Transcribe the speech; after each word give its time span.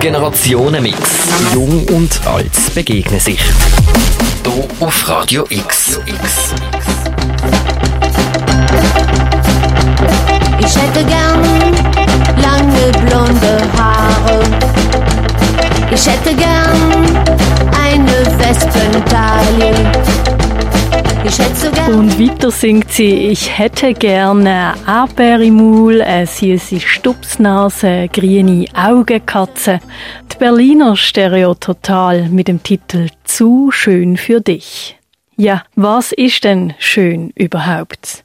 Generationenmix. 0.00 0.98
Jung 1.54 1.86
und 1.88 2.26
alt 2.26 2.50
begegnen 2.74 3.20
sich. 3.20 3.40
Hier 4.44 4.68
auf 4.80 5.08
Radio 5.08 5.46
X. 5.50 6.00
Ich 10.58 10.76
hätte 10.76 11.04
gern 11.04 11.42
lange 12.42 12.90
blonde 13.06 13.60
Haare. 13.76 14.40
Ich 15.90 16.06
hätte 16.06 16.34
gern 16.34 16.92
eine 17.72 18.26
Westentaille. 18.38 19.72
Und 21.28 22.18
weiter 22.18 22.50
singt 22.50 22.90
sie, 22.90 23.28
ich 23.28 23.58
hätte 23.58 23.92
gerne 23.92 24.72
Maul, 25.50 26.00
eine 26.00 26.26
süße 26.26 26.80
Stupsnase, 26.80 28.08
grüne 28.10 28.64
Augenkatze. 28.74 29.80
Die 30.32 30.38
Berliner 30.38 30.96
Stereo 30.96 31.54
Total 31.54 32.30
mit 32.30 32.48
dem 32.48 32.62
Titel 32.62 33.08
Zu 33.24 33.70
schön 33.70 34.16
für 34.16 34.40
dich. 34.40 34.96
Ja, 35.36 35.64
was 35.76 36.12
ist 36.12 36.44
denn 36.44 36.72
schön 36.78 37.30
überhaupt? 37.34 38.24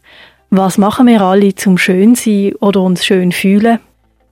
Was 0.49 0.77
machen 0.77 1.07
wir 1.07 1.21
alle 1.23 1.55
zum 1.55 1.77
schön 1.77 2.15
sein 2.15 2.53
oder 2.61 2.79
uns 2.79 3.03
schön 3.03 3.33
fühlen? 3.33 3.79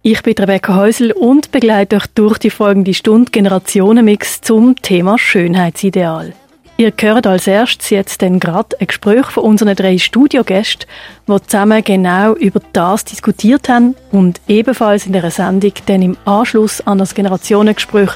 Ich 0.02 0.24
bin 0.24 0.36
Rebecca 0.36 0.76
Häusel 0.76 1.12
und 1.12 1.52
begleite 1.52 1.98
euch 1.98 2.08
durch 2.16 2.38
die 2.38 2.50
folgende 2.50 2.94
Stunde 2.94 3.32
Generationenmix 3.32 4.40
zum 4.40 4.78
Thema 4.82 5.18
Schönheitsideal. 5.18 6.34
Ihr 6.78 6.92
hört 7.00 7.28
als 7.28 7.46
erstes 7.46 7.92
jetzt 7.92 8.22
dann 8.22 8.40
gerade 8.40 8.76
ein 8.80 8.88
Gespräch 8.88 9.28
von 9.28 9.44
unseren 9.44 9.76
drei 9.76 9.98
Studiogästen, 9.98 10.88
die 11.28 11.42
zusammen 11.44 11.84
genau 11.84 12.34
über 12.34 12.60
das 12.74 13.06
diskutiert 13.06 13.70
haben 13.70 13.96
und 14.12 14.42
ebenfalls 14.48 15.06
in 15.06 15.14
der 15.14 15.30
Sendung 15.30 15.74
dann 15.86 16.02
im 16.02 16.18
Anschluss 16.26 16.82
an 16.82 16.98
das 16.98 17.14
Generationengespräch 17.14 18.12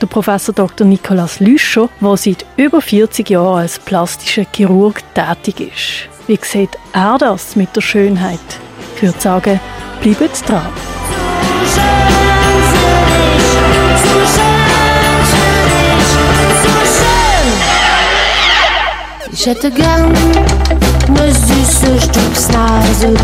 der 0.00 0.06
Professor 0.06 0.54
Dr. 0.54 0.86
Nicolas 0.86 1.40
Lüscher, 1.40 1.88
der 2.00 2.16
seit 2.16 2.46
über 2.56 2.80
40 2.80 3.30
Jahren 3.30 3.62
als 3.62 3.78
plastischer 3.80 4.46
Chirurg 4.54 5.02
tätig 5.14 5.72
ist. 5.72 6.28
Wie 6.28 6.38
sieht 6.40 6.78
er 6.92 7.18
das 7.18 7.56
mit 7.56 7.74
der 7.74 7.80
Schönheit? 7.80 8.38
Ich 8.96 9.02
würde 9.02 9.20
sagen, 9.20 9.60
bleibt 10.00 10.48
dran. 10.48 10.66
Hätte 19.46 19.70
gern 19.70 20.12
eine 21.06 21.32
süße 21.32 22.00
Stupsnase. 22.00 23.14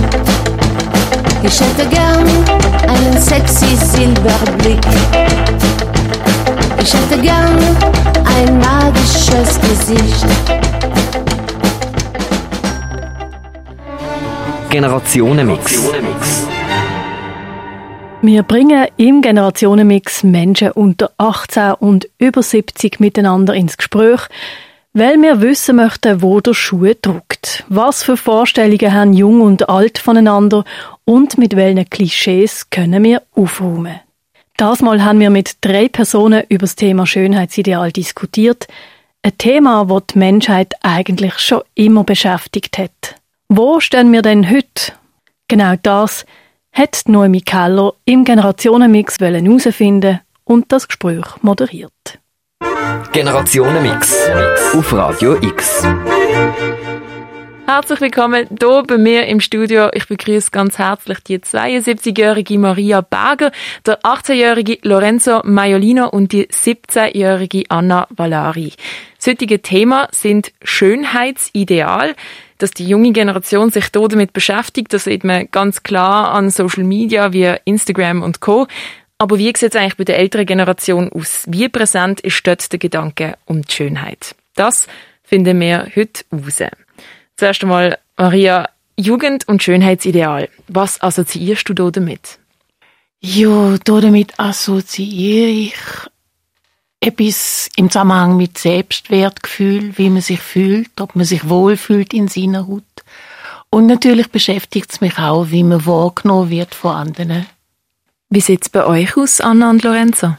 Ich 1.42 1.60
hätte 1.60 1.88
gern 1.88 2.24
einen 2.88 3.20
sexy 3.20 3.74
Silberblick. 3.74 4.78
Ich 6.80 6.94
hätte 6.94 7.20
gern 7.20 7.58
ein 8.24 8.58
magisches 8.60 9.60
Gesicht. 9.60 10.26
Generationenmix. 14.70 15.82
Wir 18.22 18.42
bringen 18.42 18.86
im 18.96 19.20
Generationenmix 19.20 20.22
Menschen 20.22 20.70
unter 20.70 21.10
18 21.18 21.72
und 21.80 22.08
über 22.18 22.42
70 22.42 23.00
miteinander 23.00 23.54
ins 23.54 23.76
Gespräch, 23.76 24.28
weil 24.94 25.20
wir 25.20 25.40
wissen 25.40 25.76
möchten, 25.76 26.22
wo 26.22 26.40
der 26.40 26.54
Schuh 26.54 26.92
drückt. 27.00 27.64
Was 27.68 28.04
für 28.04 28.16
Vorstellungen 28.16 28.92
haben 28.92 29.12
Jung 29.12 29.40
und 29.40 29.68
Alt 29.68 29.98
voneinander 29.98 30.64
und 31.04 31.36
mit 31.36 31.56
welchen 31.56 31.90
Klischees 31.90 32.70
können 32.70 33.02
wir 33.02 33.22
aufräumen. 33.32 34.00
Das 34.56 34.80
Mal 34.82 35.04
haben 35.04 35.18
wir 35.18 35.30
mit 35.30 35.56
drei 35.62 35.88
Personen 35.88 36.44
über 36.48 36.60
das 36.60 36.76
Thema 36.76 37.06
Schönheitsideal 37.06 37.90
diskutiert. 37.90 38.68
Ein 39.22 39.36
Thema, 39.36 39.84
das 39.86 40.02
die 40.12 40.18
Menschheit 40.18 40.74
eigentlich 40.82 41.38
schon 41.40 41.62
immer 41.74 42.04
beschäftigt 42.04 42.78
hat. 42.78 43.16
Wo 43.48 43.80
stehen 43.80 44.12
wir 44.12 44.22
denn 44.22 44.48
heute? 44.48 44.92
Genau 45.48 45.74
das 45.82 46.24
hat 46.72 47.02
Noemi 47.06 47.40
Keller 47.40 47.94
im 48.04 48.24
Generationenmix 48.24 49.18
herausfinden 49.18 50.20
und 50.44 50.70
das 50.70 50.86
Gespräch 50.86 51.26
moderiert. 51.42 52.20
Generationenmix. 53.12 54.28
Auf 54.72 54.92
Radio 54.92 55.36
X. 55.40 55.86
Herzlich 57.66 58.00
willkommen 58.00 58.46
hier 58.58 58.82
bei 58.86 58.98
mir 58.98 59.26
im 59.26 59.40
Studio. 59.40 59.88
Ich 59.94 60.06
begrüße 60.06 60.50
ganz 60.50 60.78
herzlich 60.78 61.18
die 61.20 61.38
72-jährige 61.38 62.58
Maria 62.58 63.00
Berger, 63.00 63.52
der 63.86 64.00
18-jährige 64.02 64.78
Lorenzo 64.82 65.40
Maiolino 65.44 66.08
und 66.08 66.32
die 66.32 66.46
17-jährige 66.46 67.64
Anna 67.68 68.06
Valari. 68.10 68.72
Das 69.16 69.28
heutige 69.28 69.62
Thema 69.62 70.08
sind 70.10 70.52
Schönheitsideal. 70.62 72.14
Dass 72.58 72.70
die 72.70 72.86
junge 72.86 73.12
Generation 73.12 73.70
sich 73.70 73.86
hier 73.92 74.08
damit 74.08 74.32
beschäftigt, 74.32 74.92
das 74.92 75.04
sieht 75.04 75.24
man 75.24 75.50
ganz 75.50 75.82
klar 75.82 76.32
an 76.32 76.50
Social 76.50 76.84
Media 76.84 77.32
wie 77.32 77.52
Instagram 77.64 78.22
und 78.22 78.40
Co. 78.40 78.68
Aber 79.18 79.38
wie 79.38 79.52
sieht 79.56 79.74
es 79.74 79.76
eigentlich 79.76 79.96
bei 79.96 80.04
der 80.04 80.18
älteren 80.18 80.46
Generation 80.46 81.10
aus? 81.12 81.44
Wie 81.46 81.68
präsent 81.68 82.20
ist 82.20 82.46
dort 82.46 82.70
der 82.72 82.78
Gedanke 82.78 83.36
um 83.46 83.62
die 83.62 83.72
Schönheit? 83.72 84.34
Das 84.54 84.86
finden 85.22 85.60
wir 85.60 85.88
heute 85.94 86.24
raus. 86.32 86.62
Zuerst 87.36 87.62
einmal, 87.62 87.98
Maria, 88.16 88.68
Jugend- 88.96 89.48
und 89.48 89.62
Schönheitsideal. 89.62 90.48
Was 90.68 91.02
assoziierst 91.02 91.68
du 91.68 91.74
da 91.74 91.90
damit? 91.90 92.38
Ja, 93.20 93.76
damit 93.84 94.38
assoziiere 94.38 95.48
ich 95.48 95.74
etwas 97.00 97.68
im 97.76 97.90
Zusammenhang 97.90 98.36
mit 98.36 98.58
Selbstwertgefühl, 98.58 99.96
wie 99.98 100.10
man 100.10 100.22
sich 100.22 100.40
fühlt, 100.40 101.00
ob 101.00 101.16
man 101.16 101.24
sich 101.24 101.48
wohlfühlt 101.48 102.14
in 102.14 102.28
seiner 102.28 102.66
Haut. 102.66 102.82
Und 103.70 103.86
natürlich 103.86 104.30
beschäftigt 104.30 104.92
es 104.92 105.00
mich 105.00 105.18
auch, 105.18 105.50
wie 105.50 105.64
man 105.64 105.84
wahrgenommen 105.84 106.50
wird 106.50 106.74
von 106.74 106.94
anderen. 106.94 107.46
Wie 108.34 108.40
sieht 108.40 108.62
es 108.62 108.68
bei 108.68 108.84
euch 108.84 109.16
aus, 109.16 109.40
Anna 109.40 109.70
und 109.70 109.84
Lorenzo? 109.84 110.34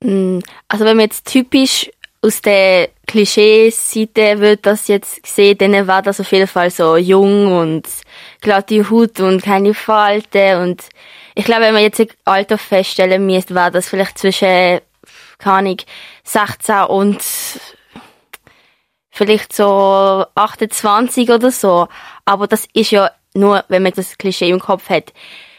Mm, 0.00 0.38
Also 0.68 0.84
wenn 0.84 0.96
man 0.96 1.06
jetzt 1.06 1.26
typisch 1.26 1.90
aus 2.22 2.40
der 2.40 2.90
Klischee-Seite 3.08 4.38
würde 4.38 4.58
das 4.58 4.86
jetzt 4.86 5.26
sehen, 5.26 5.58
dann 5.58 5.88
war 5.88 6.02
das 6.02 6.20
auf 6.20 6.30
jeden 6.30 6.46
Fall 6.46 6.70
so 6.70 6.96
jung 6.96 7.50
und 7.50 7.88
glatte 8.40 8.88
Haut 8.88 9.18
und 9.18 9.42
keine 9.42 9.74
Falten 9.74 10.62
und 10.62 10.84
ich 11.34 11.44
glaube, 11.44 11.62
wenn 11.62 11.74
man 11.74 11.82
jetzt 11.82 12.00
ein 12.00 12.06
Alter 12.24 12.58
feststellen 12.58 13.26
müsste, 13.26 13.56
war 13.56 13.72
das 13.72 13.88
vielleicht 13.88 14.18
zwischen, 14.18 14.80
keine 15.38 15.56
Ahnung, 15.56 15.78
16 16.22 16.84
und 16.84 17.20
vielleicht 19.10 19.52
so 19.52 20.24
28 20.36 21.28
oder 21.30 21.50
so. 21.50 21.88
Aber 22.24 22.46
das 22.46 22.68
ist 22.72 22.92
ja 22.92 23.10
nur, 23.34 23.64
wenn 23.66 23.82
man 23.82 23.92
das 23.96 24.16
Klischee 24.16 24.48
im 24.48 24.60
Kopf 24.60 24.88
hat. 24.88 25.12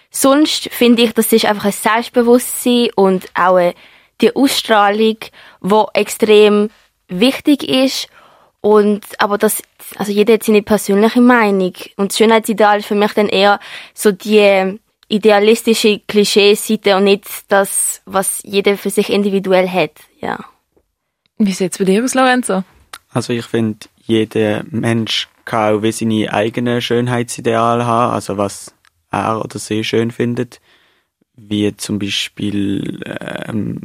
Sonst 0.10 0.70
finde 0.72 1.04
ich, 1.04 1.14
das 1.14 1.32
ist 1.34 1.46
einfach 1.46 1.66
ein 1.66 1.72
Selbstbewusstsein 1.72 2.90
und 2.96 3.28
auch 3.34 3.56
eine, 3.56 3.74
die 4.22 4.36
Ausstrahlung, 4.36 5.18
wo 5.62 5.88
extrem 5.94 6.70
wichtig 7.08 7.68
ist. 7.68 8.08
Und, 8.62 9.06
aber 9.20 9.38
das, 9.38 9.62
also 9.98 10.12
jeder 10.12 10.36
hat 10.36 10.44
seine 10.44 10.62
persönliche 10.62 11.22
Meinung. 11.22 11.74
Und 11.96 12.12
das 12.12 12.18
Schönheitsideal 12.18 12.80
ist 12.80 12.88
für 12.88 12.96
mich 12.96 13.14
dann 13.14 13.30
eher 13.30 13.60
so 13.94 14.12
die 14.12 14.80
idealistische 15.10 16.00
Klischeeseite 16.08 16.98
und 16.98 17.06
nicht 17.06 17.26
das, 17.48 18.02
was 18.06 18.42
jeder 18.44 18.78
für 18.78 18.90
sich 18.90 19.10
individuell 19.10 19.70
hat, 19.70 19.92
ja. 20.20 20.40
Wie 21.38 21.54
sieht 21.54 21.74
es 21.74 21.78
bei 21.78 21.86
dir 21.86 22.04
aus, 22.04 22.14
Lorenzo? 22.14 22.64
Also 23.12 23.32
ich 23.32 23.46
finde, 23.46 23.88
jeder 24.06 24.64
Mensch 24.70 25.30
kann 25.46 25.76
auch 25.76 25.82
wie 25.82 25.92
seine 25.92 26.34
eigenen 26.34 26.82
Schönheitsideale 26.82 27.86
haben, 27.86 28.14
also 28.14 28.38
was 28.38 28.74
er 29.12 29.44
oder 29.44 29.60
sie 29.60 29.84
schön 29.84 30.12
findet, 30.12 30.60
wie 31.36 31.76
zum 31.76 32.00
Beispiel 32.00 33.02
ähm, 33.06 33.82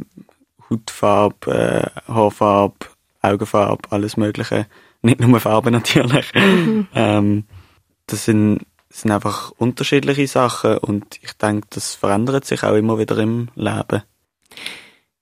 Hautfarbe, 0.69 1.51
äh, 1.51 2.11
Haarfarbe, 2.11 2.87
Augenfarbe, 3.21 3.91
alles 3.91 4.17
Mögliche. 4.17 4.67
Nicht 5.01 5.19
nur 5.19 5.39
Farbe 5.39 5.71
natürlich. 5.71 6.31
ähm, 6.35 7.45
das 8.07 8.25
sind, 8.25 8.65
sind 8.89 9.11
einfach 9.11 9.51
unterschiedliche 9.51 10.27
Sachen 10.27 10.77
und 10.77 11.19
ich 11.21 11.33
denke, 11.33 11.67
das 11.71 11.95
verändert 11.95 12.45
sich 12.45 12.63
auch 12.63 12.75
immer 12.75 12.97
wieder 12.97 13.17
im 13.17 13.49
Leben. 13.55 14.03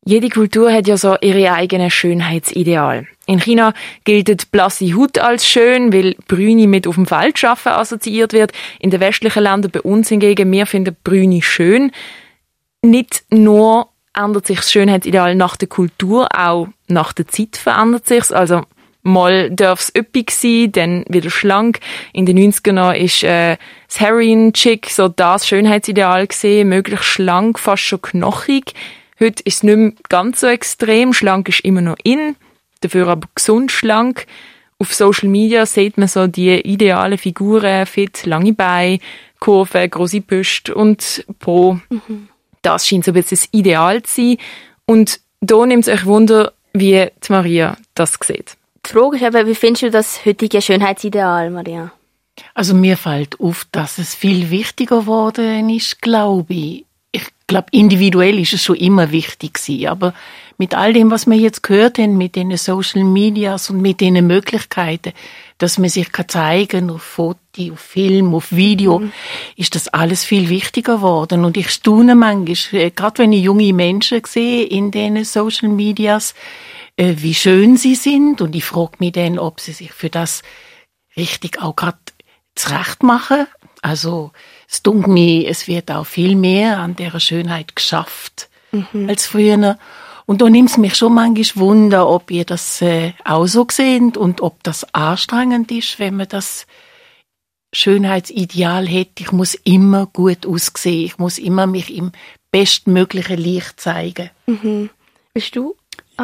Jede 0.03 0.29
Kultur 0.29 0.71
hat 0.73 0.87
ja 0.87 0.97
so 0.97 1.15
ihre 1.21 1.53
eigenen 1.53 1.91
Schönheitsideal. 1.91 3.07
In 3.27 3.39
China 3.39 3.73
gilt 4.03 4.27
die 4.29 4.37
blasse 4.51 4.95
Haut 4.95 5.19
als 5.19 5.47
schön, 5.47 5.93
weil 5.93 6.15
Brüni 6.27 6.65
mit 6.65 6.87
auf 6.87 6.95
dem 6.95 7.05
Feld 7.05 7.37
schaffen 7.37 7.71
assoziiert 7.73 8.33
wird. 8.33 8.51
In 8.79 8.89
den 8.89 8.99
westlichen 8.99 9.43
Ländern 9.43 9.71
bei 9.71 9.81
uns 9.81 10.09
hingegen, 10.09 10.51
wir 10.51 10.65
finden 10.65 10.95
Brüni 11.03 11.43
schön. 11.43 11.91
Nicht 12.81 13.23
nur 13.29 13.89
ändert 14.15 14.47
sich 14.47 14.57
das 14.57 14.71
Schönheitsideal 14.71 15.35
nach 15.35 15.55
der 15.55 15.67
Kultur, 15.67 16.27
auch 16.35 16.67
nach 16.87 17.13
der 17.13 17.27
Zeit 17.27 17.55
verändert 17.55 18.07
sich's. 18.07 18.31
Also 18.31 18.63
Mal 19.03 19.49
darf 19.49 19.79
es 19.79 19.93
üppig 19.95 20.29
sein, 20.29 20.71
dann 20.71 21.05
wieder 21.09 21.31
schlank. 21.31 21.79
In 22.13 22.27
den 22.27 22.37
90ern 22.37 22.93
ist 22.93 23.23
äh, 23.23 23.57
das 23.87 23.99
Heroin-Chick 23.99 24.89
so 24.91 25.07
das 25.07 25.47
Schönheitsideal 25.47 26.27
gesehen, 26.27 26.69
möglichst 26.69 27.05
schlank, 27.05 27.57
fast 27.57 27.81
schon 27.81 28.01
knochig. 28.01 28.75
Heute 29.21 29.43
ist 29.43 29.57
es 29.57 29.63
nicht 29.63 29.77
mehr 29.77 29.93
ganz 30.09 30.39
so 30.39 30.47
extrem. 30.47 31.13
Schlank 31.13 31.47
ist 31.47 31.59
immer 31.59 31.81
noch 31.81 31.97
in, 32.03 32.35
dafür 32.81 33.07
aber 33.07 33.27
gesund 33.35 33.71
schlank. 33.71 34.25
Auf 34.79 34.95
Social 34.95 35.29
Media 35.29 35.67
sieht 35.67 35.99
man 35.99 36.07
so 36.07 36.25
die 36.25 36.59
idealen 36.59 37.19
Figuren, 37.19 37.85
fit, 37.85 38.25
lange 38.25 38.53
Beine, 38.53 38.97
Kurven, 39.39 39.87
große 39.87 40.21
Brüste 40.21 40.73
und 40.73 41.23
Po. 41.37 41.79
Mhm. 41.89 42.29
Das 42.63 42.87
scheint 42.87 43.05
so 43.05 43.11
ein 43.11 43.13
bisschen 43.13 43.37
das 43.37 43.49
Ideal 43.51 44.01
zu 44.01 44.21
sein. 44.21 44.37
Und 44.87 45.19
da 45.39 45.65
nimmt 45.67 45.87
es 45.87 45.93
euch 45.93 46.05
Wunder, 46.07 46.53
wie 46.73 47.05
die 47.05 47.31
Maria 47.31 47.77
das 47.93 48.17
sieht. 48.23 48.57
Die 48.87 48.89
Frage 48.89 49.17
ist 49.17 49.23
eben, 49.23 49.47
wie 49.47 49.55
findest 49.55 49.83
du 49.83 49.91
das 49.91 50.25
heutige 50.25 50.61
Schönheitsideal, 50.63 51.51
Maria? 51.51 51.91
Also 52.55 52.73
mir 52.73 52.97
fällt 52.97 53.39
auf, 53.39 53.67
dass 53.71 53.99
es 53.99 54.15
viel 54.15 54.49
wichtiger 54.49 55.01
geworden 55.01 55.69
ist, 55.69 56.01
glaube 56.01 56.53
ich. 56.53 56.85
Ich 57.51 57.53
glaube, 57.53 57.67
individuell 57.71 58.39
ist 58.39 58.53
es 58.53 58.63
schon 58.63 58.77
immer 58.77 59.11
wichtig 59.11 59.55
gewesen, 59.55 59.87
aber 59.87 60.13
mit 60.57 60.73
all 60.73 60.93
dem, 60.93 61.11
was 61.11 61.27
wir 61.27 61.35
jetzt 61.35 61.63
gehört 61.63 61.97
haben, 61.97 62.17
mit 62.17 62.37
den 62.37 62.55
Social 62.55 63.03
Medias 63.03 63.69
und 63.69 63.81
mit 63.81 63.99
den 63.99 64.25
Möglichkeiten, 64.25 65.11
dass 65.57 65.77
man 65.77 65.89
sich 65.89 66.13
kann 66.13 66.29
zeigen 66.29 66.89
auf 66.89 67.01
Foto, 67.01 67.73
auf 67.73 67.79
Film, 67.81 68.33
auf 68.33 68.53
Video, 68.53 68.99
mhm. 68.99 69.11
ist 69.57 69.75
das 69.75 69.89
alles 69.89 70.23
viel 70.23 70.47
wichtiger 70.47 70.95
geworden. 70.95 71.43
Und 71.43 71.57
ich 71.57 71.71
staune 71.71 72.15
manchmal, 72.15 72.81
äh, 72.83 72.89
gerade 72.89 73.17
wenn 73.17 73.33
ich 73.33 73.43
junge 73.43 73.73
Menschen 73.73 74.21
sehe 74.25 74.63
in 74.63 74.91
den 74.91 75.25
Social 75.25 75.67
Medias, 75.67 76.33
äh, 76.95 77.15
wie 77.17 77.33
schön 77.33 77.75
sie 77.75 77.95
sind. 77.95 78.39
Und 78.39 78.55
ich 78.55 78.63
frage 78.63 78.93
mich 78.99 79.11
dann, 79.11 79.37
ob 79.37 79.59
sie 79.59 79.73
sich 79.73 79.91
für 79.91 80.09
das 80.09 80.41
richtig 81.17 81.61
auch 81.61 81.75
gerade 81.75 81.97
zurecht 82.55 83.03
machen. 83.03 83.45
Also 83.81 84.31
es 84.71 84.81
dunkelt 84.83 85.13
mir, 85.13 85.49
es 85.49 85.67
wird 85.67 85.91
auch 85.91 86.05
viel 86.05 86.35
mehr 86.35 86.79
an 86.79 86.95
der 86.95 87.19
Schönheit 87.19 87.75
geschafft 87.75 88.49
mhm. 88.71 89.09
als 89.09 89.25
früher. 89.25 89.77
Und 90.25 90.41
da 90.41 90.49
nimmt 90.49 90.69
es 90.69 90.77
mich 90.77 90.95
schon 90.95 91.13
manchmal 91.13 91.67
Wunder, 91.67 92.07
ob 92.07 92.31
ihr 92.31 92.45
das 92.45 92.81
äh, 92.81 93.13
auch 93.25 93.47
so 93.47 93.67
seht 93.69 94.15
und 94.15 94.39
ob 94.39 94.63
das 94.63 94.93
anstrengend 94.93 95.71
ist, 95.71 95.99
wenn 95.99 96.15
man 96.15 96.29
das 96.29 96.67
Schönheitsideal 97.73 98.87
hat. 98.87 99.19
Ich 99.19 99.31
muss 99.31 99.55
immer 99.55 100.05
gut 100.05 100.45
aussehen. 100.45 101.05
Ich 101.05 101.17
muss 101.17 101.37
immer 101.37 101.67
mich 101.67 101.93
im 101.93 102.11
bestmöglichen 102.51 103.37
Licht 103.37 103.79
zeigen. 103.79 104.29
Mhm. 104.45 104.89
Bist 105.33 105.55
du 105.55 105.75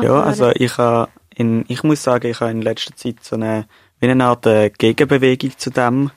ja, 0.03 0.23
also 0.23 0.51
ich 0.53 0.77
habe 0.77 1.09
in, 1.35 1.65
ich 1.67 1.83
muss 1.83 2.03
sagen, 2.03 2.29
ich 2.29 2.39
habe 2.39 2.51
in 2.51 2.61
letzter 2.61 2.95
Zeit 2.95 3.23
so 3.23 3.35
eine, 3.35 3.65
wie 3.99 4.07
eine 4.07 4.25
Art 4.25 4.45
äh, 4.45 4.69
Gegenbewegung 4.69 5.57
zu 5.57 5.69
dem, 5.69 6.11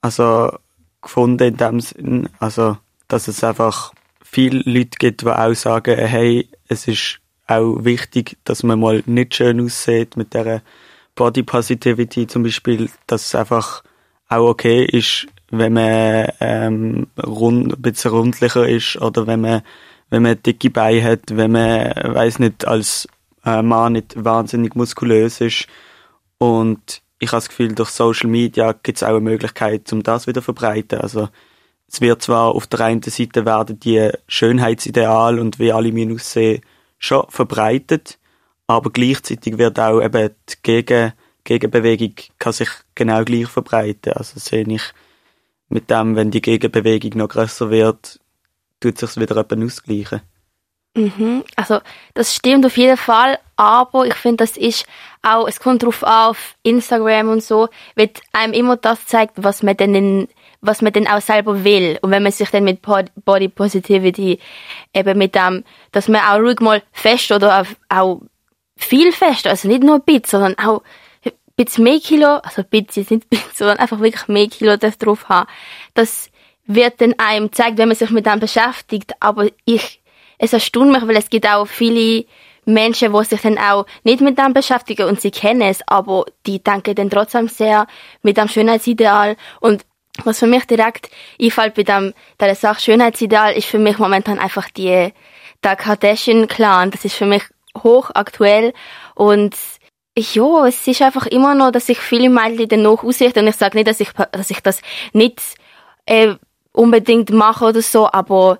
also 0.00 0.52
gefunden 1.02 1.48
in 1.48 1.56
dem 1.56 1.80
Sinn, 1.80 2.28
also, 2.38 2.76
dass 3.08 3.28
es 3.28 3.44
einfach 3.44 3.92
viele 4.22 4.62
Leute 4.64 4.98
gibt, 4.98 5.22
die 5.22 5.26
auch 5.26 5.54
sagen, 5.54 5.96
hey, 5.96 6.48
es 6.68 6.86
ist 6.86 7.20
auch 7.46 7.84
wichtig, 7.84 8.36
dass 8.44 8.62
man 8.62 8.80
mal 8.80 9.02
nicht 9.06 9.34
schön 9.34 9.60
aussieht 9.60 10.16
mit 10.16 10.34
der 10.34 10.62
Body 11.14 11.42
Positivity 11.42 12.26
zum 12.26 12.42
Beispiel, 12.42 12.90
dass 13.06 13.26
es 13.26 13.34
einfach 13.34 13.82
auch 14.28 14.48
okay 14.48 14.84
ist, 14.84 15.26
wenn 15.50 15.72
man 15.72 16.28
ähm, 16.40 17.06
rund, 17.24 17.72
ein 17.72 17.82
bisschen 17.82 18.10
rundlicher 18.10 18.68
ist 18.68 19.00
oder 19.00 19.26
wenn 19.26 19.40
man 19.40 19.62
wenn 20.10 20.22
man 20.22 20.42
dicke 20.42 20.70
Beine 20.70 21.02
hat, 21.02 21.36
wenn 21.36 21.52
man, 21.52 21.92
weiß 21.94 22.38
nicht, 22.38 22.66
als 22.66 23.06
äh, 23.44 23.62
Mann 23.62 23.94
nicht 23.94 24.24
wahnsinnig 24.24 24.74
muskulös 24.74 25.40
ist. 25.40 25.66
Und 26.38 27.02
ich 27.18 27.28
habe 27.30 27.38
das 27.38 27.48
Gefühl, 27.48 27.74
durch 27.74 27.90
Social 27.90 28.30
Media 28.30 28.72
gibt 28.72 28.98
es 28.98 29.02
auch 29.02 29.08
eine 29.08 29.20
Möglichkeit, 29.20 29.92
um 29.92 30.02
das 30.02 30.26
wieder 30.26 30.40
zu 30.40 30.44
verbreiten. 30.44 31.00
Also, 31.00 31.28
es 31.90 32.00
wird 32.00 32.22
zwar 32.22 32.54
auf 32.54 32.66
der 32.66 32.80
einen 32.80 33.02
Seite 33.02 33.46
werden 33.46 33.80
die 33.80 34.10
Schönheitsideal 34.26 35.38
und 35.38 35.58
wie 35.58 35.72
alle 35.72 35.90
müssen 35.90 36.14
aussehen 36.14 36.62
schon 36.98 37.24
verbreitet, 37.28 38.18
aber 38.66 38.90
gleichzeitig 38.90 39.56
wird 39.56 39.80
auch 39.80 40.02
eben 40.02 40.30
die 40.48 40.54
Gegen 40.62 41.12
Gegenbewegung 41.44 42.12
kann 42.38 42.52
sich 42.52 42.68
genau 42.94 43.24
gleich 43.24 43.48
verbreiten. 43.48 44.12
Also 44.12 44.38
sehe 44.38 44.68
ich 44.68 44.82
mit 45.70 45.88
dem, 45.88 46.14
wenn 46.14 46.30
die 46.30 46.42
Gegenbewegung 46.42 47.12
noch 47.16 47.28
größer 47.28 47.70
wird, 47.70 48.20
tut 48.80 48.98
sich 48.98 49.16
wieder 49.16 49.38
eben 49.38 49.64
ausgleichen. 49.64 50.20
Mhm. 50.98 51.44
Also 51.54 51.80
das 52.14 52.34
stimmt 52.34 52.66
auf 52.66 52.76
jeden 52.76 52.96
Fall, 52.96 53.38
aber 53.56 54.06
ich 54.06 54.14
finde, 54.14 54.38
das 54.38 54.56
ist 54.56 54.84
auch, 55.22 55.46
es 55.46 55.60
kommt 55.60 55.84
drauf 55.84 56.02
auf 56.02 56.56
Instagram 56.64 57.28
und 57.28 57.42
so, 57.42 57.68
wird 57.94 58.20
einem 58.32 58.52
immer 58.52 58.76
das 58.76 59.06
zeigt, 59.06 59.34
was 59.36 59.62
man 59.62 59.76
denn 59.76 59.94
in, 59.94 60.28
was 60.60 60.82
man 60.82 60.92
denn 60.92 61.06
auch 61.06 61.20
selber 61.20 61.62
will. 61.62 61.98
Und 62.02 62.10
wenn 62.10 62.24
man 62.24 62.32
sich 62.32 62.50
dann 62.50 62.64
mit 62.64 62.80
Body 62.82 63.48
Positivity 63.48 64.40
eben 64.92 65.18
mit 65.18 65.36
dem, 65.36 65.62
dass 65.92 66.08
man 66.08 66.20
auch 66.20 66.40
ruhig 66.40 66.58
mal 66.58 66.82
fest 66.90 67.30
oder 67.30 67.64
auch 67.88 68.20
viel 68.76 69.12
fest, 69.12 69.46
also 69.46 69.68
nicht 69.68 69.84
nur 69.84 69.96
ein 69.96 70.02
bisschen, 70.02 70.40
sondern 70.40 70.58
auch 70.58 70.82
ein 71.24 71.32
bisschen 71.54 71.84
mehr 71.84 72.00
Kilo, 72.00 72.38
also 72.38 72.62
ein 72.62 72.68
bisschen, 72.70 73.06
nicht 73.08 73.12
ein 73.12 73.28
bisschen, 73.28 73.54
sondern 73.54 73.78
einfach 73.78 74.00
wirklich 74.00 74.26
mehr 74.26 74.48
Kilo 74.48 74.76
drauf 74.76 75.28
haben. 75.28 75.48
Das 75.94 76.30
wird 76.66 77.00
dann 77.00 77.14
einem 77.18 77.50
gezeigt, 77.50 77.78
wenn 77.78 77.88
man 77.88 77.96
sich 77.96 78.10
mit 78.10 78.26
dem 78.26 78.40
beschäftigt. 78.40 79.12
Aber 79.20 79.46
ich, 79.64 80.00
es 80.38 80.52
erstaunt 80.52 80.92
mich, 80.92 81.06
weil 81.06 81.16
es 81.16 81.30
gibt 81.30 81.46
auch 81.46 81.66
viele 81.66 82.24
Menschen, 82.64 83.12
die 83.12 83.24
sich 83.24 83.40
dann 83.40 83.58
auch 83.58 83.86
nicht 84.04 84.20
mit 84.20 84.38
dem 84.38 84.52
beschäftigen 84.52 85.08
und 85.08 85.20
sie 85.20 85.30
kennen 85.30 85.62
es, 85.62 85.80
aber 85.86 86.26
die 86.46 86.62
denken 86.62 86.94
dann 86.94 87.10
trotzdem 87.10 87.48
sehr 87.48 87.86
mit 88.22 88.36
dem 88.36 88.48
Schönheitsideal. 88.48 89.36
Und 89.60 89.84
was 90.24 90.38
für 90.38 90.46
mich 90.46 90.64
direkt 90.66 91.10
einfällt 91.40 91.74
bei 91.74 91.82
dem, 91.82 92.12
der 92.40 92.54
Sache 92.54 92.80
Schönheitsideal 92.80 93.54
ist 93.54 93.68
für 93.68 93.78
mich 93.78 93.98
momentan 93.98 94.38
einfach 94.38 94.68
die, 94.70 95.12
der 95.64 95.76
Kardashian-Clan. 95.76 96.90
Das 96.90 97.04
ist 97.04 97.14
für 97.14 97.26
mich 97.26 97.42
hochaktuell. 97.82 98.74
Und 99.14 99.56
ja, 100.16 100.66
es 100.66 100.86
ist 100.86 101.02
einfach 101.02 101.26
immer 101.26 101.54
noch, 101.54 101.70
dass 101.70 101.86
sich 101.86 101.98
viele 101.98 102.28
Mädchen 102.28 102.68
danach 102.68 103.02
ausrichten. 103.04 103.40
Und 103.40 103.48
ich 103.48 103.56
sage 103.56 103.76
nicht, 103.76 103.88
dass 103.88 104.00
ich, 104.00 104.10
dass 104.12 104.50
ich 104.50 104.60
das 104.60 104.82
nicht 105.12 105.40
äh, 106.06 106.34
unbedingt 106.72 107.30
machen 107.30 107.68
oder 107.68 107.82
so, 107.82 108.10
aber 108.10 108.58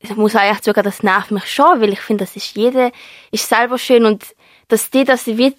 ich 0.00 0.14
muss 0.16 0.36
eigentlich 0.36 0.64
sogar, 0.64 0.84
das 0.84 1.02
nervt 1.02 1.30
mich 1.30 1.46
schon, 1.46 1.80
weil 1.80 1.92
ich 1.92 2.00
finde, 2.00 2.24
das 2.24 2.36
ist 2.36 2.56
jede, 2.56 2.92
ist 3.32 3.48
selber 3.48 3.78
schön 3.78 4.04
und 4.04 4.24
dass 4.68 4.90
die, 4.90 5.04
dass 5.04 5.24
sie 5.24 5.54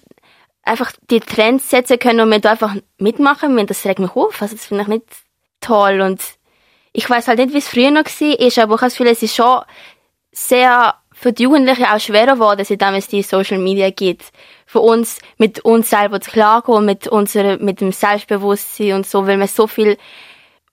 einfach 0.62 0.92
die 1.10 1.20
Trends 1.20 1.68
setzen 1.68 1.98
können 1.98 2.20
und 2.20 2.30
wir 2.30 2.40
da 2.40 2.52
einfach 2.52 2.74
mitmachen 2.98 3.54
müssen, 3.54 3.66
das 3.66 3.84
regt 3.84 3.98
mich 3.98 4.14
auf, 4.16 4.40
also 4.40 4.54
das 4.54 4.66
finde 4.66 4.82
ich 4.82 4.88
nicht 4.88 5.06
toll 5.60 6.00
und 6.00 6.20
ich 6.92 7.08
weiß 7.08 7.28
halt 7.28 7.38
nicht, 7.38 7.52
wie 7.52 7.58
es 7.58 7.68
früher 7.68 7.90
noch 7.90 8.04
war, 8.04 8.32
aber 8.32 8.46
ich 8.46 8.58
habe 8.58 8.76
das 8.76 8.94
Gefühl, 8.94 9.06
es 9.08 9.22
ist 9.22 9.36
schon 9.36 9.62
sehr 10.32 10.94
für 11.12 11.32
die 11.34 11.42
Jugendlichen 11.42 11.84
auch 11.84 12.00
schwerer 12.00 12.34
geworden, 12.34 12.64
seitdem 12.64 12.94
es 12.94 13.06
die 13.06 13.22
Social 13.22 13.58
Media 13.58 13.90
gibt. 13.90 14.32
Für 14.64 14.80
uns, 14.80 15.18
mit 15.36 15.60
uns 15.60 15.90
selber 15.90 16.20
zu 16.20 16.30
klarkommen, 16.30 16.86
mit 16.86 17.08
unserer, 17.08 17.58
mit 17.58 17.82
dem 17.82 17.92
Selbstbewusstsein 17.92 18.94
und 18.94 19.06
so, 19.06 19.26
weil 19.26 19.36
man 19.36 19.46
so 19.46 19.66
viel 19.66 19.98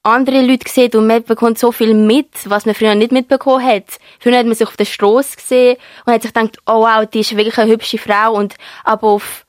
andere 0.07 0.41
Leute 0.41 0.69
sieht 0.69 0.95
und 0.95 1.07
man 1.07 1.23
bekommt 1.23 1.59
so 1.59 1.71
viel 1.71 1.93
mit, 1.93 2.29
was 2.45 2.65
man 2.65 2.75
früher 2.75 2.95
nicht 2.95 3.11
mitbekommen 3.11 3.65
hat. 3.65 3.85
Früher 4.19 4.37
hat 4.37 4.45
man 4.45 4.55
sich 4.55 4.67
auf 4.67 4.77
der 4.77 4.85
Straße 4.85 5.35
gesehen 5.37 5.77
und 6.05 6.13
hat 6.13 6.21
sich 6.21 6.33
gedacht, 6.33 6.57
oh 6.65 6.81
wow, 6.81 7.05
die 7.05 7.19
ist 7.19 7.35
wirklich 7.35 7.57
eine 7.57 7.71
hübsche 7.71 7.97
Frau 7.97 8.33
und 8.33 8.55
aber 8.83 9.07
auf 9.07 9.45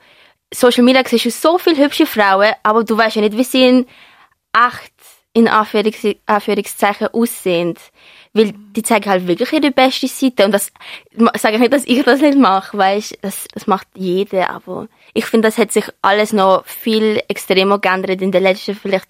Social 0.53 0.83
Media 0.85 1.03
siehst 1.05 1.27
du 1.27 1.31
so 1.31 1.59
viele 1.59 1.85
hübsche 1.85 2.07
Frauen, 2.07 2.53
aber 2.63 2.85
du 2.85 2.97
weißt 2.97 3.17
ja 3.17 3.23
nicht, 3.23 3.37
wie 3.37 3.45
sie 3.45 3.67
in 3.67 3.87
echt, 4.53 4.93
in 5.35 5.47
Anführungs 5.49 6.17
Anführungszeichen, 6.27 7.09
aussehen. 7.09 7.75
Weil 8.33 8.53
die 8.53 8.83
zeigen 8.83 9.11
halt 9.11 9.27
wirklich 9.27 9.53
ihre 9.53 9.71
beste 9.71 10.07
Seite 10.07 10.45
und 10.45 10.53
das 10.53 10.73
sage 11.35 11.55
ich 11.55 11.61
nicht, 11.61 11.73
dass 11.73 11.85
ich 11.85 12.03
das 12.05 12.21
nicht 12.21 12.39
mache, 12.39 12.77
weißt, 12.77 13.19
das, 13.21 13.47
das 13.53 13.67
macht 13.67 13.89
jeder, 13.95 14.51
aber 14.51 14.89
ich 15.15 15.27
finde, 15.27 15.49
das 15.49 15.59
hat 15.59 15.73
sich 15.73 15.85
alles 16.03 16.33
noch 16.33 16.65
viel 16.67 17.23
extremer 17.29 17.79
geändert 17.79 18.23
in 18.23 18.33
den 18.33 18.43
letzten 18.43 18.75
vielleicht 18.75 19.09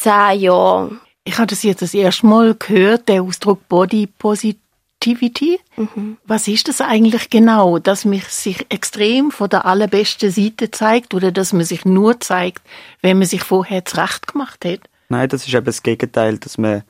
zehn 0.00 0.40
Jahren. 0.40 1.00
Ich 1.24 1.36
habe 1.36 1.46
das 1.46 1.62
jetzt 1.62 1.82
das 1.82 1.94
erste 1.94 2.26
Mal 2.26 2.54
gehört, 2.54 3.08
der 3.08 3.22
Ausdruck 3.22 3.68
Body 3.68 4.06
Positivity. 4.06 5.60
Mhm. 5.76 6.16
Was 6.24 6.48
ist 6.48 6.68
das 6.68 6.80
eigentlich 6.80 7.30
genau? 7.30 7.78
Dass 7.78 8.04
man 8.04 8.20
sich 8.26 8.66
extrem 8.70 9.30
von 9.30 9.50
der 9.50 9.66
allerbesten 9.66 10.30
Seite 10.30 10.70
zeigt 10.70 11.14
oder 11.14 11.30
dass 11.30 11.52
man 11.52 11.64
sich 11.64 11.84
nur 11.84 12.18
zeigt, 12.20 12.62
wenn 13.02 13.18
man 13.18 13.28
sich 13.28 13.42
vorher 13.42 13.84
zurecht 13.84 14.26
gemacht 14.26 14.64
hat? 14.64 14.80
Nein, 15.08 15.28
das 15.28 15.46
ist 15.46 15.54
eben 15.54 15.66
das 15.66 15.82
Gegenteil, 15.82 16.38
dass 16.38 16.56
man 16.56 16.82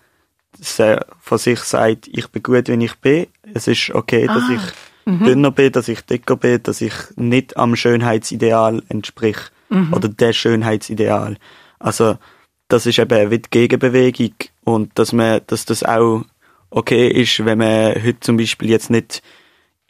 von 1.21 1.39
sich 1.39 1.61
sagt, 1.61 2.09
ich 2.09 2.29
bin 2.29 2.43
gut, 2.43 2.69
wenn 2.69 2.81
ich 2.81 2.95
bin. 2.97 3.27
Es 3.55 3.67
ist 3.67 3.91
okay, 3.91 4.27
dass 4.27 4.43
ah. 4.45 4.55
ich 4.55 5.13
mhm. 5.13 5.25
dünner 5.25 5.51
bin, 5.51 5.73
dass 5.73 5.89
ich 5.89 6.03
dicker 6.03 6.37
bin, 6.37 6.63
dass 6.63 6.81
ich 6.81 6.93
nicht 7.17 7.57
am 7.57 7.77
Schönheitsideal 7.77 8.83
entsprich 8.89 9.39
mhm. 9.69 9.93
oder 9.93 10.09
der 10.09 10.33
Schönheitsideal. 10.33 11.37
Also 11.79 12.19
das 12.71 12.87
ist 12.87 12.99
eben 12.99 13.31
wie 13.31 13.39
die 13.39 13.51
Gegenbewegung 13.51 14.35
und 14.65 14.99
dass 14.99 15.13
man, 15.13 15.41
dass 15.47 15.65
das 15.65 15.83
auch 15.83 16.25
okay 16.71 17.09
ist, 17.09 17.45
wenn 17.45 17.59
man 17.59 17.95
heute 17.95 18.21
zum 18.21 18.37
Beispiel 18.37 18.71
jetzt 18.71 18.91
nicht 18.91 19.23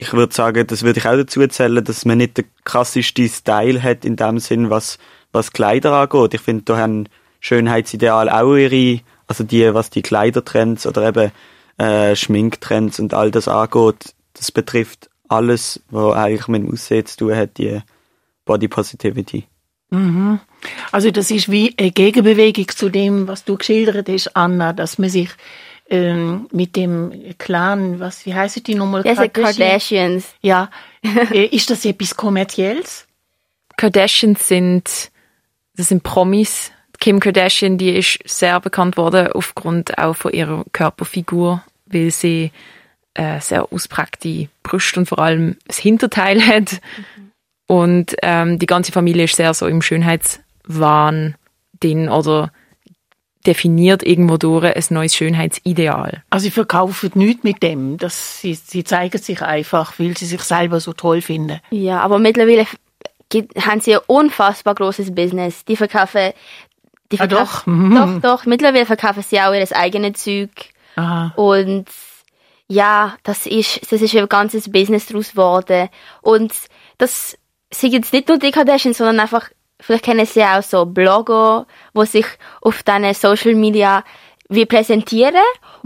ich 0.00 0.14
würde 0.14 0.34
sagen, 0.34 0.66
das 0.66 0.82
würde 0.82 0.98
ich 0.98 1.06
auch 1.06 1.14
dazu 1.14 1.46
zählen, 1.46 1.84
dass 1.84 2.06
man 2.06 2.16
nicht 2.18 2.38
den 2.38 2.46
krasseste 2.64 3.28
Style 3.28 3.82
hat 3.82 4.06
in 4.06 4.16
dem 4.16 4.38
Sinn, 4.38 4.70
was, 4.70 4.98
was 5.30 5.52
Kleider 5.52 5.92
angeht. 5.92 6.32
Ich 6.32 6.40
finde, 6.40 6.64
da 6.64 6.78
haben 6.78 7.06
Schönheitsideal 7.40 8.30
auch 8.30 8.56
ihre, 8.56 9.02
also 9.26 9.44
die, 9.44 9.74
was 9.74 9.90
die 9.90 10.00
Kleidertrends 10.00 10.86
oder 10.86 11.06
eben 11.06 11.32
äh, 11.76 12.16
Schminktrends 12.16 12.98
und 12.98 13.12
all 13.12 13.30
das 13.30 13.46
angeht, 13.46 14.14
das 14.32 14.50
betrifft 14.50 15.10
alles, 15.28 15.82
was 15.90 16.16
eigentlich 16.16 16.48
mit 16.48 16.62
dem 16.62 16.72
Aussehen 16.72 17.04
zu 17.04 17.18
tun 17.18 17.36
hat, 17.36 17.58
die 17.58 17.80
Body 18.46 18.68
Positivity. 18.68 19.49
Mhm. 19.90 20.40
Also 20.92 21.10
das 21.10 21.30
ist 21.30 21.50
wie 21.50 21.74
eine 21.78 21.90
Gegenbewegung 21.90 22.68
zu 22.68 22.88
dem, 22.88 23.28
was 23.28 23.44
du 23.44 23.56
geschildert 23.56 24.08
hast, 24.08 24.36
Anna, 24.36 24.72
dass 24.72 24.98
man 24.98 25.10
sich 25.10 25.30
ähm, 25.88 26.46
mit 26.52 26.76
dem 26.76 27.34
Clan, 27.38 27.98
was, 27.98 28.24
wie 28.24 28.34
heißt 28.34 28.66
die 28.66 28.76
nochmal? 28.76 29.02
Das 29.02 29.18
sind 29.18 29.34
Kardashians. 29.34 30.34
Ja. 30.40 30.70
Äh, 31.32 31.46
ist 31.46 31.70
das 31.70 31.86
etwas 31.86 32.14
Kommerzielles? 32.14 33.06
Kardashians 33.78 34.46
sind, 34.46 35.10
das 35.74 35.88
sind 35.88 36.02
Promis. 36.02 36.72
Kim 37.00 37.20
Kardashian, 37.20 37.78
die 37.78 37.96
ist 37.96 38.18
sehr 38.26 38.60
bekannt 38.60 38.98
worden 38.98 39.28
aufgrund 39.32 39.96
auch 39.96 40.14
von 40.14 40.32
ihrer 40.32 40.64
Körperfigur, 40.72 41.64
weil 41.86 42.10
sie 42.10 42.52
äh, 43.14 43.40
sehr 43.40 43.72
ausprägte 43.72 44.48
Brüste 44.62 45.00
und 45.00 45.06
vor 45.06 45.20
allem 45.20 45.56
das 45.66 45.78
Hinterteil 45.78 46.46
hat. 46.46 46.82
Mhm. 47.70 47.76
Und 47.76 48.16
ähm, 48.22 48.58
die 48.58 48.66
ganze 48.66 48.92
Familie 48.92 49.24
ist 49.24 49.36
sehr 49.36 49.54
so 49.54 49.66
im 49.66 49.82
Schönheitswahn 49.82 51.36
drin 51.80 52.08
oder 52.08 52.52
definiert 53.46 54.02
irgendwo 54.02 54.36
durch 54.36 54.64
ein 54.64 54.84
neues 54.90 55.16
Schönheitsideal. 55.16 56.22
Also 56.28 56.44
sie 56.44 56.50
verkaufen 56.50 57.10
nichts 57.14 57.42
mit 57.42 57.62
dem, 57.62 57.96
dass 57.96 58.40
sie, 58.40 58.54
sie 58.54 58.84
zeigen 58.84 59.16
sich 59.16 59.40
einfach, 59.40 59.98
weil 59.98 60.16
sie 60.16 60.26
sich 60.26 60.42
selber 60.42 60.80
so 60.80 60.92
toll 60.92 61.22
finden. 61.22 61.60
Ja, 61.70 62.00
aber 62.00 62.18
mittlerweile 62.18 62.66
haben 63.58 63.80
sie 63.80 63.94
ein 63.94 64.02
unfassbar 64.06 64.74
großes 64.74 65.14
Business. 65.14 65.64
Die 65.64 65.76
verkaufen, 65.76 66.32
die 67.12 67.16
verkaufen, 67.16 67.96
ah, 67.96 68.06
doch. 68.06 68.20
doch, 68.20 68.38
doch, 68.38 68.46
mittlerweile 68.46 68.84
verkaufen 68.84 69.24
sie 69.26 69.40
auch 69.40 69.54
ihr 69.54 69.66
eigenes 69.74 70.22
Zeug. 70.22 70.50
Aha. 70.96 71.32
Und 71.36 71.86
ja, 72.68 73.16
das 73.22 73.46
ist, 73.46 73.90
das 73.90 74.02
ist 74.02 74.14
ein 74.14 74.28
ganzes 74.28 74.70
Business 74.70 75.06
daraus 75.06 75.30
geworden. 75.30 75.88
Und 76.20 76.52
das 76.98 77.38
sind 77.72 77.92
jetzt 77.92 78.12
nicht 78.12 78.28
nur 78.28 78.38
die 78.38 78.50
Kardashians, 78.50 78.98
sondern 78.98 79.20
einfach 79.20 79.48
vielleicht 79.80 80.04
kennen 80.04 80.26
Sie 80.26 80.42
auch 80.42 80.62
so 80.62 80.84
Blogger, 80.86 81.66
wo 81.94 82.04
sich 82.04 82.26
auf 82.60 82.82
diesen 82.82 83.14
Social 83.14 83.54
Media 83.54 84.04
wie 84.48 84.66
präsentieren 84.66 85.36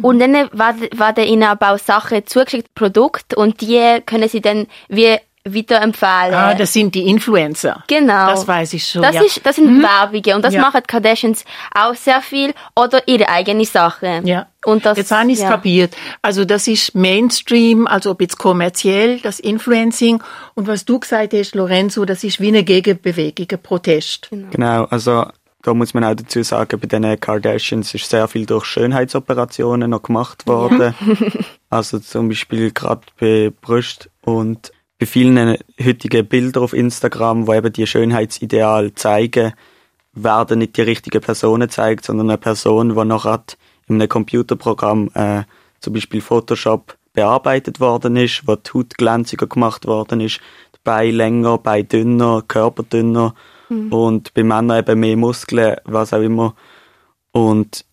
und 0.01 0.19
dann 0.21 0.33
werden 0.33 1.25
ihnen 1.25 1.43
aber 1.43 1.73
auch 1.75 1.79
Sachen 1.79 2.27
zugeschickt, 2.27 2.75
Produkte 2.75 3.37
und 3.37 3.61
die 3.61 4.01
können 4.07 4.27
sie 4.29 4.41
dann 4.41 4.67
wie 4.89 5.19
weiterempfehlen. 5.45 6.35
Ah, 6.35 6.55
das 6.55 6.73
sind 6.73 6.95
die 6.95 7.07
Influencer. 7.09 7.85
Genau. 7.87 8.29
Das 8.29 8.49
weiß 8.49 8.73
ich 8.73 8.87
schon. 8.87 9.03
Das, 9.03 9.15
ja. 9.15 9.23
ist, 9.23 9.45
das 9.45 9.57
sind 9.57 9.71
Mhm. 9.79 9.83
Werbungen 9.83 10.37
und 10.37 10.43
das 10.45 10.55
Ja. 10.55 10.63
machen 10.63 10.81
die 10.83 10.87
Kardashians 10.87 11.45
auch 11.75 11.95
sehr 11.95 12.23
viel 12.23 12.55
oder 12.75 13.07
ihre 13.07 13.29
eigene 13.29 13.67
Sache. 13.67 14.23
Ja. 14.25 14.47
Und 14.65 14.87
das, 14.87 14.97
Jetzt 14.97 15.11
habe 15.11 15.31
ich 15.31 15.39
es 15.39 15.43
ja. 15.43 15.51
kapiert. 15.51 15.97
Also 16.23 16.45
das 16.45 16.67
ist 16.67 16.95
Mainstream, 16.95 17.87
also 17.87 18.11
ob 18.11 18.21
jetzt 18.21 18.39
kommerziell, 18.39 19.21
das 19.21 19.41
Influencing. 19.41 20.23
Und 20.55 20.67
was 20.67 20.85
du 20.85 20.99
gesagt 20.99 21.35
hast, 21.35 21.55
Lorenzo, 21.55 22.05
das 22.05 22.25
ist 22.25 22.41
wie 22.41 22.49
eine 22.49 22.65
Gegenbewegung, 22.65 23.47
ein 23.51 23.63
Protest. 23.63 24.31
Genau, 24.51 24.85
also 24.85 25.27
da 25.63 25.73
muss 25.73 25.95
man 25.95 26.05
auch 26.05 26.15
dazu 26.15 26.43
sagen, 26.43 26.79
bei 26.79 26.87
den 26.87 27.19
Kardashians 27.19 27.95
ist 27.95 28.09
sehr 28.09 28.29
viel 28.29 28.45
durch 28.45 28.67
Schönheitsoperationen 28.67 29.91
noch 29.91 30.03
gemacht 30.03 30.47
worden. 30.47 30.95
also 31.71 31.99
zum 31.99 32.29
Beispiel 32.29 32.71
gerade 32.71 33.03
bei 33.19 33.51
Brust 33.63 34.11
und 34.23 34.73
bei 34.99 35.07
vielen 35.07 35.57
heutigen 35.83 36.27
Bildern 36.27 36.63
auf 36.63 36.73
Instagram, 36.75 37.47
wo 37.47 37.55
eben 37.55 37.73
die 37.73 37.87
Schönheitsideal 37.87 38.95
zeigen, 38.95 39.55
werden 40.13 40.61
nicht 40.61 40.77
die 40.77 40.83
richtigen 40.83 41.21
Personen 41.21 41.69
gezeigt, 41.69 42.05
sondern 42.05 42.31
eine 42.31 42.39
Person, 42.39 42.91
die 42.91 43.05
noch 43.05 43.23
grad 43.23 43.57
in 43.89 43.97
einem 43.97 44.09
Computerprogramm, 44.09 45.11
äh, 45.15 45.43
zum 45.81 45.93
Beispiel 45.93 46.21
Photoshop, 46.21 46.97
bearbeitet 47.13 47.81
worden 47.81 48.17
ist, 48.17 48.43
wo 48.47 48.57
die 48.57 48.71
Haut 48.73 48.99
glänziger 48.99 49.47
gemacht 49.47 49.87
worden 49.87 50.21
ist, 50.21 50.41
die 50.75 50.81
Beine 50.83 51.13
länger, 51.13 51.59
Beine 51.59 51.85
dünner, 51.85 52.43
Körper 52.47 52.83
dünner 52.83 53.35
und 53.91 54.35
bei 54.35 54.43
Männern 54.43 54.81
eben 54.81 55.01
mehr 55.01 55.17
Muskeln, 55.17 55.77
was 55.85 56.13
auch 56.13 56.21
immer. 56.21 56.55
Und 57.33 57.85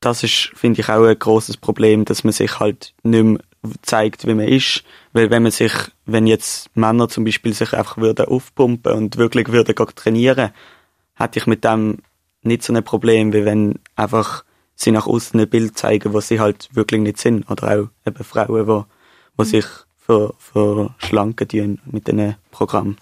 das 0.00 0.22
ist, 0.22 0.52
finde 0.54 0.80
ich, 0.80 0.88
auch 0.88 1.04
ein 1.04 1.18
großes 1.18 1.56
Problem, 1.56 2.04
dass 2.04 2.24
man 2.24 2.32
sich 2.32 2.60
halt 2.60 2.94
nicht 3.02 3.24
mehr 3.24 3.40
zeigt, 3.82 4.26
wie 4.26 4.34
man 4.34 4.48
ist. 4.48 4.84
Weil 5.12 5.30
wenn 5.30 5.42
man 5.42 5.52
sich, 5.52 5.72
wenn 6.04 6.26
jetzt 6.26 6.74
Männer 6.76 7.08
zum 7.08 7.24
Beispiel 7.24 7.52
sich 7.52 7.72
einfach 7.72 7.96
würden 7.96 8.26
aufpumpen 8.26 8.92
und 8.92 9.16
wirklich 9.16 9.48
würden 9.48 9.74
trainieren, 9.74 10.50
hätte 11.14 11.38
ich 11.38 11.46
mit 11.46 11.64
dem 11.64 11.98
nicht 12.42 12.62
so 12.62 12.72
ein 12.72 12.84
Problem, 12.84 13.32
wie 13.32 13.44
wenn 13.44 13.78
einfach 13.96 14.44
sie 14.76 14.92
nach 14.92 15.06
außen 15.06 15.40
ein 15.40 15.48
Bild 15.48 15.76
zeigen, 15.76 16.12
wo 16.12 16.20
sie 16.20 16.38
halt 16.38 16.68
wirklich 16.74 17.00
nicht 17.00 17.18
sind. 17.18 17.50
Oder 17.50 17.68
auch 17.68 17.88
eben 18.06 18.24
Frauen, 18.24 18.68
wo, 18.68 18.84
wo 19.36 19.44
sich 19.44 19.64
für, 19.96 20.34
für 20.38 20.94
schlanken 20.98 21.48
tun 21.48 21.78
mit 21.86 22.06
diesen 22.06 22.36
Programmen. 22.52 22.98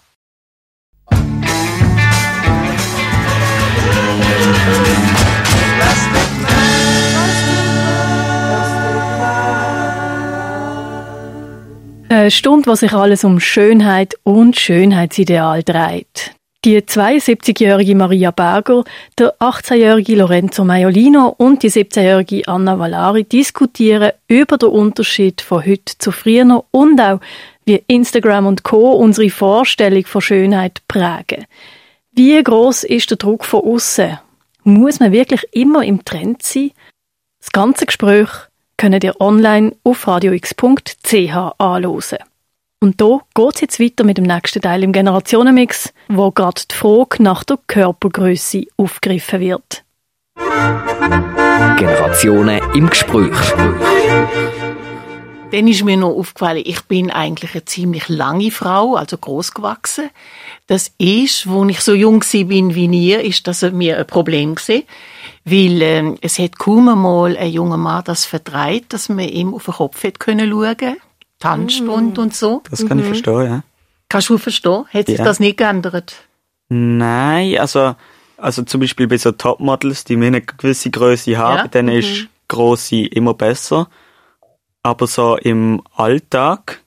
Eine 12.07 12.31
Stunde, 12.31 12.67
was 12.67 12.79
sich 12.79 12.93
alles 12.93 13.23
um 13.23 13.39
Schönheit 13.39 14.15
und 14.23 14.55
Schönheitsideal 14.57 15.63
dreht. 15.63 16.35
Die 16.65 16.81
72-jährige 16.81 17.93
Maria 17.93 18.31
Berger, 18.31 18.85
der 19.19 19.35
18-jährige 19.37 20.15
Lorenzo 20.15 20.65
Maiolino 20.65 21.27
und 21.37 21.61
die 21.61 21.69
17-jährige 21.69 22.47
Anna 22.47 22.79
Valari 22.79 23.23
diskutieren 23.23 24.13
über 24.27 24.57
den 24.57 24.69
Unterschied 24.69 25.41
von 25.41 25.63
heute 25.63 25.95
zu 25.99 26.11
früher 26.11 26.65
und 26.71 26.99
auch, 26.99 27.19
wie 27.65 27.83
Instagram 27.85 28.47
und 28.47 28.63
Co. 28.63 28.93
unsere 28.93 29.29
Vorstellung 29.29 30.07
von 30.07 30.21
Schönheit 30.21 30.81
prägen. 30.87 31.45
Wie 32.13 32.41
groß 32.41 32.85
ist 32.85 33.11
der 33.11 33.17
Druck 33.17 33.45
von 33.45 33.61
außen? 33.61 34.17
Muss 34.63 34.99
man 34.99 35.11
wirklich 35.11 35.43
immer 35.51 35.83
im 35.83 36.03
Trend 36.03 36.41
sein? 36.41 36.71
Das 37.41 37.51
ganze 37.51 37.85
Gespräch 37.85 38.29
könnt 38.77 39.03
ihr 39.03 39.21
online 39.21 39.75
auf 39.83 40.07
radiox.ch 40.07 41.13
anhören. 41.59 42.17
Und 42.85 43.01
da 43.01 43.21
geht's 43.33 43.61
jetzt 43.61 43.79
weiter 43.79 44.03
mit 44.03 44.19
dem 44.19 44.25
nächsten 44.25 44.61
Teil 44.61 44.83
im 44.83 44.91
Generationenmix, 44.91 45.91
wo 46.07 46.29
gerade 46.29 46.61
die 46.69 46.75
Frage 46.75 47.23
nach 47.23 47.43
der 47.43 47.57
Körpergröße 47.65 48.65
aufgegriffen 48.77 49.39
wird. 49.39 49.83
Generationen 51.79 52.61
im 52.75 52.87
Gespräch. 52.87 53.35
Dann 55.49 55.67
ist 55.67 55.83
mir 55.83 55.97
noch 55.97 56.15
aufgefallen, 56.15 56.61
ich 56.63 56.83
bin 56.83 57.09
eigentlich 57.09 57.55
eine 57.55 57.65
ziemlich 57.65 58.07
lange 58.07 58.51
Frau, 58.51 58.93
also 58.93 59.17
groß 59.17 59.55
gewachsen. 59.55 60.11
Das 60.67 60.91
ist, 60.99 61.49
wo 61.49 61.65
ich 61.65 61.79
so 61.79 61.95
jung 61.95 62.23
bin 62.31 62.75
wie 62.75 62.85
ihr, 62.85 63.21
ist 63.21 63.47
das 63.47 63.63
mir 63.63 63.97
ein 63.97 64.05
Problem 64.05 64.53
gewesen. 64.53 64.83
Weil 65.43 65.81
ähm, 65.81 66.17
es 66.21 66.37
hat 66.37 66.59
kaum 66.59 66.87
einmal 66.87 67.35
ein 67.35 67.51
junger 67.51 67.77
Mann 67.77 68.03
das 68.05 68.25
vertreibt, 68.25 68.93
dass 68.93 69.09
man 69.09 69.27
ihm 69.27 69.55
auf 69.55 69.65
den 69.65 69.73
Kopf 69.73 70.03
hätte 70.03 70.19
können 70.19 70.51
schauen, 70.51 70.97
Tanzstunde 71.45 72.21
und 72.21 72.33
so. 72.33 72.61
Das 72.69 72.85
kann 72.85 72.99
ich 72.99 73.05
verstehen, 73.05 73.43
ja. 73.45 73.63
Kannst 74.09 74.29
du 74.29 74.37
verstehen? 74.37 74.85
Hat 74.93 75.07
sich 75.07 75.17
Ja. 75.17 75.23
das 75.25 75.39
nicht 75.39 75.57
geändert? 75.57 76.15
Nein, 76.69 77.57
also, 77.59 77.95
also 78.37 78.63
zum 78.63 78.81
Beispiel 78.81 79.07
bei 79.07 79.17
so 79.17 79.31
Topmodels, 79.31 80.03
die 80.03 80.15
mir 80.15 80.27
eine 80.27 80.41
gewisse 80.41 80.89
Größe 80.89 81.37
haben, 81.37 81.57
Ja, 81.57 81.67
dann 81.67 81.87
ist 81.87 82.27
große 82.47 83.05
immer 83.07 83.33
besser. 83.33 83.87
Aber 84.83 85.07
so 85.07 85.35
im 85.37 85.81
Alltag 85.95 86.81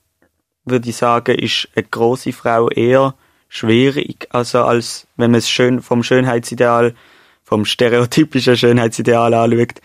würde 0.65 0.89
ich 0.89 0.95
sagen, 0.97 1.37
ist 1.37 1.67
eine 1.75 1.85
große 1.89 2.31
Frau 2.33 2.69
eher 2.69 3.13
schwierig, 3.49 4.27
also 4.29 4.63
als 4.63 5.07
wenn 5.17 5.31
man 5.31 5.39
es 5.39 5.49
schön 5.49 5.81
vom 5.81 6.03
Schönheitsideal, 6.03 6.93
vom 7.43 7.65
stereotypischen 7.65 8.55
Schönheitsideal 8.55 9.33
anschaut, 9.33 9.81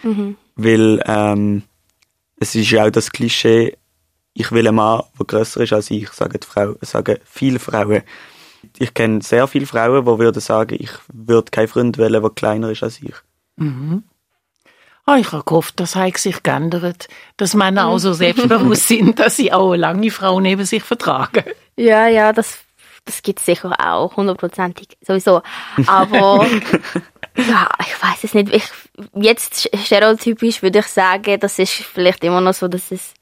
weil 0.54 1.02
ähm, 1.06 1.62
es 2.38 2.54
ist 2.54 2.70
ja 2.70 2.84
auch 2.84 2.90
das 2.90 3.10
Klischee, 3.10 3.76
ich 4.34 4.50
will 4.52 4.66
einen 4.66 4.76
Mann, 4.76 5.02
der 5.18 5.26
grösser 5.26 5.60
ist 5.60 5.72
als 5.72 5.90
ich, 5.90 6.10
sagen 6.10 6.38
die 6.40 6.46
Frauen, 6.46 6.76
sagen 6.82 7.18
viele 7.24 7.60
Frauen. 7.60 8.02
Ich 8.78 8.92
kenne 8.92 9.22
sehr 9.22 9.46
viele 9.46 9.66
Frauen, 9.66 10.04
die 10.04 10.18
würden 10.18 10.40
sagen, 10.40 10.76
ich 10.78 10.90
würde 11.12 11.50
keinen 11.50 11.68
Freund 11.68 11.98
wählen, 11.98 12.20
der 12.20 12.30
kleiner 12.30 12.70
ist 12.70 12.82
als 12.82 13.00
ich. 13.00 13.14
Ah, 15.06 15.16
ich 15.18 15.30
habe 15.32 15.44
gehofft, 15.44 15.78
das 15.80 15.96
hat 15.96 16.16
sich 16.16 16.42
geändert, 16.42 17.08
dass 17.36 17.54
Männer 17.54 17.88
auch 17.88 17.98
so 17.98 18.12
selbstbewusst 18.14 18.88
sind, 18.88 19.18
dass 19.18 19.36
sie 19.36 19.52
auch 19.52 19.72
eine 19.72 19.80
lange 19.82 20.10
Frau 20.10 20.40
neben 20.40 20.64
sich 20.64 20.82
vertragen. 20.82 21.44
Ja, 21.76 22.08
ja, 22.08 22.32
das, 22.32 22.58
das 23.04 23.22
gibt's 23.22 23.44
sicher 23.44 23.76
auch, 23.78 24.16
hundertprozentig, 24.16 24.88
sowieso. 25.02 25.42
Aber, 25.86 26.46
ja, 27.36 27.68
ich 27.80 28.02
weiß 28.02 28.24
es 28.24 28.34
nicht. 28.34 28.52
Ich, 28.52 28.64
jetzt 29.14 29.70
stereotypisch 29.84 30.62
würde 30.62 30.78
ich 30.78 30.86
sagen, 30.86 31.38
das 31.38 31.58
ist 31.58 31.72
vielleicht 31.72 32.24
immer 32.24 32.40
noch 32.40 32.54
so, 32.54 32.66
dass 32.66 32.90
es 32.90 33.12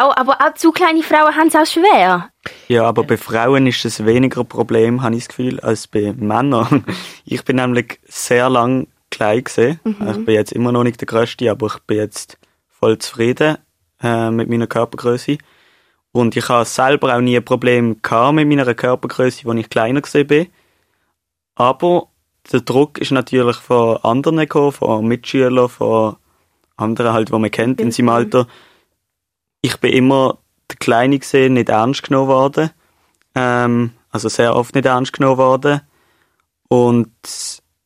auch, 0.00 0.16
aber 0.16 0.40
auch 0.40 0.54
zu 0.54 0.72
kleine 0.72 1.02
Frauen 1.02 1.34
haben 1.34 1.48
es 1.48 1.54
auch 1.54 1.66
schwer. 1.66 2.30
Ja, 2.68 2.84
aber 2.84 3.04
bei 3.04 3.16
Frauen 3.16 3.66
ist 3.66 3.84
es 3.84 4.04
weniger 4.04 4.40
ein 4.40 4.46
Problem, 4.46 5.02
habe 5.02 5.14
ich 5.14 5.26
das 5.26 5.28
Gefühl, 5.28 5.60
als 5.60 5.86
bei 5.86 6.12
Männern. 6.16 6.84
Ich 7.24 7.44
bin 7.44 7.56
nämlich 7.56 8.00
sehr 8.08 8.48
lang 8.50 8.88
klein 9.10 9.44
gesehen. 9.44 9.78
Ich 9.84 10.24
bin 10.24 10.34
jetzt 10.34 10.52
immer 10.52 10.72
noch 10.72 10.82
nicht 10.82 11.00
der 11.00 11.06
Größte, 11.06 11.50
aber 11.50 11.66
ich 11.66 11.78
bin 11.80 11.98
jetzt 11.98 12.38
voll 12.68 12.98
zufrieden 12.98 13.58
äh, 14.02 14.30
mit 14.30 14.48
meiner 14.48 14.66
Körpergröße. 14.66 15.38
Und 16.12 16.36
ich 16.36 16.48
habe 16.48 16.64
selber 16.64 17.14
auch 17.14 17.20
nie 17.20 17.36
ein 17.36 17.44
Problem 17.44 18.02
gehabt 18.02 18.34
mit 18.34 18.48
meiner 18.48 18.74
Körpergröße, 18.74 19.48
als 19.48 19.58
ich 19.60 19.70
kleiner 19.70 20.00
gesehen 20.00 20.26
bin. 20.26 20.46
Aber 21.54 22.08
der 22.50 22.60
Druck 22.62 22.98
ist 22.98 23.12
natürlich 23.12 23.56
von 23.56 23.98
anderen 23.98 24.38
gekommen, 24.38 24.72
von 24.72 25.06
Mitschülern, 25.06 25.68
von 25.68 26.16
anderen 26.76 27.12
halt, 27.12 27.28
die 27.28 27.32
man 27.32 27.50
kennt 27.50 27.80
in 27.80 27.92
seinem 27.92 28.08
Alter. 28.08 28.46
Ich 29.62 29.76
bin 29.78 29.92
immer 29.92 30.38
der 30.70 30.76
Kleine 30.76 31.18
gesehen, 31.18 31.54
nicht 31.54 31.68
ernst 31.68 32.02
genommen 32.02 32.28
worden. 32.28 32.70
Ähm, 33.34 33.92
also 34.10 34.28
sehr 34.28 34.56
oft 34.56 34.74
nicht 34.74 34.86
ernst 34.86 35.12
genommen 35.12 35.38
worden. 35.38 35.80
Und 36.68 37.10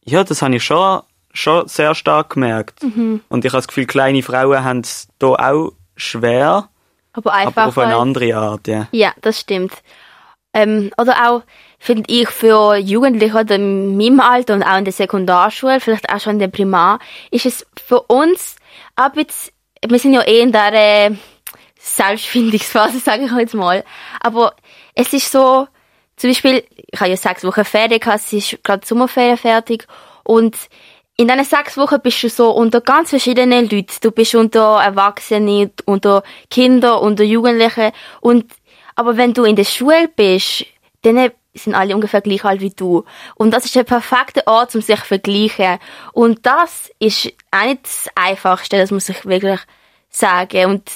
ja, 0.05 0.25
das 0.25 0.43
habe 0.43 0.57
ich 0.57 0.65
schon, 0.65 1.03
schon 1.33 1.67
sehr 1.69 1.95
stark 1.95 2.31
gemerkt. 2.31 2.83
Und 3.29 3.45
ich 3.45 3.51
habe 3.51 3.59
das 3.59 3.69
Gefühl, 3.69 3.87
kleine 3.87 4.23
Frauen 4.23 4.63
haben 4.63 4.81
es 4.81 5.09
hier 5.21 5.41
auch 5.41 5.73
schwer, 5.97 6.69
Aber 7.13 7.33
einfach. 7.33 7.63
aber 7.63 7.69
auf 7.69 7.79
eine 7.79 7.97
andere 7.97 8.37
Art, 8.37 8.69
ja. 8.69 8.89
Ja, 8.93 9.13
das 9.21 9.41
stimmt. 9.41 9.73
Ähm, 10.53 10.93
oder 10.99 11.29
auch, 11.29 11.43
finde 11.79 12.05
ich, 12.07 12.29
für 12.29 12.77
Jugendliche 12.77 13.39
oder 13.39 13.57
in 13.57 13.97
meinem 13.97 14.21
Alter 14.21 14.55
und 14.55 14.63
auch 14.63 14.79
in 14.79 14.85
der 14.85 14.93
Sekundarschule, 14.93 15.81
vielleicht 15.81 16.09
auch 16.11 16.21
schon 16.21 16.35
in 16.35 16.39
der 16.39 16.49
Primar, 16.49 17.01
ist 17.31 17.47
es 17.47 17.67
für 17.77 18.01
uns 18.03 18.57
ein 18.95 19.13
bisschen, 19.13 19.53
wir 19.87 19.99
sind 19.99 20.15
ja 20.15 20.23
eh 20.23 20.41
in 20.41 20.53
der 20.53 20.73
äh, 20.73 21.11
Selbstfindungsphase, 21.85 22.99
sage 23.05 23.25
ich 23.25 23.33
jetzt 23.33 23.55
mal. 23.55 23.85
Aber 24.21 24.55
es 24.95 25.13
ist 25.13 25.31
so, 25.31 25.69
zum 26.17 26.31
Beispiel, 26.31 26.65
ich 26.91 27.01
habe 27.01 27.11
ja 27.11 27.17
sechs 27.17 27.45
Wochen 27.45 27.65
Ferien 27.65 28.01
gehabt, 28.01 28.21
es 28.25 28.33
ist 28.33 28.63
gerade 28.63 28.87
Sommerferien 28.87 29.37
fertig 29.37 29.87
und 30.23 30.57
in 31.17 31.29
diesen 31.29 31.45
sechs 31.45 31.77
Wochen 31.77 32.01
bist 32.01 32.23
du 32.25 32.29
so 32.29 32.51
unter 32.51 32.81
ganz 32.81 33.11
verschiedenen 33.11 33.69
Leuten. 33.69 33.95
Du 34.01 34.11
bist 34.11 34.35
unter 34.35 34.83
Erwachsenen, 34.83 35.71
unter 35.85 36.25
Kinder, 36.51 37.01
unter 37.01 37.23
Jugendlichen. 37.23 37.93
Und, 38.21 38.53
aber 38.97 39.17
wenn 39.17 39.33
du 39.33 39.45
in 39.45 39.55
der 39.55 39.65
Schule 39.65 40.09
bist, 40.09 40.67
dann 41.03 41.31
sind 41.55 41.77
alle 41.77 41.95
ungefähr 41.95 42.21
gleich 42.21 42.45
alt 42.45 42.61
wie 42.61 42.71
du. 42.71 43.05
Und 43.37 43.53
das 43.53 43.65
ist 43.65 43.77
der 43.77 43.85
perfekte 43.85 44.45
Ort, 44.49 44.75
um 44.75 44.81
sich 44.81 44.99
zu 44.99 45.07
vergleichen. 45.07 45.79
Und 46.13 46.45
das 46.47 46.91
ist 46.99 47.33
auch 47.53 47.65
nicht 47.65 47.85
das 47.85 48.09
Einfachste, 48.17 48.79
das 48.79 48.91
muss 48.91 49.09
ich 49.09 49.25
wirklich 49.25 49.61
sagen. 50.11 50.67
Und 50.67 50.91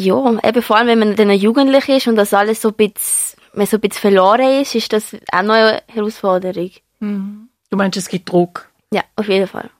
ja, 0.00 0.38
eben 0.42 0.62
vor 0.62 0.76
allem, 0.76 0.88
wenn 0.88 0.98
man 0.98 1.16
dann 1.16 1.30
jugendlich 1.30 1.88
ist 1.88 2.08
und 2.08 2.16
das 2.16 2.34
alles 2.34 2.62
so 2.62 2.68
ein 2.68 2.74
bisschen, 2.74 3.40
man 3.54 3.66
so 3.66 3.76
ein 3.76 3.80
bisschen 3.80 4.00
verloren 4.00 4.60
ist, 4.60 4.74
ist 4.74 4.92
das 4.92 5.14
auch 5.32 5.42
noch 5.42 5.54
eine 5.54 5.82
Herausforderung. 5.88 6.70
Du 7.70 7.76
meinst, 7.76 7.98
es 7.98 8.08
gibt 8.08 8.30
Druck? 8.30 8.68
Ja, 8.92 9.02
auf 9.16 9.28
jeden 9.28 9.46
Fall. 9.46 9.70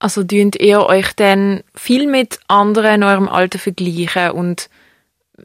Also 0.00 0.22
dünnt 0.22 0.56
ihr 0.56 0.80
euch 0.86 1.12
dann 1.14 1.64
viel 1.74 2.06
mit 2.06 2.38
anderen 2.46 2.96
in 2.96 3.02
eurem 3.02 3.28
Alter 3.28 3.58
vergleichen 3.58 4.30
und 4.30 4.70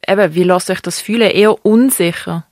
eben, 0.08 0.36
wie 0.36 0.44
lasst 0.44 0.70
euch 0.70 0.82
das 0.82 1.00
fühlen? 1.00 1.32
Eher 1.32 1.66
unsicher? 1.66 2.46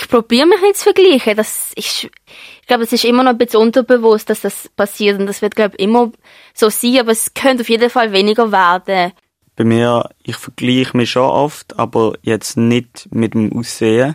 ich 0.00 0.08
probiere 0.08 0.46
mich 0.46 0.60
nicht 0.60 0.76
zu 0.76 0.84
vergleichen. 0.84 1.36
Das 1.36 1.72
ist, 1.74 2.04
ich 2.04 2.66
glaube, 2.66 2.84
es 2.84 2.92
ist 2.92 3.04
immer 3.04 3.24
noch 3.24 3.32
ein 3.32 3.38
bisschen 3.38 3.60
unterbewusst, 3.60 4.30
dass 4.30 4.42
das 4.42 4.68
passiert 4.76 5.18
und 5.18 5.26
das 5.26 5.42
wird, 5.42 5.56
glaube 5.56 5.74
ich, 5.76 5.84
immer 5.84 6.12
so 6.54 6.70
sein, 6.70 7.00
aber 7.00 7.10
es 7.12 7.34
könnte 7.34 7.62
auf 7.62 7.68
jeden 7.68 7.90
Fall 7.90 8.12
weniger 8.12 8.52
werden. 8.52 9.12
Bei 9.58 9.64
mir, 9.64 10.08
ich 10.22 10.36
vergleiche 10.36 10.96
mich 10.96 11.10
schon 11.10 11.24
oft, 11.24 11.80
aber 11.80 12.12
jetzt 12.22 12.56
nicht 12.56 13.08
mit 13.10 13.34
dem 13.34 13.52
Aussehen, 13.52 14.14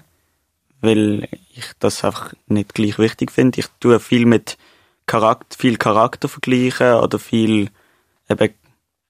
weil 0.80 1.28
ich 1.54 1.66
das 1.80 2.06
einfach 2.06 2.34
nicht 2.48 2.74
gleich 2.74 2.98
wichtig 2.98 3.30
finde. 3.30 3.60
Ich 3.60 3.66
tue 3.82 4.00
viel 4.00 4.26
mit 4.26 4.58
Charakter, 5.06 5.58
viel 5.58 5.76
Charakter 5.76 6.30
vergleichen 6.30 6.94
oder 6.94 7.20
viel 7.20 7.72
eben 8.30 8.54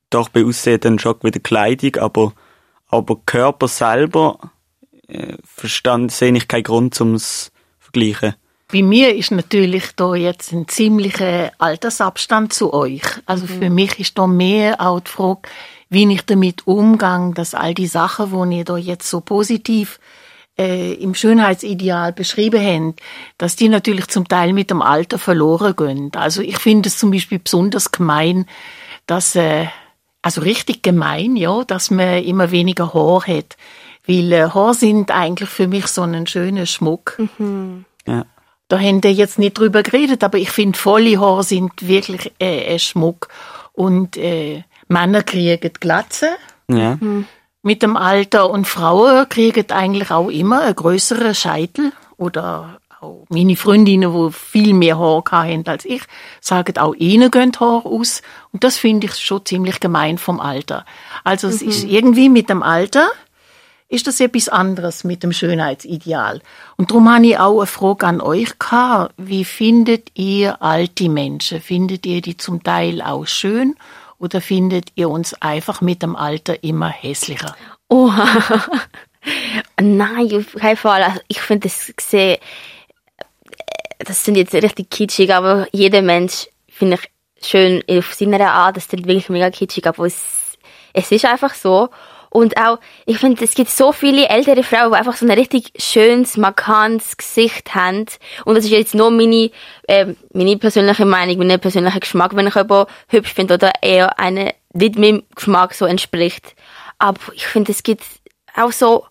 doch 0.10 0.30
bei 0.30 0.44
Aussehen 0.44 0.80
dann 0.80 0.98
schon 0.98 1.22
wieder 1.22 1.40
Kleidung, 1.40 1.98
aber 1.98 2.34
aber 2.88 3.20
Körper 3.28 3.68
selber 3.68 4.40
äh, 5.08 5.38
Verstand 5.44 6.12
sehe 6.12 6.36
ich 6.36 6.48
keinen 6.48 6.64
Grund 6.64 6.96
zum 6.96 7.14
es 7.14 7.52
vergleichen. 7.78 8.34
Bei 8.72 8.82
mir 8.82 9.16
ist 9.16 9.30
natürlich 9.30 9.92
da 9.96 10.16
jetzt 10.16 10.52
ein 10.52 10.68
ziemlicher 10.68 11.52
Altersabstand 11.60 12.54
zu 12.54 12.74
euch. 12.74 13.04
Also 13.28 13.46
für 13.46 13.70
mich 13.70 14.00
ist 14.00 14.18
da 14.18 14.26
mehr 14.26 14.82
auch 14.82 15.00
die 15.00 15.12
Frage, 15.12 15.48
wie 15.94 16.12
ich 16.12 16.26
damit 16.26 16.68
umgehe, 16.68 17.32
dass 17.34 17.54
all 17.54 17.74
die 17.74 17.88
Sachen, 17.88 18.50
die 18.50 18.58
ihr 18.58 18.66
da 18.66 18.78
jetzt 18.78 19.10
so 19.10 19.22
positiv 19.22 20.00
äh, 20.58 20.94
im 20.94 21.16
Schönheitsideal 21.16 22.14
beschrieben 22.14 22.62
habt, 22.62 23.02
dass 23.38 23.56
die 23.56 23.70
natürlich 23.70 24.08
zum 24.08 24.28
Teil 24.28 24.54
mit 24.54 24.70
dem 24.70 24.82
Alter 24.82 25.18
verloren 25.18 25.76
gehen. 25.76 26.12
Also 26.16 26.42
ich 26.42 26.58
finde 26.58 26.90
es 26.90 26.98
zum 26.98 27.12
Beispiel 27.12 27.40
besonders 27.40 27.92
gemein, 27.92 28.46
dass, 29.08 29.36
äh, 29.36 29.68
also 30.22 30.42
richtig 30.42 30.84
gemein, 30.84 31.36
ja, 31.36 31.64
dass 31.64 31.92
man 31.92 32.24
immer 32.24 32.52
weniger 32.52 32.94
Haar 32.94 33.26
hat. 33.26 33.58
Weil 34.06 34.32
äh, 34.32 34.50
Haare 34.50 34.74
sind 34.74 35.12
eigentlich 35.12 35.50
für 35.50 35.68
mich 35.68 35.88
so 35.88 36.02
ein 36.02 36.28
schöner 36.28 36.66
Schmuck. 36.66 37.18
Ja. 38.06 38.26
Da 38.68 38.80
haben 38.80 39.04
wir 39.04 39.14
jetzt 39.14 39.40
nicht 39.40 39.58
drüber 39.58 39.84
geredet, 39.84 40.24
aber 40.24 40.38
ich 40.38 40.50
finde, 40.50 40.78
volle 40.78 41.20
Haare 41.20 41.44
sind 41.44 41.88
wirklich 41.88 42.32
äh, 42.40 42.74
ein 42.74 42.80
Schmuck. 42.80 43.30
Und 43.72 44.18
äh, 44.18 44.64
Männer 44.94 45.24
kriegen 45.24 45.72
Glatze 45.80 46.30
Ja. 46.70 46.98
mit 47.62 47.82
dem 47.82 47.98
Alter 47.98 48.50
und 48.50 48.68
Frauen 48.68 49.28
kriegen 49.28 49.70
eigentlich 49.72 50.12
auch 50.12 50.30
immer 50.30 50.62
einen 50.62 50.76
größeren 50.76 51.36
Scheitel 51.36 51.92
oder 52.18 52.80
auch 53.02 53.26
meine 53.30 53.58
Freundinnen, 53.58 54.14
die 54.14 54.32
viel 54.32 54.74
mehr 54.74 54.98
Haar 54.98 55.24
haben 55.30 55.68
als 55.68 55.84
ich, 55.84 56.04
sagen 56.40 56.78
auch 56.78 56.94
ihnen 56.96 57.32
gehen 57.32 57.52
Haar 57.60 57.86
aus 57.86 58.22
und 58.52 58.64
das 58.64 58.78
finde 58.78 59.08
ich 59.08 59.16
schon 59.16 59.46
ziemlich 59.46 59.80
gemein 59.80 60.18
vom 60.18 60.40
Alter. 60.40 60.86
Also 61.24 61.48
es 61.48 61.62
ist 61.62 61.84
irgendwie 61.84 62.30
mit 62.30 62.50
dem 62.50 62.64
Alter 62.64 63.10
ist 63.90 64.08
das 64.08 64.20
etwas 64.20 64.50
anderes 64.50 65.04
mit 65.04 65.22
dem 65.22 65.34
Schönheitsideal. 65.34 66.42
Und 66.78 66.90
darum 66.90 67.14
habe 67.14 67.28
ich 67.28 67.38
auch 67.38 67.60
eine 67.60 67.68
Frage 67.68 68.08
an 68.08 68.22
euch 68.22 68.58
gehabt. 68.58 69.14
Wie 69.18 69.46
findet 69.46 70.10
ihr 70.16 70.64
alte 70.64 71.10
Menschen? 71.10 71.62
Findet 71.62 72.08
ihr 72.08 72.22
die 72.22 72.36
zum 72.36 72.64
Teil 72.64 73.04
auch 73.04 73.28
schön 73.28 73.76
oder 74.24 74.40
findet 74.40 74.94
ihr 74.96 75.10
uns 75.10 75.34
einfach 75.42 75.82
mit 75.82 76.02
dem 76.02 76.16
Alter 76.16 76.64
immer 76.64 76.88
hässlicher? 76.88 77.58
Oh, 77.90 78.10
nein, 79.82 80.34
auf 80.34 80.54
keinen 80.54 80.78
Fall. 80.78 81.04
Also 81.04 81.20
ich 81.28 81.42
finde 81.42 81.68
das 81.68 81.94
sehr, 82.00 82.40
das 84.00 84.24
sind 84.24 84.36
jetzt 84.36 84.54
richtig 84.54 84.90
kitschig, 84.90 85.34
aber 85.34 85.68
jeder 85.74 86.02
Mensch 86.02 86.48
finde 86.70 86.98
ich 86.98 87.46
schön 87.46 87.84
auf 87.90 88.14
seine 88.14 88.50
Art. 88.50 88.78
Das 88.78 88.88
sind 88.88 89.06
wirklich 89.06 89.28
mega 89.28 89.52
kitschig, 89.52 89.86
aber 89.86 90.06
es, 90.06 90.58
es 90.94 91.12
ist 91.12 91.26
einfach 91.26 91.54
so. 91.54 91.90
Und 92.34 92.58
auch, 92.58 92.80
ich 93.06 93.20
finde, 93.20 93.44
es 93.44 93.54
gibt 93.54 93.70
so 93.70 93.92
viele 93.92 94.28
ältere 94.28 94.64
Frauen, 94.64 94.92
die 94.92 94.98
einfach 94.98 95.16
so 95.16 95.24
ein 95.24 95.32
richtig 95.32 95.72
schönes, 95.78 96.36
markantes 96.36 97.16
Gesicht 97.16 97.76
haben. 97.76 98.08
Und 98.44 98.56
das 98.56 98.66
ist 98.66 98.72
jetzt 98.72 98.96
nur 98.96 99.12
meine, 99.12 99.52
äh, 99.88 100.16
meine 100.34 100.58
persönliche 100.58 101.06
Meinung, 101.06 101.46
mein 101.46 101.60
persönlicher 101.60 102.00
Geschmack, 102.00 102.36
wenn 102.36 102.48
ich 102.48 102.56
jemanden 102.56 102.92
hübsch 103.10 103.36
finde 103.36 103.54
oder 103.54 103.72
eher 103.84 104.18
eine 104.18 104.56
nicht 104.74 104.98
meinem 104.98 105.22
Geschmack 105.36 105.76
so 105.76 105.86
entspricht. 105.86 106.56
Aber 106.98 107.20
ich 107.34 107.46
finde, 107.46 107.72
es 107.72 107.84
gibt 107.84 108.04
auch 108.56 108.72
so, 108.72 109.06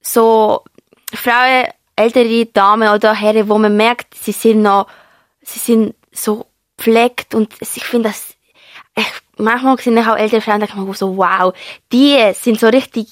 so 0.00 0.64
Frauen, 1.12 1.66
ältere 1.96 2.46
Damen 2.46 2.88
oder 2.88 3.12
Herren, 3.12 3.50
wo 3.50 3.58
man 3.58 3.76
merkt, 3.76 4.14
sie 4.14 4.32
sind 4.32 4.62
noch, 4.62 4.86
sie 5.42 5.58
sind 5.58 5.94
so 6.12 6.46
pflegt 6.78 7.34
und 7.34 7.52
ich 7.60 7.84
finde 7.84 8.08
das, 8.08 8.34
ich, 8.96 9.06
manchmal 9.38 9.78
sind 9.78 9.98
auch 9.98 10.16
ältere 10.16 10.40
Frauen, 10.40 10.60
da 10.60 10.66
ich 10.66 10.74
mir 10.74 10.94
so, 10.94 11.16
wow, 11.16 11.52
die 11.92 12.16
sind 12.34 12.60
so 12.60 12.68
richtig, 12.68 13.08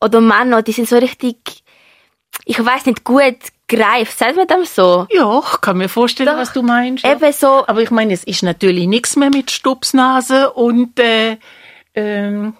oder 0.00 0.20
Männer, 0.20 0.62
die 0.62 0.72
sind 0.72 0.88
so 0.88 0.96
richtig, 0.96 1.62
ich 2.44 2.64
weiß 2.64 2.86
nicht, 2.86 3.04
gut 3.04 3.36
greift, 3.68 4.18
sagt 4.18 4.36
man 4.36 4.46
dem 4.46 4.64
so? 4.64 5.06
Ja, 5.10 5.40
ich 5.40 5.60
kann 5.60 5.78
mir 5.78 5.88
vorstellen, 5.88 6.28
Doch. 6.28 6.36
was 6.36 6.52
du 6.52 6.62
meinst. 6.62 7.04
Ja. 7.04 7.12
Eben 7.12 7.32
so, 7.32 7.66
Aber 7.66 7.82
ich 7.82 7.90
meine, 7.90 8.12
es 8.12 8.24
ist 8.24 8.42
natürlich 8.42 8.86
nichts 8.86 9.16
mehr 9.16 9.30
mit 9.30 9.50
Stupsnase 9.50 10.52
und 10.52 10.98
äh, 10.98 11.36
ähm, 11.94 12.54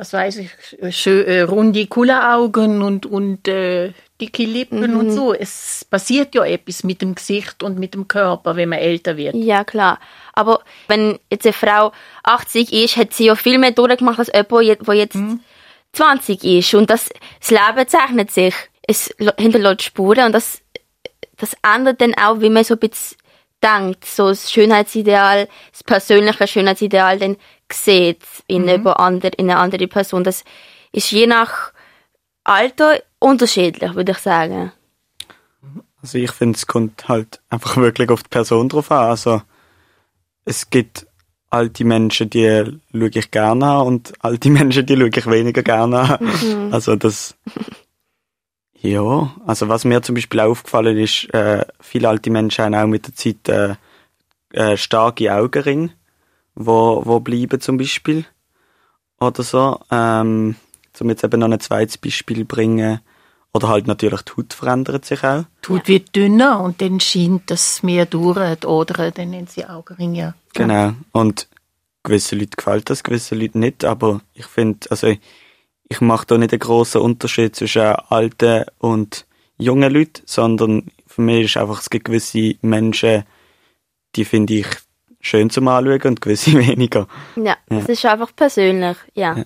was 0.00 0.14
weiß 0.14 0.38
ich, 0.38 0.50
schö 0.96 1.22
äh, 1.22 1.42
runde 1.42 1.86
Kulleraugen 1.86 2.80
und 2.80 3.04
und 3.04 3.46
äh, 3.48 3.92
dicke 4.18 4.44
Lippen 4.44 4.96
und 4.96 5.10
so. 5.10 5.34
Es 5.34 5.84
passiert 5.88 6.34
ja 6.34 6.44
etwas 6.44 6.84
mit 6.84 7.02
dem 7.02 7.14
Gesicht 7.14 7.62
und 7.62 7.78
mit 7.78 7.94
dem 7.94 8.08
Körper, 8.08 8.56
wenn 8.56 8.70
man 8.70 8.78
älter 8.78 9.16
wird. 9.16 9.34
Ja, 9.34 9.62
klar. 9.64 9.98
Aber 10.40 10.60
wenn 10.88 11.18
jetzt 11.30 11.46
eine 11.46 11.52
Frau 11.52 11.92
80 12.22 12.72
ist, 12.72 12.96
hat 12.96 13.12
sie 13.12 13.26
ja 13.26 13.34
viel 13.34 13.58
mehr 13.58 13.72
durchgemacht 13.72 14.18
als 14.18 14.32
jemand, 14.34 14.88
der 14.88 14.94
jetzt 14.94 15.18
20 15.92 16.44
ist. 16.44 16.74
Und 16.74 16.88
das, 16.88 17.10
das 17.40 17.50
Leben 17.50 17.88
zeichnet 17.88 18.30
sich. 18.30 18.54
Es 18.86 19.14
hinterlässt 19.38 19.82
Spuren 19.82 20.26
und 20.26 20.32
das, 20.32 20.62
das 21.36 21.54
ändert 21.62 22.00
dann 22.00 22.14
auch, 22.14 22.40
wie 22.40 22.50
man 22.50 22.64
so 22.64 22.74
ein 22.74 22.80
bisschen 22.80 23.18
denkt. 23.62 24.04
So 24.04 24.28
das 24.28 24.50
Schönheitsideal, 24.50 25.48
das 25.70 25.84
persönliche 25.84 26.46
Schönheitsideal 26.46 27.18
dann 27.18 27.36
sieht 27.72 28.22
in, 28.46 28.68
über 28.68 28.98
ander, 28.98 29.30
in 29.38 29.50
eine 29.50 29.60
andere 29.60 29.86
Person. 29.86 30.24
Das 30.24 30.44
ist 30.92 31.10
je 31.10 31.26
nach 31.26 31.72
Alter 32.44 33.00
unterschiedlich, 33.18 33.94
würde 33.94 34.12
ich 34.12 34.18
sagen. 34.18 34.72
Also 36.02 36.18
ich 36.18 36.30
finde, 36.32 36.56
es 36.56 36.66
kommt 36.66 37.08
halt 37.08 37.40
einfach 37.50 37.76
wirklich 37.76 38.10
auf 38.10 38.22
die 38.22 38.30
Person 38.30 38.68
drauf 38.68 38.90
an. 38.90 39.10
Also 39.10 39.42
es 40.44 40.70
gibt 40.70 41.06
alte 41.50 41.84
Menschen, 41.84 42.30
die 42.30 42.64
schaue 42.92 43.10
ich 43.12 43.30
gerne 43.30 43.66
an 43.66 43.86
und 43.86 44.12
alte 44.20 44.50
Menschen, 44.58 44.86
die 44.86 44.96
schaue 44.96 45.08
ich 45.08 45.26
weniger 45.26 45.62
gerne 45.62 45.98
an. 46.00 46.18
Mhm. 46.20 46.72
Also 46.72 46.96
das, 46.96 47.36
ja, 48.80 49.34
also 49.46 49.68
was 49.68 49.84
mir 49.84 50.02
zum 50.02 50.14
Beispiel 50.14 50.40
aufgefallen 50.40 50.96
ist, 50.96 51.32
äh, 51.34 51.64
viele 51.80 52.08
alte 52.08 52.30
Menschen 52.30 52.64
haben 52.64 52.74
auch 52.74 52.86
mit 52.86 53.06
der 53.06 53.14
Zeit 53.14 53.48
äh, 53.48 53.74
äh, 54.52 54.76
starke 54.76 55.34
Augenringe, 55.34 55.90
wo, 56.54 57.02
wo 57.04 57.20
bleiben 57.20 57.60
zum 57.60 57.76
Beispiel 57.76 58.24
oder 59.20 59.42
so. 59.42 59.80
Ähm, 59.90 60.56
um 61.00 61.08
jetzt 61.08 61.24
eben 61.24 61.40
noch 61.40 61.50
ein 61.50 61.60
zweites 61.60 61.96
Beispiel 61.96 62.44
bringen, 62.44 63.00
oder 63.52 63.68
halt 63.68 63.86
natürlich 63.86 64.22
die 64.22 64.32
Haut 64.36 64.52
verändert 64.52 65.04
sich 65.04 65.24
auch. 65.24 65.44
Die 65.66 65.72
Haut 65.72 65.88
wird 65.88 66.14
dünner 66.14 66.60
und 66.60 66.80
dann 66.80 67.00
scheint 67.00 67.50
das 67.50 67.82
mehr 67.82 68.06
durch, 68.06 68.64
oder 68.64 69.10
dann 69.10 69.30
nennen 69.30 69.46
sie 69.48 69.64
Augenringe. 69.64 70.34
Genau. 70.54 70.92
Und 71.12 71.48
gewisse 72.02 72.36
Leute 72.36 72.56
gefällt 72.56 72.90
das, 72.90 73.02
gewisse 73.02 73.34
Leute 73.34 73.58
nicht, 73.58 73.84
aber 73.84 74.20
ich 74.34 74.46
finde, 74.46 74.90
also 74.90 75.14
ich 75.88 76.00
mache 76.00 76.26
da 76.26 76.38
nicht 76.38 76.52
einen 76.52 76.60
grossen 76.60 77.00
Unterschied 77.00 77.56
zwischen 77.56 77.82
alten 77.82 78.64
und 78.78 79.26
jungen 79.58 79.92
Leuten, 79.92 80.22
sondern 80.24 80.86
für 81.06 81.22
mich 81.22 81.46
ist 81.46 81.56
einfach, 81.56 81.80
es 81.80 81.90
gibt 81.90 82.06
gewisse 82.06 82.54
Menschen, 82.62 83.24
die 84.14 84.24
finde 84.24 84.54
ich 84.54 84.66
schön 85.20 85.50
zum 85.50 85.68
Anschauen 85.68 86.00
und 86.02 86.20
gewisse 86.20 86.52
weniger. 86.66 87.06
Ja, 87.36 87.44
ja. 87.44 87.56
das 87.68 87.88
ist 87.88 88.06
einfach 88.06 88.34
persönlich, 88.34 88.96
ja. 89.14 89.36
ja. 89.38 89.44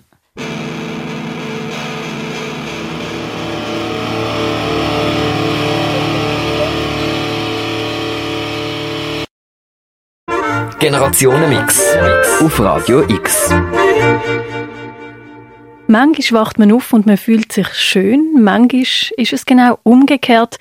Generationenmix 10.79 11.95
auf 12.41 12.59
Radio 12.59 13.01
X. 13.09 13.49
Manchmal 15.87 16.41
wacht 16.41 16.59
man 16.59 16.71
auf 16.71 16.91
und 16.91 17.05
man 17.05 17.17
fühlt 17.17 17.51
sich 17.51 17.67
schön, 17.73 18.43
manchmal 18.43 18.81
ist 19.17 19.33
es 19.33 19.45
genau 19.45 19.79
umgekehrt 19.83 20.57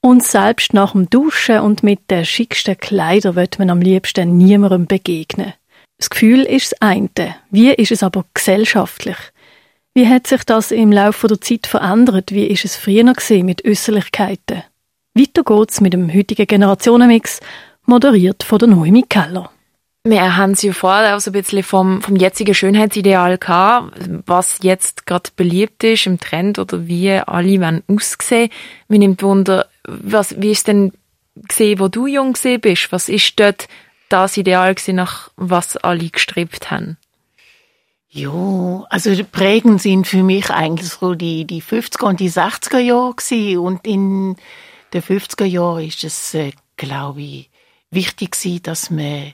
und 0.00 0.22
selbst 0.22 0.74
nach 0.74 0.92
dem 0.92 1.08
Duschen 1.08 1.60
und 1.60 1.82
mit 1.82 2.10
den 2.10 2.24
schicksten 2.24 2.76
Kleidern 2.76 3.34
wird 3.34 3.58
man 3.58 3.70
am 3.70 3.80
liebsten 3.80 4.36
niemandem 4.36 4.86
begegnen. 4.86 5.54
Das 5.98 6.10
Gefühl 6.10 6.42
ist 6.42 6.72
das 6.72 6.82
eine. 6.82 7.36
Wie 7.50 7.70
ist 7.70 7.92
es 7.92 8.02
aber 8.02 8.24
gesellschaftlich? 8.34 9.16
Wie 9.94 10.06
hat 10.06 10.26
sich 10.26 10.44
das 10.44 10.70
im 10.70 10.92
Laufe 10.92 11.26
der 11.26 11.40
Zeit 11.40 11.66
verändert? 11.66 12.30
Wie 12.30 12.46
ist 12.46 12.66
es 12.66 12.76
früher 12.76 13.04
mit 13.42 13.64
Äußerlichkeiten? 13.64 14.62
Weiter 15.14 15.44
geht's 15.44 15.80
mit 15.80 15.94
dem 15.94 16.12
heutigen 16.12 16.46
Generationenmix, 16.46 17.40
moderiert 17.86 18.42
von 18.42 18.58
der 18.58 18.68
Noemi 18.68 19.02
Keller. 19.08 19.50
Wir 20.04 20.36
haben 20.36 20.54
sie 20.54 20.68
ja 20.68 20.72
vorher 20.72 21.16
auch 21.16 21.20
so 21.20 21.30
ein 21.30 21.32
bisschen 21.32 21.64
vom, 21.64 22.00
vom 22.00 22.14
jetzigen 22.14 22.54
Schönheitsideal 22.54 23.38
gehabt, 23.38 23.98
was 24.24 24.58
jetzt 24.62 25.04
gerade 25.04 25.30
beliebt 25.34 25.82
ist 25.82 26.06
im 26.06 26.20
Trend 26.20 26.60
oder 26.60 26.86
wie 26.86 27.10
alle 27.10 27.60
wollen 27.60 27.82
aussehen. 27.88 28.50
Mir 28.86 29.00
nimmt 29.00 29.24
Wunder, 29.24 29.66
was, 29.84 30.40
wie 30.40 30.52
ist 30.52 30.68
denn 30.68 30.92
gesehen, 31.34 31.80
wo 31.80 31.88
du 31.88 32.06
jung 32.06 32.34
gesehen 32.34 32.60
bist? 32.60 32.92
Was 32.92 33.08
ist 33.08 33.40
dort 33.40 33.66
das 34.08 34.36
Ideal 34.36 34.76
gewesen, 34.76 34.94
nach 34.94 35.30
was 35.36 35.76
alle 35.76 36.08
gestrebt 36.08 36.70
haben? 36.70 36.98
Ja, 38.08 38.86
also 38.88 39.10
prägend 39.32 39.82
sind 39.82 40.06
für 40.06 40.22
mich 40.22 40.50
eigentlich 40.50 40.88
so 40.88 41.14
die, 41.14 41.44
die 41.44 41.62
50er 41.62 42.04
und 42.04 42.20
die 42.20 42.30
60er 42.30 42.78
Jahre 42.78 43.14
gewesen. 43.14 43.58
Und 43.58 43.86
in 43.86 44.36
den 44.92 45.02
50er 45.02 45.44
Jahren 45.44 45.84
ist 45.84 46.04
es, 46.04 46.32
äh, 46.34 46.52
glaube 46.76 47.22
ich, 47.22 47.50
wichtig 47.90 48.32
gewesen, 48.32 48.62
dass 48.62 48.90
man 48.90 49.32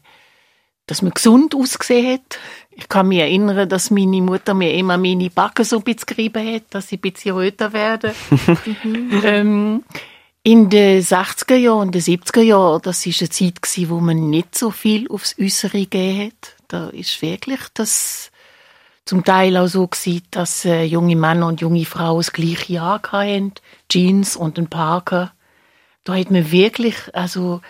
dass 0.86 1.00
man 1.00 1.12
gesund 1.12 1.54
ausgesehen 1.54 2.14
hat. 2.14 2.38
Ich 2.70 2.88
kann 2.88 3.08
mich 3.08 3.20
erinnern, 3.20 3.68
dass 3.68 3.90
meine 3.90 4.20
Mutter 4.20 4.52
mir 4.52 4.74
immer 4.74 4.98
meine 4.98 5.30
Backen 5.30 5.64
so 5.64 5.78
ein 5.78 5.84
bisschen 5.84 6.06
gerieben 6.06 6.54
hat, 6.54 6.64
dass 6.70 6.88
sie 6.88 6.96
ein 6.96 7.00
bisschen 7.00 7.34
röter 7.36 7.72
werden. 7.72 8.12
ähm, 9.24 9.84
in 10.42 10.68
den 10.70 11.00
60er 11.00 11.54
Jahren, 11.54 11.88
in 11.88 11.92
den 11.92 12.02
70er 12.02 12.42
Jahren, 12.42 12.82
das 12.82 13.06
ist 13.06 13.20
eine 13.20 13.30
Zeit 13.30 13.62
gewesen, 13.62 13.90
wo 13.90 14.00
man 14.00 14.28
nicht 14.28 14.58
so 14.58 14.70
viel 14.70 15.08
aufs 15.08 15.36
Äußere 15.38 15.78
gegeben 15.78 16.26
hat. 16.26 16.56
Da 16.68 16.88
ist 16.88 17.22
wirklich 17.22 17.60
das 17.74 18.32
zum 19.04 19.24
Teil 19.24 19.56
auch 19.56 19.68
so 19.68 19.86
gewesen, 19.86 20.22
dass 20.30 20.64
äh, 20.64 20.82
junge 20.84 21.16
Männer 21.16 21.46
und 21.46 21.60
junge 21.60 21.84
Frauen 21.84 22.18
das 22.18 22.32
gleiche 22.32 22.80
hatten, 22.80 23.52
Jeans 23.88 24.36
und 24.36 24.58
ein 24.58 24.68
Parker. 24.68 25.32
Da 26.04 26.16
hat 26.16 26.30
man 26.30 26.50
wirklich, 26.50 26.96
also 27.14 27.60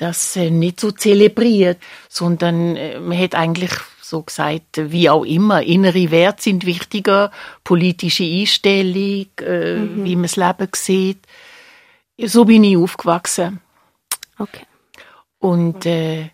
das 0.00 0.36
äh, 0.36 0.50
nicht 0.50 0.80
so 0.80 0.90
zelebriert, 0.90 1.78
sondern 2.08 2.76
äh, 2.76 2.98
man 2.98 3.18
hat 3.18 3.34
eigentlich 3.34 3.72
so 4.00 4.22
gesagt, 4.22 4.80
wie 4.90 5.08
auch 5.10 5.24
immer, 5.24 5.62
innere 5.62 6.10
Werte 6.10 6.42
sind 6.42 6.66
wichtiger, 6.66 7.30
politische 7.62 8.24
Einstellung, 8.24 9.26
äh, 9.40 9.76
mhm. 9.76 10.04
wie 10.04 10.16
man 10.16 10.24
das 10.24 10.36
Leben 10.36 10.68
sieht. 10.74 11.18
So 12.18 12.44
bin 12.44 12.64
ich 12.64 12.76
aufgewachsen. 12.76 13.60
Okay. 14.38 14.66
Und 15.38 15.86
äh, 15.86 16.30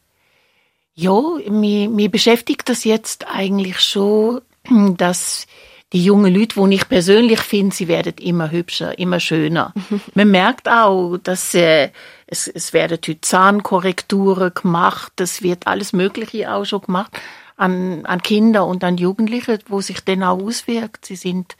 ja, 0.94 1.20
mir, 1.50 1.90
mir 1.90 2.10
beschäftigt 2.10 2.68
das 2.68 2.84
jetzt 2.84 3.26
eigentlich 3.28 3.80
schon, 3.80 4.40
dass 4.96 5.46
die 5.92 6.04
jungen 6.04 6.34
Leute, 6.34 6.56
wo 6.56 6.66
ich 6.66 6.88
persönlich 6.88 7.40
finde, 7.40 7.74
sie 7.74 7.86
werden 7.88 8.14
immer 8.20 8.50
hübscher, 8.50 8.98
immer 8.98 9.20
schöner. 9.20 9.72
Man 10.14 10.30
merkt 10.30 10.68
auch, 10.68 11.16
dass 11.18 11.54
äh, 11.54 11.90
es, 12.26 12.48
es 12.48 12.72
werden 12.72 12.98
heute 12.98 13.20
Zahnkorrekturen 13.20 14.52
gemacht, 14.52 15.12
es 15.20 15.42
wird 15.42 15.66
alles 15.66 15.92
Mögliche 15.92 16.52
auch 16.52 16.64
schon 16.64 16.82
gemacht 16.82 17.12
an, 17.56 18.04
an 18.04 18.22
Kinder 18.22 18.66
und 18.66 18.84
an 18.84 18.96
Jugendliche, 18.96 19.58
wo 19.68 19.80
sich 19.80 20.00
dann 20.04 20.22
auch 20.22 20.42
auswirkt. 20.42 21.06
Sie 21.06 21.16
sind, 21.16 21.56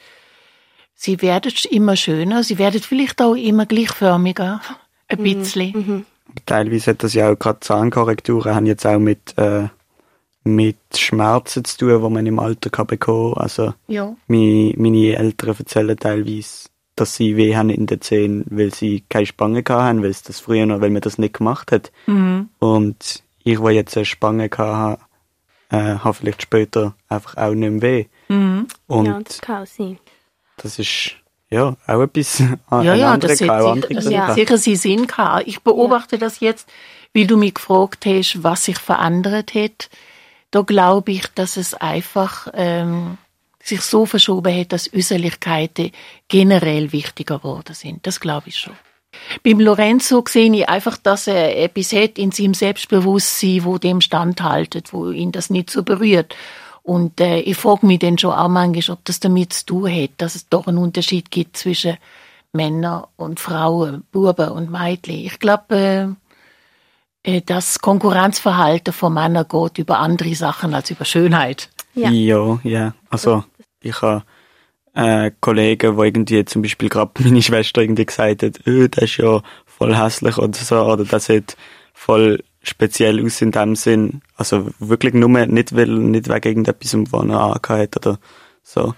sie 0.95 1.23
werden 1.23 1.53
immer 1.71 1.97
schöner, 1.97 2.43
sie 2.43 2.59
werden 2.59 2.83
vielleicht 2.83 3.23
auch 3.23 3.35
immer 3.35 3.67
gleichförmiger, 3.67 4.61
ein 5.09 5.19
mhm. 5.19 5.23
bisschen. 5.23 5.73
Mhm. 5.73 6.07
Teilweise 6.45 6.91
hat 6.91 7.03
das 7.03 7.15
ja 7.15 7.31
auch 7.31 7.39
gerade 7.39 7.61
Zahnkorrekturen 7.61 8.55
haben 8.55 8.67
jetzt 8.67 8.85
auch 8.87 8.99
mit 8.99 9.39
äh, 9.39 9.69
mit 10.47 10.77
Schmerzen 10.97 11.65
zu 11.65 11.79
tun, 11.79 12.03
die 12.03 12.11
man 12.11 12.27
im 12.27 12.39
Alter 12.39 12.71
kann 12.71 12.87
bekommen 12.87 13.35
kann. 13.35 13.43
Also, 13.43 13.75
ja. 13.89 14.15
meine, 14.29 14.73
meine 14.77 15.17
Eltern 15.17 15.57
erzählen 15.59 15.97
teilweise, 15.97 16.69
dass 16.95 17.17
sie 17.17 17.37
weh 17.37 17.57
haben 17.57 17.71
in 17.71 17.87
den 17.87 18.01
Zähnen, 18.01 18.45
weil 18.49 18.73
sie 18.73 19.05
keine 19.09 19.27
Spange 19.27 19.63
haben, 19.69 20.03
weil 20.03 20.11
es 20.11 20.23
das 20.23 20.41
früher 20.41 20.65
noch, 20.65 20.81
weil 20.81 20.91
man 20.91 21.03
das 21.03 21.19
nicht 21.19 21.35
gemacht 21.35 21.73
hat. 21.73 21.93
Mhm. 22.07 22.49
Und 22.59 23.23
ich, 23.45 23.61
wo 23.61 23.69
jetzt 23.69 23.97
eine 23.97 24.07
Spange 24.07 24.49
hatte, 24.57 25.03
äh, 25.71 25.97
habe 25.99 26.15
vielleicht 26.15 26.43
später 26.43 26.95
einfach 27.09 27.37
auch 27.37 27.53
nicht 27.53 27.71
mehr 27.71 27.83
weh. 27.83 28.07
Mhm. 28.29 28.67
Und 28.87 29.07
ja, 29.07 29.21
das 29.21 29.41
kann 29.41 29.67
sein. 29.67 29.99
Das 30.57 30.79
ist, 30.79 31.17
ja, 31.51 31.77
auch 31.87 32.03
etwas, 32.03 32.39
ja, 32.71 32.95
ja, 32.95 33.17
das 33.17 33.41
kann, 33.41 33.51
auch 33.51 33.73
andere 33.73 34.01
sicher, 34.01 34.11
ja. 34.11 34.35
sicher 34.35 34.59
sie 34.59 34.77
Sinn 34.77 35.07
kann. 35.07 35.43
Ich 35.45 35.61
beobachte 35.61 36.17
ja. 36.17 36.21
das 36.21 36.41
jetzt, 36.41 36.69
wie 37.13 37.27
du 37.27 37.37
mich 37.37 37.55
gefragt 37.55 38.07
hast, 38.07 38.43
was 38.43 38.65
sich 38.65 38.79
verändert 38.79 39.55
hat 39.55 39.91
da 40.51 40.63
glaube 40.63 41.13
ich, 41.13 41.27
dass 41.35 41.57
es 41.57 41.75
einfach 41.75 42.49
ähm, 42.55 43.19
sich 43.63 43.81
so 43.81 44.07
verschoben 44.07 44.59
hat, 44.59 44.73
dass 44.73 44.93
Äußerlichkeiten 44.93 45.91
generell 46.29 46.93
wichtiger 46.93 47.39
geworden 47.39 47.75
sind. 47.75 48.07
Das 48.07 48.21
glaube 48.21 48.49
ich 48.49 48.59
schon. 48.59 48.75
Beim 49.43 49.61
Lorenzo 49.61 50.23
sehe 50.29 50.55
ich 50.55 50.69
einfach, 50.69 50.97
dass 50.99 51.27
er 51.27 51.57
etwas 51.57 51.93
hat 51.93 52.19
in 52.19 52.33
seinem 52.33 52.55
Selbstbewusstsein, 52.55 53.65
wo 53.65 53.79
dem 53.79 54.01
standhaltet, 54.01 54.93
wo 54.93 55.11
ihn 55.11 55.33
das 55.33 55.51
nicht 55.51 55.71
so 55.71 55.83
berührt. 55.83 56.37
Und 56.83 57.21
äh, 57.21 57.41
ich 57.41 57.57
frage 57.57 57.87
mich 57.87 57.99
dann 57.99 58.19
schon 58.19 58.33
auch 58.33 58.49
manchmal, 58.49 58.97
ob 58.97 59.05
das 59.05 59.19
damit 59.19 59.53
zu 59.53 59.67
tun 59.67 59.93
hat, 59.93 60.11
dass 60.19 60.37
es 60.37 60.49
doch 60.49 60.69
einen 60.69 60.79
Unterschied 60.79 61.31
gibt 61.31 61.57
zwischen 61.57 61.97
Männern 62.53 63.05
und 63.17 63.41
Frauen, 63.41 64.05
Buben 64.13 64.51
und 64.51 64.71
Mädchen. 64.71 65.17
Ich 65.17 65.39
glaube, 65.41 65.77
äh, 65.77 66.26
das 67.45 67.81
Konkurrenzverhalten 67.81 68.93
von 68.93 69.15
Männern 69.15 69.47
geht 69.49 69.79
über 69.79 69.99
andere 69.99 70.35
Sachen 70.35 70.75
als 70.75 70.91
über 70.91 71.05
Schönheit. 71.05 71.71
Ja, 71.95 72.11
ja. 72.11 72.61
ja. 72.63 72.95
Also 73.11 73.45
ich 73.81 74.01
habe 74.03 74.23
äh, 74.95 75.31
Kollegen, 75.41 75.97
wo 75.97 76.05
irgendwie 76.05 76.45
zum 76.45 76.63
Beispiel 76.63 76.89
gerade 76.89 77.13
meine 77.23 77.43
Schwester 77.43 77.83
irgendwie 77.83 78.07
gesagt 78.07 78.43
hat, 78.43 78.61
oh, 78.67 78.87
das 78.89 79.05
ist 79.05 79.17
ja 79.17 79.43
voll 79.65 79.97
hässlich 79.97 80.39
oder 80.39 80.55
so, 80.57 80.81
oder 80.83 81.05
das 81.05 81.27
sieht 81.27 81.57
voll 81.93 82.43
speziell 82.63 83.25
aus 83.25 83.43
in 83.43 83.53
dem 83.53 83.77
Sinn. 83.77 84.23
Also 84.37 84.71
wirklich 84.79 85.15
nur 85.15 85.29
nicht, 85.29 85.75
weil, 85.75 85.89
nicht 85.89 86.29
wegen 86.29 86.49
irgendetwas, 86.49 86.97
was 87.13 87.27
er 87.27 87.41
angehört 87.41 87.97
oder 87.97 88.19
so. 88.63 88.95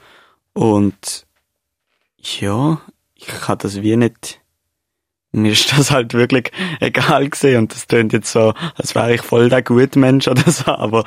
Und 0.52 1.26
ja, 2.18 2.80
ich 3.14 3.48
habe 3.48 3.62
das 3.62 3.82
wie 3.82 3.96
nicht 3.96 4.40
mir 5.32 5.52
ist 5.52 5.72
das 5.76 5.90
halt 5.90 6.14
wirklich 6.14 6.50
egal 6.80 7.28
gewesen 7.28 7.58
und 7.58 7.74
das 7.74 7.86
tönt 7.86 8.12
jetzt 8.12 8.32
so, 8.32 8.54
als 8.76 8.94
wäre 8.94 9.14
ich 9.14 9.22
voll 9.22 9.48
der 9.48 9.62
gute 9.62 9.98
Mensch 9.98 10.26
oder 10.28 10.50
so, 10.50 10.70
aber 10.70 11.04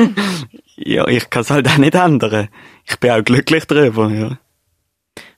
ja, 0.76 1.06
ich 1.06 1.30
kann 1.30 1.42
es 1.42 1.50
halt 1.50 1.68
auch 1.68 1.78
nicht 1.78 1.94
ändern. 1.94 2.48
ich 2.84 2.98
bin 2.98 3.10
auch 3.10 3.24
glücklich 3.24 3.64
darüber, 3.66 4.10
ja. 4.10 4.38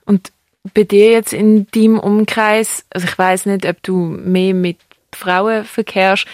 Und 0.05 0.33
bei 0.75 0.85
dir 0.85 1.11
jetzt 1.11 1.33
in 1.33 1.67
deinem 1.71 1.99
Umkreis, 1.99 2.85
also 2.91 3.07
ich 3.07 3.19
weiß 3.19 3.47
nicht, 3.47 3.67
ob 3.67 3.83
du 3.83 3.97
mehr 3.97 4.55
mit 4.55 4.79
Frauen 5.13 5.65
verkehrst, 5.65 6.27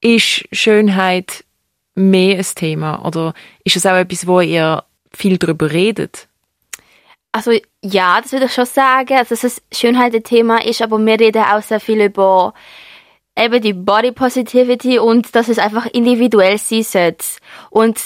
ist 0.00 0.44
Schönheit 0.52 1.44
mehr 1.94 2.38
ein 2.38 2.46
Thema 2.54 3.04
oder 3.04 3.34
ist 3.64 3.76
es 3.76 3.86
auch 3.86 3.96
etwas, 3.96 4.26
wo 4.26 4.40
ihr 4.40 4.84
viel 5.12 5.38
darüber 5.38 5.70
redet? 5.70 6.28
Also 7.32 7.52
ja, 7.82 8.20
das 8.20 8.32
würde 8.32 8.46
ich 8.46 8.54
schon 8.54 8.66
sagen, 8.66 9.14
also, 9.14 9.30
dass 9.30 9.44
es 9.44 9.62
Schönheit 9.72 10.14
ein 10.14 10.24
Thema 10.24 10.64
ist, 10.64 10.82
aber 10.82 10.98
wir 10.98 11.20
reden 11.20 11.44
auch 11.44 11.62
sehr 11.62 11.80
viel 11.80 12.00
über 12.00 12.54
eben 13.36 13.62
die 13.62 13.72
Body 13.72 14.12
Positivity 14.12 14.98
und 14.98 15.34
dass 15.34 15.48
es 15.48 15.58
einfach 15.58 15.86
individuell 15.86 16.58
sein 16.58 16.82
sollte. 16.82 17.24
Und 17.70 18.00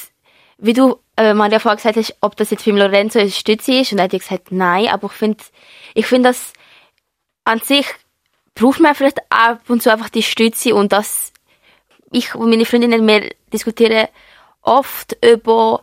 wie 0.58 0.74
du 0.74 0.98
äh, 1.16 1.34
Maria 1.34 1.58
vorher 1.58 1.76
gesagt 1.76 1.96
hast, 1.96 2.16
ob 2.20 2.37
das 2.37 2.50
jetzt 2.50 2.64
für 2.64 2.72
Lorenzo 2.72 3.18
eine 3.18 3.30
Stütze 3.30 3.80
ist, 3.80 3.92
und 3.92 3.98
er 3.98 4.04
hat 4.04 4.10
gesagt, 4.10 4.52
nein, 4.52 4.88
aber 4.88 5.06
ich 5.06 5.12
finde, 5.12 5.44
ich 5.94 6.06
finde, 6.06 6.30
dass 6.30 6.52
an 7.44 7.60
sich 7.60 7.87
braucht 8.54 8.80
man 8.80 8.94
vielleicht 8.94 9.20
ab 9.30 9.62
und 9.68 9.82
zu 9.82 9.90
einfach 9.90 10.08
die 10.08 10.22
Stütze 10.22 10.74
und 10.74 10.92
das, 10.92 11.32
ich 12.12 12.34
und 12.34 12.50
meine 12.50 12.64
Freundinnen, 12.64 13.06
wir 13.06 13.30
diskutieren 13.52 14.08
oft 14.62 15.16
über 15.24 15.82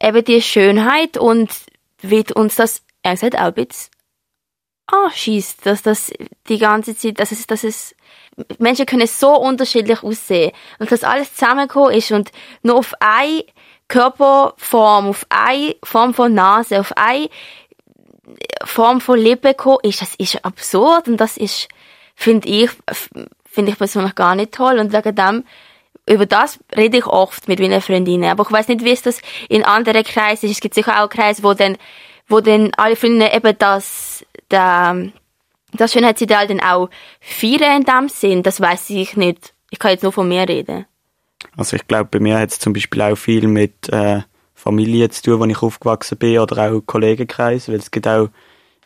eben 0.00 0.24
die 0.24 0.40
Schönheit 0.40 1.16
und 1.18 1.50
wird 2.02 2.32
uns 2.32 2.56
das, 2.56 2.82
er 3.02 3.16
sagt 3.16 3.36
auch 3.36 3.40
ein 3.40 3.54
bisschen 3.54 3.90
anschießt, 4.88 5.66
dass 5.66 5.82
das 5.82 6.12
die 6.48 6.58
ganze 6.58 6.96
Zeit, 6.96 7.20
dass 7.20 7.32
es, 7.32 7.46
dass 7.46 7.64
es, 7.64 7.94
Menschen 8.58 8.86
können 8.86 9.06
so 9.06 9.36
unterschiedlich 9.36 10.02
aussehen. 10.02 10.52
Und 10.78 10.90
dass 10.90 11.04
alles 11.04 11.34
zusammengekommen 11.34 11.92
ist 11.92 12.12
und 12.12 12.30
nur 12.62 12.76
auf 12.76 12.94
eine 13.00 13.44
Körperform, 13.88 15.08
auf 15.08 15.26
eine 15.28 15.76
Form 15.82 16.14
von 16.14 16.34
Nase, 16.34 16.80
auf 16.80 16.96
eine 16.96 17.28
Form 18.64 19.00
von 19.00 19.18
Lippen 19.18 19.52
gekommen 19.52 19.80
ist, 19.82 20.00
das 20.00 20.14
ist 20.16 20.44
absurd. 20.44 21.08
Und 21.08 21.18
das 21.18 21.36
ist, 21.36 21.68
finde 22.14 22.48
ich, 22.48 22.70
finde 23.44 23.72
ich 23.72 23.78
persönlich 23.78 24.14
gar 24.14 24.34
nicht 24.34 24.52
toll. 24.52 24.78
Und 24.78 24.92
wegen 24.92 25.14
dem 25.14 25.44
über 26.08 26.26
das 26.26 26.58
rede 26.76 26.98
ich 26.98 27.06
oft 27.06 27.48
mit 27.48 27.60
meinen 27.60 27.80
Freundinnen. 27.80 28.30
Aber 28.30 28.44
ich 28.44 28.52
weiß 28.52 28.68
nicht, 28.68 28.84
wie 28.84 28.92
es 28.92 29.02
das 29.02 29.20
in 29.48 29.64
anderen 29.64 30.04
Kreisen 30.04 30.46
ist. 30.46 30.56
Es 30.56 30.60
gibt 30.60 30.74
sicher 30.74 31.02
auch 31.02 31.08
Kreise, 31.08 31.42
wo 31.42 31.54
dann, 31.54 31.76
wo 32.26 32.40
dann 32.40 32.72
alle 32.76 32.96
Freundinnen 32.96 33.30
eben 33.32 33.56
das, 33.58 34.24
der, 34.50 35.10
das 35.72 35.92
Schönheitsideal 35.92 36.46
dann 36.46 36.60
auch 36.60 36.88
feiern 37.20 37.82
in 37.82 37.84
dem 37.84 38.08
Sinn. 38.08 38.42
Das 38.42 38.60
weiß 38.60 38.90
ich 38.90 39.16
nicht. 39.16 39.54
Ich 39.70 39.78
kann 39.78 39.90
jetzt 39.90 40.02
nur 40.02 40.12
von 40.12 40.28
mir 40.28 40.48
reden. 40.48 40.86
Also 41.56 41.76
ich 41.76 41.86
glaube, 41.86 42.08
bei 42.10 42.20
mir 42.20 42.38
hat 42.38 42.50
es 42.50 42.58
zum 42.58 42.72
Beispiel 42.72 43.02
auch 43.02 43.16
viel 43.16 43.46
mit 43.46 43.88
äh, 43.90 44.22
Familie 44.54 45.08
zu 45.10 45.22
tun, 45.22 45.40
wo 45.40 45.44
ich 45.44 45.62
aufgewachsen 45.62 46.18
bin, 46.18 46.38
oder 46.38 46.70
auch 46.70 46.80
Kollegenkreis, 46.80 47.68
weil 47.68 47.76
es 47.76 47.90
gibt 47.90 48.08
auch, 48.08 48.28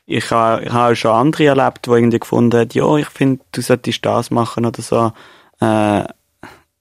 ich 0.05 0.31
habe 0.31 0.65
ich 0.65 0.73
auch 0.73 0.95
schon 0.95 1.13
andere 1.13 1.47
erlebt, 1.47 1.87
die 1.87 1.91
irgendwie 1.91 2.19
gefunden 2.19 2.59
haben, 2.59 2.69
ja, 2.73 2.97
ich 2.97 3.09
finde, 3.09 3.43
du 3.53 3.63
solltest 3.63 4.05
das 4.05 4.31
machen 4.31 4.67
oder 4.67 4.83
so. 4.83 5.13
Äh, 5.61 6.05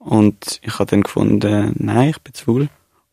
und 0.03 0.59
ich 0.63 0.79
habe 0.79 0.89
dann 0.89 1.03
gefunden, 1.03 1.73
nein, 1.77 2.09
ich 2.09 2.19
bin 2.21 2.33
zu 2.33 2.45
faul. 2.45 2.69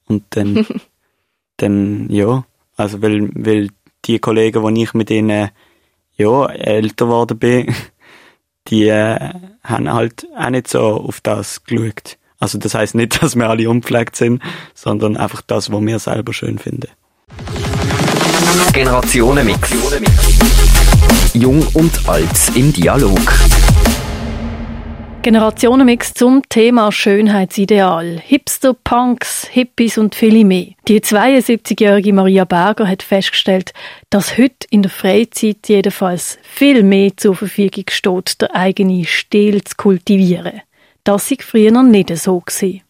Und 0.06 0.24
dann, 0.30 0.66
dann, 1.58 2.08
ja, 2.08 2.44
also 2.76 3.02
weil, 3.02 3.28
weil 3.34 3.68
die 4.06 4.18
Kollegen, 4.18 4.74
die 4.74 4.82
ich 4.82 4.94
mit 4.94 5.10
denen, 5.10 5.50
ja, 6.16 6.46
älter 6.46 7.06
geworden 7.06 7.38
bin, 7.38 7.74
die 8.68 8.88
äh, 8.88 9.32
haben 9.62 9.92
halt 9.92 10.26
auch 10.36 10.50
nicht 10.50 10.68
so 10.68 10.80
auf 10.80 11.20
das 11.20 11.62
geschaut. 11.64 12.16
Also 12.38 12.58
das 12.58 12.74
heißt 12.74 12.94
nicht, 12.94 13.22
dass 13.22 13.36
wir 13.36 13.48
alle 13.48 13.68
unpflegt 13.68 14.16
sind, 14.16 14.42
sondern 14.74 15.16
einfach 15.16 15.42
das, 15.42 15.70
was 15.70 15.80
wir 15.82 15.98
selber 15.98 16.32
schön 16.32 16.58
finden. 16.58 16.88
Generationenmix. 18.72 19.74
Jung 21.34 21.66
und 21.74 22.08
alt 22.08 22.30
im 22.54 22.72
Dialog. 22.72 23.20
Generationenmix 25.22 26.14
zum 26.14 26.48
Thema 26.48 26.92
Schönheitsideal. 26.92 28.20
Hipster, 28.24 28.72
Punks, 28.72 29.48
Hippies 29.50 29.98
und 29.98 30.14
viele 30.14 30.44
mehr. 30.44 30.68
Die 30.86 31.00
72-jährige 31.00 32.12
Maria 32.12 32.44
Berger 32.44 32.86
hat 32.86 33.02
festgestellt, 33.02 33.72
dass 34.10 34.38
heute 34.38 34.68
in 34.70 34.82
der 34.82 34.92
Freizeit 34.92 35.68
jedenfalls 35.68 36.38
viel 36.42 36.84
mehr 36.84 37.16
zur 37.16 37.34
Verfügung 37.34 37.84
steht, 37.90 38.40
der 38.40 38.54
eigene 38.54 39.04
Stil 39.04 39.64
zu 39.64 39.74
kultivieren. 39.76 40.62
Das 41.02 41.28
sei 41.28 41.36
früher 41.40 41.72
noch 41.72 41.82
nicht 41.82 42.16
so 42.16 42.38
gewesen. 42.38 42.82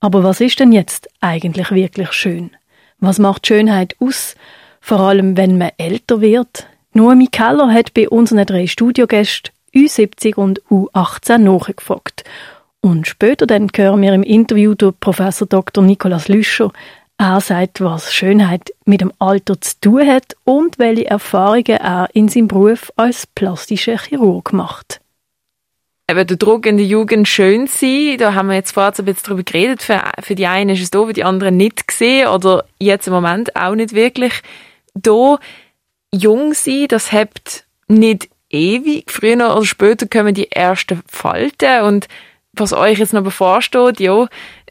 Aber 0.00 0.24
was 0.24 0.40
ist 0.40 0.58
denn 0.58 0.72
jetzt 0.72 1.06
eigentlich 1.20 1.70
wirklich 1.70 2.12
schön? 2.12 2.50
Was 2.98 3.18
macht 3.18 3.46
Schönheit 3.46 3.94
aus? 4.00 4.36
Vor 4.80 5.00
allem, 5.00 5.36
wenn 5.36 5.58
man 5.58 5.72
älter 5.76 6.22
wird? 6.22 6.66
Noemi 6.94 7.26
Keller 7.26 7.70
hat 7.70 7.92
bei 7.92 8.08
unseren 8.08 8.46
drei 8.46 8.66
Studiogästen 8.66 9.52
U70 9.76 10.36
und 10.36 10.62
U18 10.70 11.38
nachgefragt. 11.38 12.24
Und 12.80 13.06
später 13.06 13.46
dann 13.46 13.68
hören 13.74 14.00
wir 14.00 14.14
im 14.14 14.22
Interview 14.22 14.74
durch 14.74 14.98
Professor 14.98 15.46
Dr. 15.46 15.84
Nikolaus 15.84 16.28
Lüscher. 16.28 16.72
Er 17.18 17.40
sagt, 17.40 17.80
was 17.80 18.12
Schönheit 18.12 18.72
mit 18.84 19.00
dem 19.00 19.12
Alter 19.18 19.60
zu 19.60 19.80
tun 19.80 20.06
hat 20.06 20.36
und 20.44 20.78
welche 20.78 21.06
Erfahrungen 21.06 21.78
er 21.78 22.08
in 22.12 22.28
seinem 22.28 22.48
Beruf 22.48 22.92
als 22.96 23.26
plastischer 23.26 23.98
Chirurg 23.98 24.52
macht. 24.52 25.00
Eben 26.08 26.26
der 26.26 26.36
Druck 26.36 26.66
in 26.66 26.76
der 26.76 26.86
Jugend 26.86 27.26
schön 27.26 27.66
sein, 27.66 28.16
da 28.18 28.34
haben 28.34 28.48
wir 28.48 28.54
jetzt 28.54 28.72
vorher 28.72 28.92
ein 28.96 29.04
bisschen 29.04 29.24
drüber 29.24 29.42
geredet. 29.42 29.82
Für, 29.82 30.02
für 30.20 30.36
die 30.36 30.46
einen 30.46 30.70
ist 30.70 30.82
es 30.82 30.90
da, 30.90 31.04
für 31.04 31.12
die 31.12 31.24
anderen 31.24 31.56
nicht 31.56 31.88
gesehen 31.88 32.28
oder 32.28 32.64
jetzt 32.78 33.08
im 33.08 33.12
Moment 33.12 33.56
auch 33.56 33.74
nicht 33.74 33.92
wirklich 33.92 34.42
da. 34.94 35.38
Jung 36.14 36.54
sein, 36.54 36.86
das 36.88 37.10
hebt 37.10 37.64
nicht 37.88 38.28
ewig. 38.56 39.10
Früher 39.10 39.54
oder 39.54 39.64
später 39.64 40.06
kommen 40.06 40.34
die 40.34 40.50
ersten 40.50 41.02
Falten 41.06 41.82
und 41.82 42.08
was 42.52 42.72
euch 42.72 42.98
jetzt 42.98 43.12
noch 43.12 43.22
bevorsteht, 43.22 44.00
ja, 44.00 44.26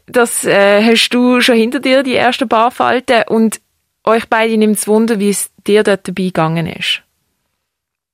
das 0.06 0.44
äh, 0.44 0.82
hast 0.82 1.10
du 1.10 1.40
schon 1.40 1.56
hinter 1.56 1.80
dir, 1.80 2.02
die 2.02 2.16
ersten 2.16 2.48
paar 2.48 2.70
Falten 2.70 3.22
und 3.28 3.60
euch 4.04 4.28
beide 4.28 4.56
nimmt 4.56 4.76
es 4.76 4.86
Wunder, 4.86 5.18
wie 5.18 5.30
es 5.30 5.50
dir 5.66 5.82
dort 5.82 6.06
dabei 6.06 6.24
gegangen 6.24 6.66
ist. 6.66 7.02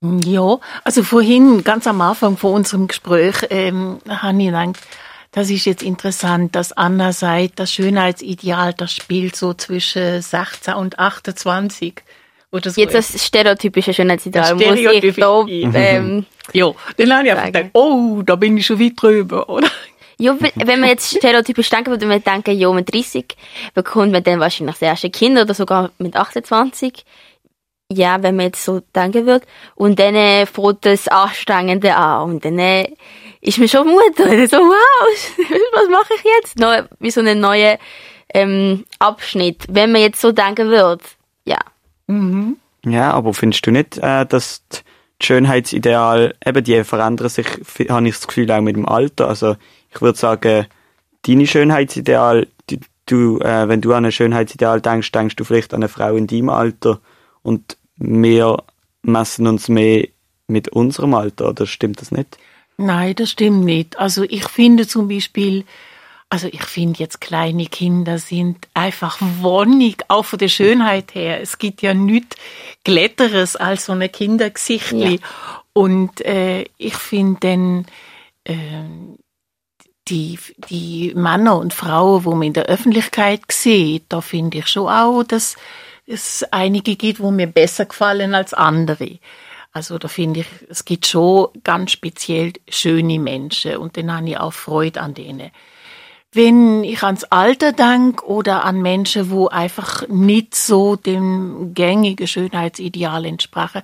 Ja, 0.02 0.58
also 0.82 1.04
vorhin, 1.04 1.62
ganz 1.62 1.86
am 1.86 2.00
Anfang 2.00 2.36
von 2.36 2.54
unserem 2.54 2.88
Gespräch, 2.88 3.46
ähm, 3.50 3.98
habe 4.08 4.38
ich 4.38 4.46
gedacht, 4.46 4.78
das 5.30 5.48
ist 5.48 5.64
jetzt 5.64 5.82
interessant, 5.82 6.56
dass 6.56 6.72
Anna 6.72 7.12
sagt, 7.12 7.58
das 7.58 7.72
Schönheitsideal, 7.72 8.74
das 8.74 8.92
spielt 8.92 9.36
so 9.36 9.54
zwischen 9.54 10.20
16 10.20 10.74
und 10.74 10.98
28. 10.98 12.02
Oder 12.52 12.70
so 12.70 12.80
Jetzt 12.80 12.94
das 12.94 13.26
stereotypische 13.26 13.94
Schönheitsideal, 13.94 14.54
muss 14.54 14.62
ich 14.62 15.16
da, 15.16 15.46
ähm, 15.48 16.26
Ja, 16.52 16.70
dann 16.98 17.12
habe 17.14 17.26
ich 17.26 17.32
einfach 17.32 17.46
gedacht, 17.46 17.70
oh, 17.72 18.20
da 18.24 18.36
bin 18.36 18.58
ich 18.58 18.66
schon 18.66 18.78
weit 18.78 18.92
drüber, 18.96 19.48
oder? 19.48 19.68
Ja, 20.18 20.36
wenn 20.38 20.80
man 20.80 20.90
jetzt 20.90 21.16
stereotypisch 21.16 21.70
denken 21.70 21.90
würde, 21.90 22.06
man 22.06 22.22
denken, 22.22 22.56
ja, 22.56 22.70
mit 22.70 22.92
30 22.94 23.34
bekommt 23.74 24.12
man 24.12 24.22
dann 24.22 24.38
wahrscheinlich 24.38 24.76
das 24.76 24.82
erste 24.82 25.10
Kind 25.10 25.38
oder 25.38 25.54
sogar 25.54 25.90
mit 25.98 26.14
28. 26.14 27.04
Ja, 27.90 28.22
wenn 28.22 28.36
man 28.36 28.46
jetzt 28.46 28.64
so 28.64 28.80
denken 28.94 29.26
würde. 29.26 29.46
Und 29.74 29.98
dann 29.98 30.14
äh, 30.14 30.46
fängt 30.46 30.84
das 30.84 31.08
Anstrengende 31.08 31.94
an. 31.96 32.30
Und 32.30 32.44
dann 32.44 32.58
äh, 32.58 32.88
ist 33.40 33.58
man 33.58 33.68
schon 33.68 33.88
Mutter. 33.88 34.30
Und 34.30 34.48
so, 34.48 34.58
wow, 34.58 35.38
was 35.72 35.88
mache 35.90 36.14
ich 36.16 36.24
jetzt? 36.38 36.58
Noch, 36.58 36.84
wie 37.00 37.10
so 37.10 37.20
einen 37.20 37.40
neuen 37.40 37.78
ähm, 38.32 38.84
Abschnitt, 38.98 39.64
wenn 39.68 39.90
man 39.92 40.02
jetzt 40.02 40.20
so 40.20 40.32
denken 40.32 40.68
würde. 40.68 41.04
Ja. 41.44 41.58
Mhm. 42.06 42.56
Ja, 42.84 43.12
aber 43.12 43.32
findest 43.34 43.66
du 43.66 43.70
nicht, 43.70 43.98
äh, 43.98 44.26
dass 44.26 44.62
die 44.70 45.26
Schönheitsideal, 45.26 46.34
eben 46.44 46.64
die 46.64 46.82
verändern 46.84 47.28
sich, 47.28 47.46
habe 47.88 48.08
ich 48.08 48.14
das 48.14 48.26
Gefühl, 48.26 48.50
auch 48.50 48.60
mit 48.60 48.76
dem 48.76 48.88
Alter. 48.88 49.28
Also 49.28 49.56
ich 49.94 50.00
würde 50.00 50.18
sagen, 50.18 50.66
deine 51.26 51.46
Schönheitsideal, 51.46 52.48
die, 52.70 52.80
du, 53.06 53.38
äh, 53.38 53.68
wenn 53.68 53.80
du 53.80 53.92
an 53.92 54.04
ein 54.04 54.12
Schönheitsideal 54.12 54.80
denkst, 54.80 55.12
denkst 55.12 55.36
du 55.36 55.44
vielleicht 55.44 55.74
an 55.74 55.82
eine 55.82 55.88
Frau 55.88 56.16
in 56.16 56.26
deinem 56.26 56.48
Alter 56.48 57.00
und 57.42 57.76
wir 57.96 58.62
messen 59.02 59.46
uns 59.46 59.68
mehr 59.68 60.08
mit 60.48 60.68
unserem 60.68 61.14
Alter, 61.14 61.50
oder 61.50 61.66
stimmt 61.66 62.00
das 62.00 62.10
nicht? 62.10 62.38
Nein, 62.76 63.14
das 63.14 63.30
stimmt 63.30 63.64
nicht. 63.64 63.98
Also 63.98 64.24
ich 64.24 64.44
finde 64.44 64.86
zum 64.86 65.08
Beispiel, 65.08 65.64
also 66.32 66.48
ich 66.50 66.62
finde 66.62 66.98
jetzt 66.98 67.20
kleine 67.20 67.66
Kinder 67.66 68.16
sind 68.16 68.66
einfach 68.72 69.18
wonnig, 69.20 69.98
auch 70.08 70.24
von 70.24 70.38
der 70.38 70.48
Schönheit 70.48 71.14
her. 71.14 71.42
Es 71.42 71.58
gibt 71.58 71.82
ja 71.82 71.92
nichts 71.92 72.36
Glätteres 72.84 73.54
als 73.54 73.84
so 73.84 73.92
eine 73.92 74.08
Kindergesichtli. 74.08 75.16
Ja. 75.16 75.62
Und 75.74 76.22
äh, 76.22 76.64
ich 76.78 76.94
finde 76.94 77.38
dann 77.40 77.86
äh, 78.44 78.56
die, 80.08 80.38
die 80.70 81.12
Männer 81.14 81.58
und 81.58 81.74
Frauen, 81.74 82.24
wo 82.24 82.30
man 82.30 82.44
in 82.44 82.54
der 82.54 82.64
Öffentlichkeit 82.64 83.42
sieht, 83.50 84.04
da 84.08 84.22
finde 84.22 84.60
ich 84.60 84.68
schon 84.68 84.88
auch, 84.88 85.24
dass 85.24 85.56
es 86.06 86.46
einige 86.50 86.96
gibt, 86.96 87.20
wo 87.20 87.30
mir 87.30 87.46
besser 87.46 87.84
gefallen 87.84 88.34
als 88.34 88.54
andere. 88.54 89.18
Also 89.70 89.98
da 89.98 90.08
finde 90.08 90.40
ich, 90.40 90.46
es 90.70 90.86
gibt 90.86 91.06
schon 91.06 91.48
ganz 91.62 91.92
speziell 91.92 92.54
schöne 92.70 93.18
Menschen 93.18 93.76
und 93.76 93.98
dann 93.98 94.10
habe 94.10 94.30
ich 94.30 94.38
auch 94.38 94.54
Freude 94.54 95.02
an 95.02 95.12
denen. 95.12 95.50
Wenn 96.32 96.82
ich 96.82 97.02
ans 97.02 97.24
Alter 97.24 97.72
denke 97.72 98.26
oder 98.26 98.64
an 98.64 98.80
Menschen, 98.80 99.30
wo 99.30 99.48
einfach 99.48 100.08
nicht 100.08 100.54
so 100.54 100.96
dem 100.96 101.74
gängigen 101.74 102.26
Schönheitsideal 102.26 103.26
entsprachen, 103.26 103.82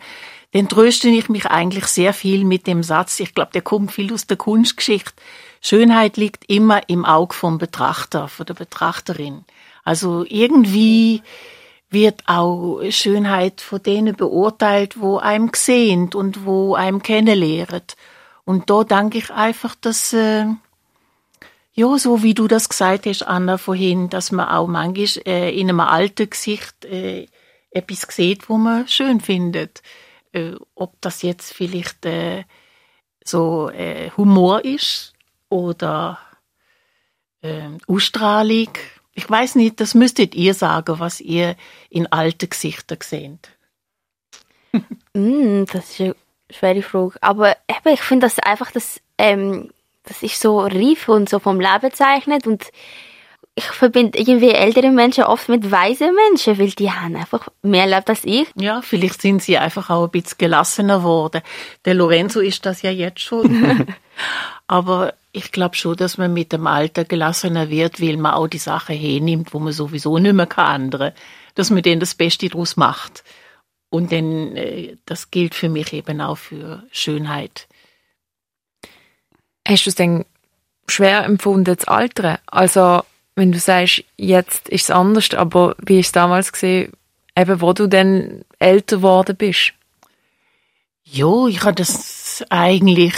dann 0.52 0.68
tröste 0.68 1.08
ich 1.08 1.28
mich 1.28 1.46
eigentlich 1.46 1.84
sehr 1.84 2.14
viel 2.14 2.44
mit 2.44 2.66
dem 2.66 2.82
Satz, 2.82 3.20
ich 3.20 3.34
glaube, 3.34 3.50
der 3.52 3.60
kommt 3.60 3.92
viel 3.92 4.12
aus 4.14 4.26
der 4.26 4.38
Kunstgeschichte, 4.38 5.12
Schönheit 5.60 6.16
liegt 6.16 6.50
immer 6.50 6.88
im 6.88 7.04
Auge 7.04 7.34
vom 7.34 7.58
Betrachter, 7.58 8.28
von 8.28 8.46
der 8.46 8.54
Betrachterin. 8.54 9.44
Also 9.84 10.24
irgendwie 10.26 11.22
wird 11.90 12.22
auch 12.26 12.80
Schönheit 12.90 13.60
von 13.60 13.82
denen 13.82 14.14
beurteilt, 14.14 15.00
wo 15.00 15.18
einem 15.18 15.50
gesehen 15.50 16.12
und 16.14 16.44
wo 16.44 16.74
einem 16.74 17.02
kennenlernen. 17.02 17.82
Und 18.44 18.70
da 18.70 18.84
danke 18.84 19.18
ich 19.18 19.30
einfach, 19.30 19.74
dass, 19.74 20.12
äh, 20.12 20.46
ja, 21.78 21.96
so 21.96 22.24
wie 22.24 22.34
du 22.34 22.48
das 22.48 22.68
gesagt 22.68 23.06
hast, 23.06 23.22
Anna, 23.22 23.56
vorhin, 23.56 24.08
dass 24.10 24.32
man 24.32 24.48
auch 24.48 24.66
manchmal 24.66 25.22
äh, 25.28 25.56
in 25.56 25.68
einem 25.68 25.78
alten 25.78 26.28
Gesicht 26.28 26.84
äh, 26.84 27.28
etwas 27.70 28.00
sieht, 28.10 28.48
wo 28.48 28.56
man 28.56 28.88
schön 28.88 29.20
findet. 29.20 29.82
Äh, 30.32 30.54
ob 30.74 31.00
das 31.00 31.22
jetzt 31.22 31.54
vielleicht 31.54 32.04
äh, 32.04 32.42
so 33.24 33.70
äh, 33.70 34.10
Humor 34.16 34.64
ist 34.64 35.12
oder 35.50 36.18
äh, 37.42 37.68
Ausstrahlung. 37.86 38.70
Ich 39.14 39.30
weiß 39.30 39.54
nicht, 39.54 39.78
das 39.78 39.94
müsstet 39.94 40.34
ihr 40.34 40.54
sagen, 40.54 40.98
was 40.98 41.20
ihr 41.20 41.54
in 41.90 42.08
alten 42.08 42.50
Gesichtern 42.50 42.98
seht. 43.04 43.50
mm, 45.14 45.62
das 45.72 45.90
ist 45.90 46.00
eine 46.00 46.16
schwere 46.50 46.82
Frage. 46.82 47.22
Aber 47.22 47.56
eben, 47.68 47.94
ich 47.94 48.02
finde 48.02 48.26
das 48.26 48.40
einfach, 48.40 48.72
das, 48.72 49.00
ähm, 49.16 49.70
das 50.08 50.22
ist 50.22 50.40
so 50.40 50.60
reif 50.60 51.08
und 51.08 51.28
so 51.28 51.38
vom 51.38 51.60
Leben 51.60 51.92
zeichnet 51.92 52.46
und 52.46 52.64
ich 53.54 53.64
verbinde 53.64 54.18
irgendwie 54.18 54.50
ältere 54.50 54.90
Menschen 54.90 55.24
oft 55.24 55.48
mit 55.48 55.70
weisen 55.70 56.14
Menschen, 56.14 56.58
weil 56.58 56.70
die 56.70 56.90
haben 56.92 57.16
einfach 57.16 57.48
mehr 57.62 57.84
erlebt 57.84 58.08
als 58.08 58.24
ich. 58.24 58.46
Ja, 58.54 58.82
vielleicht 58.82 59.20
sind 59.20 59.42
sie 59.42 59.58
einfach 59.58 59.90
auch 59.90 60.04
ein 60.04 60.10
bisschen 60.10 60.38
gelassener 60.38 60.98
geworden. 60.98 61.42
Der 61.84 61.94
Lorenzo 61.94 62.38
ist 62.38 62.64
das 62.64 62.82
ja 62.82 62.90
jetzt 62.90 63.20
schon. 63.20 63.86
Aber 64.68 65.14
ich 65.32 65.50
glaube 65.50 65.74
schon, 65.74 65.96
dass 65.96 66.18
man 66.18 66.32
mit 66.32 66.52
dem 66.52 66.68
Alter 66.68 67.04
gelassener 67.04 67.68
wird, 67.68 68.00
weil 68.00 68.16
man 68.16 68.34
auch 68.34 68.46
die 68.46 68.58
Sachen 68.58 68.96
hernimmt, 68.96 69.52
wo 69.52 69.58
man 69.58 69.72
sowieso 69.72 70.18
nicht 70.18 70.34
mehr 70.34 70.46
kann 70.46 70.82
andere. 70.82 71.14
Dass 71.56 71.70
man 71.70 71.82
denen 71.82 72.00
das 72.00 72.14
Beste 72.14 72.48
draus 72.48 72.76
macht. 72.76 73.24
Und 73.90 74.12
dann, 74.12 74.54
äh, 74.54 74.96
das 75.04 75.32
gilt 75.32 75.56
für 75.56 75.68
mich 75.68 75.92
eben 75.92 76.20
auch 76.20 76.38
für 76.38 76.84
Schönheit. 76.92 77.66
Hast 79.68 79.84
du 79.84 79.90
es 79.90 79.96
denn 79.96 80.24
schwer 80.86 81.24
empfunden, 81.24 81.76
das 81.76 81.86
Alter? 81.86 82.40
Also, 82.46 83.02
wenn 83.36 83.52
du 83.52 83.58
sagst, 83.58 84.02
jetzt 84.16 84.70
ist 84.70 84.84
es 84.84 84.90
anders, 84.90 85.34
aber 85.34 85.76
wie 85.84 86.00
ist 86.00 86.06
es 86.06 86.12
damals 86.12 86.52
gesehen, 86.52 86.92
eben 87.36 87.60
wo 87.60 87.74
du 87.74 87.86
dann 87.86 88.46
älter 88.58 88.96
geworden 88.96 89.36
bist? 89.36 89.74
Jo, 91.04 91.48
ich 91.48 91.62
habe 91.62 91.74
das 91.74 92.44
eigentlich, 92.48 93.12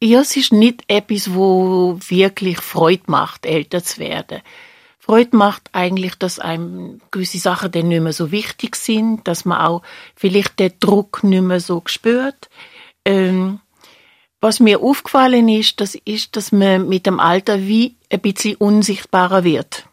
ja, 0.00 0.20
es 0.20 0.36
ist 0.36 0.52
nicht 0.52 0.84
etwas, 0.86 1.34
wo 1.34 1.98
wirklich 2.08 2.58
Freude 2.58 3.02
macht, 3.06 3.44
älter 3.44 3.82
zu 3.82 3.98
werden. 3.98 4.40
Freude 5.00 5.36
macht 5.36 5.68
eigentlich, 5.72 6.14
dass 6.14 6.38
einem 6.38 7.00
gewisse 7.10 7.38
Sachen 7.38 7.72
dann 7.72 7.88
nicht 7.88 8.02
mehr 8.02 8.12
so 8.12 8.30
wichtig 8.30 8.76
sind, 8.76 9.26
dass 9.26 9.44
man 9.44 9.58
auch 9.58 9.82
vielleicht 10.14 10.60
den 10.60 10.74
Druck 10.78 11.24
nicht 11.24 11.42
mehr 11.42 11.58
so 11.58 11.82
spürt. 11.86 12.48
Ähm, 13.04 13.58
was 14.42 14.58
mir 14.58 14.80
aufgefallen 14.80 15.48
ist, 15.48 15.80
das 15.80 15.94
ist, 15.94 16.36
dass 16.36 16.50
man 16.50 16.88
mit 16.88 17.06
dem 17.06 17.20
Alter 17.20 17.60
wie 17.60 17.94
ein 18.10 18.20
bisschen 18.20 18.56
unsichtbarer 18.56 19.44
wird. 19.44 19.86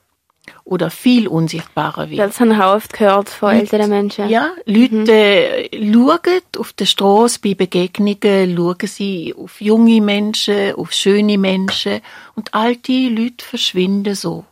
Oder 0.63 0.89
viel 0.89 1.27
unsichtbarer 1.27 2.09
wird. 2.09 2.19
Das 2.19 2.39
habe 2.39 2.53
ich 2.53 2.59
auch 2.59 2.75
oft 2.75 2.93
gehört 2.93 3.29
von 3.29 3.51
Leute, 3.51 3.61
älteren 3.61 3.89
Menschen. 3.89 4.27
Ja, 4.27 4.51
Leute 4.65 5.69
mhm. 5.71 5.93
schauen 5.93 6.41
auf 6.57 6.73
der 6.73 6.85
Straße 6.85 7.39
bei 7.43 7.53
Begegnungen, 7.53 8.55
schauen 8.55 8.87
sie 8.87 9.35
auf 9.37 9.61
junge 9.61 10.01
Menschen, 10.01 10.73
auf 10.73 10.91
schöne 10.91 11.37
Menschen 11.37 12.01
und 12.35 12.53
alte 12.53 12.91
Leute 13.09 13.45
verschwinden 13.45 14.15
so. 14.15 14.45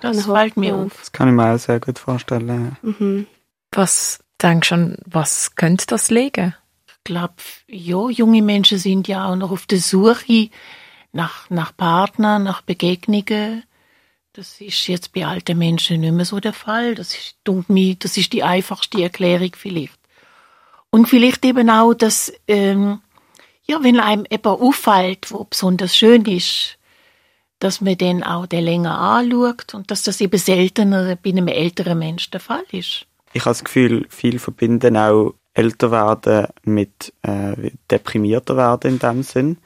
Das 0.00 0.26
fällt 0.26 0.56
mir 0.56 0.76
auf. 0.76 0.96
Das 0.98 1.10
kann 1.10 1.28
ich 1.28 1.34
mir 1.34 1.52
auch 1.52 1.58
sehr 1.58 1.80
gut 1.80 1.98
vorstellen. 1.98 2.76
Mhm. 2.82 3.26
Was 3.72 4.20
denkst 4.40 4.68
du, 4.68 4.96
was 5.06 5.56
könnte 5.56 5.86
das 5.86 6.10
liegen? 6.10 6.54
Ich 7.00 7.04
glaube, 7.04 7.34
ja, 7.66 8.08
junge 8.10 8.42
Menschen 8.42 8.78
sind 8.78 9.08
ja 9.08 9.26
auch 9.26 9.36
noch 9.36 9.50
auf 9.50 9.66
der 9.66 9.80
Suche 9.80 10.50
nach, 11.12 11.48
nach 11.48 11.74
Partnern, 11.74 12.42
nach 12.42 12.60
Begegnungen. 12.62 13.64
Das 14.34 14.60
ist 14.60 14.86
jetzt 14.86 15.12
bei 15.12 15.26
alten 15.26 15.58
Menschen 15.58 16.02
nicht 16.02 16.12
mehr 16.12 16.26
so 16.26 16.40
der 16.40 16.52
Fall. 16.52 16.94
Das 16.94 17.14
ist, 17.14 17.36
das 17.44 18.16
ist 18.16 18.32
die 18.32 18.42
einfachste 18.42 19.02
Erklärung 19.02 19.52
vielleicht. 19.56 19.98
Und 20.90 21.08
vielleicht 21.08 21.44
eben 21.44 21.70
auch, 21.70 21.94
dass, 21.94 22.32
ähm, 22.46 23.00
ja, 23.62 23.82
wenn 23.82 23.98
einem 23.98 24.26
eben 24.28 24.46
auffällt, 24.46 25.32
wo 25.32 25.44
besonders 25.44 25.96
schön 25.96 26.26
ist, 26.26 26.78
dass 27.60 27.80
man 27.80 27.96
den 27.96 28.22
auch 28.22 28.46
den 28.46 28.64
länger 28.64 28.98
anschaut 28.98 29.74
und 29.74 29.90
dass 29.90 30.02
das 30.02 30.20
eben 30.20 30.38
seltener 30.38 31.16
bei 31.16 31.30
einem 31.30 31.48
älteren 31.48 31.98
Menschen 31.98 32.32
der 32.32 32.40
Fall 32.40 32.64
ist. 32.72 33.06
Ich 33.32 33.42
habe 33.42 33.50
das 33.50 33.64
Gefühl, 33.64 34.06
viel 34.10 34.38
verbinden 34.38 34.96
auch 34.96 35.34
älter 35.54 35.90
werden 35.90 36.48
mit 36.64 37.12
äh, 37.22 37.72
deprimierter 37.90 38.56
werden 38.56 38.92
in 38.92 38.98
dem 38.98 39.22
Sinn. 39.22 39.58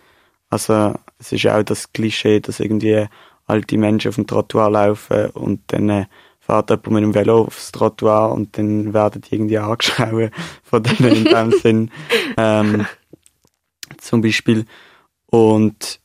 Also 0.49 0.95
es 1.19 1.33
ist 1.33 1.47
auch 1.47 1.63
das 1.63 1.93
Klischee, 1.93 2.41
dass 2.41 2.61
irgendwie 2.61 3.07
alte 3.47 3.77
Menschen 3.77 4.09
auf 4.09 4.15
dem 4.15 4.27
Trottoir 4.27 4.71
laufen 4.71 5.31
und 5.31 5.61
dann 5.69 5.91
äh, 5.91 6.07
fährt 6.41 6.71
jemand 6.71 6.91
mit 6.91 7.03
dem 7.03 7.15
Velo 7.15 7.43
aufs 7.43 7.73
Trottoir 7.73 8.33
und 8.33 8.57
dann 8.59 8.93
werden 8.93 9.23
die 9.23 9.35
irgendwie 9.35 9.59
angeschaut 9.59 10.31
von 10.63 10.83
denen 10.83 11.17
in 11.17 11.25
dem 11.25 11.51
Sinn. 11.63 11.91
Ähm, 12.37 12.87
zum 13.99 14.21
Beispiel. 14.21 14.67
Und 15.27 16.01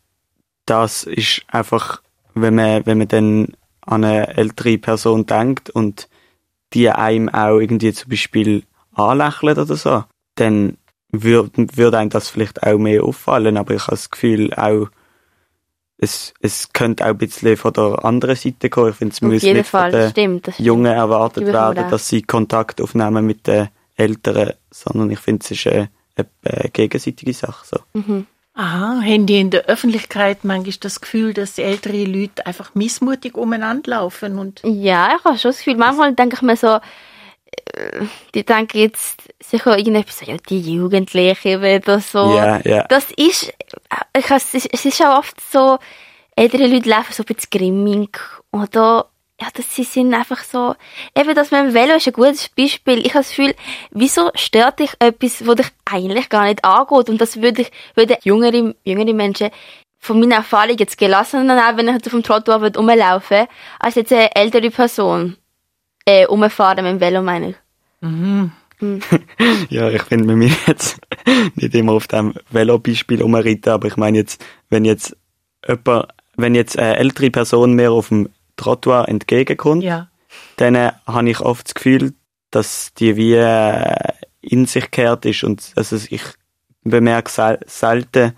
das 0.66 1.04
ist 1.04 1.42
einfach, 1.48 2.02
wenn 2.34 2.56
man, 2.56 2.86
wenn 2.86 2.98
man 2.98 3.08
dann 3.08 3.48
an 3.82 4.04
eine 4.04 4.38
ältere 4.38 4.78
Person 4.78 5.26
denkt 5.26 5.70
und 5.70 6.08
die 6.74 6.90
einem 6.90 7.30
auch 7.30 7.58
irgendwie 7.58 7.92
zum 7.94 8.10
Beispiel 8.10 8.64
anlächelt 9.00 9.58
oder 9.58 9.76
so, 9.76 10.04
dann 10.36 10.78
würde 11.12 11.68
würd 11.76 11.96
einem 11.96 12.10
das 12.10 12.30
vielleicht 12.30 12.64
auch 12.64 12.78
mehr 12.78 13.04
auffallen, 13.04 13.58
aber 13.58 13.74
ich 13.74 13.82
habe 13.84 13.92
das 13.92 14.10
Gefühl 14.10 14.54
auch, 14.54 14.88
es, 15.98 16.34
es 16.40 16.72
könnte 16.72 17.04
auch 17.04 17.10
ein 17.10 17.18
bisschen 17.18 17.58
von 17.58 17.74
der 17.74 18.06
anderen 18.06 18.36
Seite 18.36 18.70
kommen. 18.70 18.92
Ich 18.92 18.96
finde, 18.96 19.14
es 19.14 19.22
muss 19.22 19.44
nicht 19.44 19.68
Fall, 19.68 19.92
von 19.92 20.00
den 20.00 20.10
stimmt, 20.12 20.60
Jungen 20.60 20.86
erwartet 20.86 21.46
werden, 21.46 21.90
dass 21.90 22.08
sie 22.08 22.22
Kontakt 22.22 22.80
aufnehmen 22.80 23.26
mit 23.26 23.48
den 23.48 23.68
Älteren, 23.96 24.54
sondern 24.72 25.12
ich 25.12 25.20
finde, 25.20 25.44
es 25.44 25.52
ist 25.52 25.68
eine, 25.68 25.90
eine 26.46 26.70
gegenseitige 26.70 27.34
Sache. 27.34 27.66
So. 27.66 28.00
Mhm. 28.00 28.26
Aha, 28.54 29.02
haben 29.02 29.26
die 29.26 29.40
in 29.40 29.52
der 29.52 29.66
Öffentlichkeit 29.66 30.44
manchmal 30.44 30.76
das 30.80 31.02
Gefühl, 31.02 31.34
dass 31.34 31.58
ältere 31.58 32.04
Leute 32.04 32.46
einfach 32.46 32.76
missmutig 32.76 33.38
umeinander 33.38 33.92
laufen? 33.92 34.38
Und 34.38 34.62
ja, 34.64 35.16
ich 35.18 35.24
habe 35.24 35.38
schon 35.38 35.52
das 35.52 35.60
Gefühl, 35.60 35.78
manchmal 35.78 36.14
denke 36.14 36.36
ich 36.36 36.42
mir 36.42 36.58
so, 36.58 36.80
die 38.34 38.44
denken 38.44 38.80
jetzt 38.80 39.22
sicher 39.40 39.78
irgendetwas, 39.78 40.26
ja, 40.26 40.38
die 40.50 40.60
Jugendlichen 40.60 41.64
oder 41.64 42.00
so. 42.00 42.36
Ja, 42.36 42.60
ja. 42.64 42.84
Das 42.90 43.06
ist, 43.12 43.54
ich, 44.14 44.30
es, 44.30 44.54
ist, 44.54 44.70
es 44.74 44.86
ist 44.86 45.02
auch 45.02 45.20
oft 45.20 45.40
so, 45.52 45.78
ältere 46.36 46.68
Leute 46.68 46.90
laufen 46.90 47.14
so 47.14 47.24
ein 47.24 47.36
bisschen 47.36 47.50
grimmig 47.52 48.20
oder 48.52 49.10
ja, 49.42 49.48
dass 49.54 49.74
sie 49.74 49.84
sind 49.84 50.14
einfach 50.14 50.44
so, 50.44 50.76
eben 51.16 51.34
das 51.34 51.52
mit 51.52 51.62
dem 51.62 51.74
Velo 51.74 51.96
ist 51.96 52.08
ein 52.08 52.14
gutes 52.14 52.50
Beispiel. 52.50 53.00
Ich 53.06 53.14
habe 53.14 53.24
das 53.24 53.30
Gefühl, 53.30 53.56
wieso 53.92 54.32
stört 54.36 54.80
dich 54.80 54.92
etwas, 55.00 55.48
was 55.48 55.56
dich 55.56 55.68
eigentlich 55.86 56.28
gar 56.30 56.46
nicht 56.46 56.64
angeht? 56.66 57.10
Und 57.10 57.22
das 57.22 57.42
würde 57.42 57.62
ich, 57.62 57.72
würde 57.96 58.18
jüngere, 58.24 58.74
jüngere 58.84 59.14
Menschen 59.14 59.50
von 59.98 60.20
meiner 60.20 60.36
Erfahrung 60.36 60.78
jetzt 60.78 60.98
gelassen, 60.98 61.48
dann 61.48 61.60
auch, 61.60 61.78
wenn 61.78 61.88
ich 61.88 61.96
auf 61.96 62.02
dem 62.12 62.24
Trottoir 62.24 62.76
rumlaufen 62.76 63.48
als 63.80 63.96
jetzt 63.96 64.12
eine 64.12 64.34
ältere 64.36 64.72
Person 64.72 65.38
äh, 66.10 66.26
umfahren 66.26 66.84
mit 66.84 66.94
dem 66.94 67.00
Velo, 67.02 67.22
meine 67.22 67.50
ich. 67.50 67.56
Mhm. 68.02 68.52
Mhm. 68.80 69.02
ja, 69.70 69.90
ich 69.90 70.02
finde, 70.04 70.26
man 70.26 70.40
muss 70.40 70.68
jetzt 70.68 71.00
nicht 71.56 71.76
immer 71.76 71.94
auf 71.94 72.08
dem 72.08 72.34
Velo-Beispiel 72.50 73.22
umreiten, 73.22 73.70
aber 73.70 73.88
ich 73.88 73.98
meine 73.98 74.18
jetzt, 74.18 74.44
wenn 74.70 74.86
jetzt 74.86 75.16
jemand, 75.68 76.08
wenn 76.38 76.56
jetzt 76.56 76.80
eine 76.80 76.98
ältere 76.98 77.30
Person 77.30 77.74
mehr 77.74 77.92
auf 77.92 78.08
dem 78.10 78.30
Trottoir 78.56 79.08
entgegenkommt, 79.08 79.84
ja. 79.84 80.10
dann 80.56 80.76
äh, 80.76 80.92
habe 81.06 81.30
ich 81.30 81.42
oft 81.42 81.68
das 81.68 81.76
Gefühl, 81.76 82.14
dass 82.52 82.94
die 82.96 83.16
wie 83.16 83.36
äh, 83.36 83.96
in 84.42 84.66
sich 84.66 84.90
kehrt 84.92 85.26
ist 85.26 85.44
und 85.44 85.74
also 85.76 85.98
ich 86.10 86.24
bemerke 86.84 87.30
sel 87.30 87.60
selten, 87.68 88.34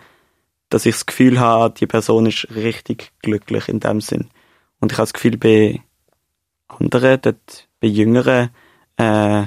dass 0.70 0.86
ich 0.86 0.96
das 0.96 1.06
Gefühl 1.06 1.40
habe, 1.40 1.74
die 1.78 1.88
Person 1.88 2.26
ist 2.26 2.48
richtig 2.56 3.12
glücklich 3.22 3.70
in 3.70 3.80
dem 3.80 4.02
Sinn. 4.02 4.30
Und 4.80 4.92
ich 4.92 4.98
habe 4.98 5.04
das 5.04 5.14
Gefühl, 5.14 5.38
bei 5.38 5.82
anderen, 6.80 7.22
dort, 7.22 7.68
bei 7.80 7.88
Jüngeren, 7.88 8.50
äh, 8.98 9.46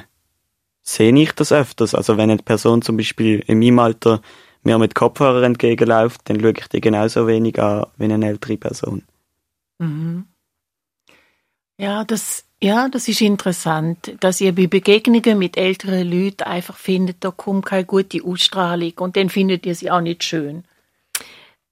sehe 0.82 1.16
ich 1.16 1.32
das 1.32 1.52
öfters. 1.52 1.94
Also 1.94 2.16
wenn 2.16 2.30
eine 2.30 2.42
Person 2.42 2.82
zum 2.82 2.96
Beispiel 2.96 3.42
in 3.46 3.58
meinem 3.58 3.78
Alter 3.78 4.20
mir 4.62 4.78
mit 4.78 4.94
Kopfhörer 4.94 5.42
entgegenläuft, 5.42 6.22
dann 6.24 6.40
schaue 6.40 6.52
ich 6.56 6.68
die 6.68 6.80
genauso 6.80 7.26
wenig 7.26 7.60
an 7.60 7.86
wie 7.96 8.04
eine 8.04 8.26
ältere 8.26 8.56
Person. 8.56 9.02
Mhm. 9.78 10.26
Ja, 11.78 12.04
das, 12.04 12.44
ja, 12.62 12.88
das 12.88 13.08
ist 13.08 13.20
interessant, 13.20 14.14
dass 14.20 14.40
ihr 14.40 14.54
bei 14.54 14.66
Begegnungen 14.66 15.38
mit 15.38 15.56
älteren 15.56 16.08
Leuten 16.08 16.44
einfach 16.44 16.76
findet, 16.76 17.16
da 17.20 17.30
kommt 17.30 17.66
keine 17.66 17.84
gute 17.84 18.22
Ausstrahlung 18.22 18.92
und 18.98 19.16
dann 19.16 19.28
findet 19.28 19.66
ihr 19.66 19.74
sie 19.74 19.90
auch 19.90 20.00
nicht 20.00 20.22
schön. 20.22 20.64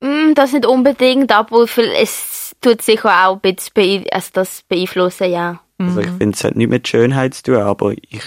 Mm, 0.00 0.34
das 0.34 0.53
nicht 0.53 0.66
unbedingt, 0.66 1.30
aber 1.30 1.64
es 1.64 2.41
tut 2.62 2.82
sicher 2.82 3.26
auch 3.28 3.40
ein 3.42 3.54
bisschen 3.54 4.04
also 4.10 4.30
das 4.32 4.62
beeinflussen, 4.68 5.30
ja. 5.30 5.60
Also 5.78 6.00
ich 6.00 6.06
finde, 6.10 6.30
es 6.36 6.44
hat 6.44 6.54
nichts 6.56 6.70
mit 6.70 6.88
Schönheit 6.88 7.34
zu 7.34 7.42
tun, 7.42 7.56
aber 7.56 7.92
ich 7.92 8.22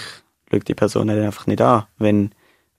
schaue 0.50 0.60
die 0.60 0.74
Person 0.74 1.10
halt 1.10 1.22
einfach 1.22 1.46
nicht 1.46 1.60
an. 1.62 1.84
Wenn, 1.98 2.32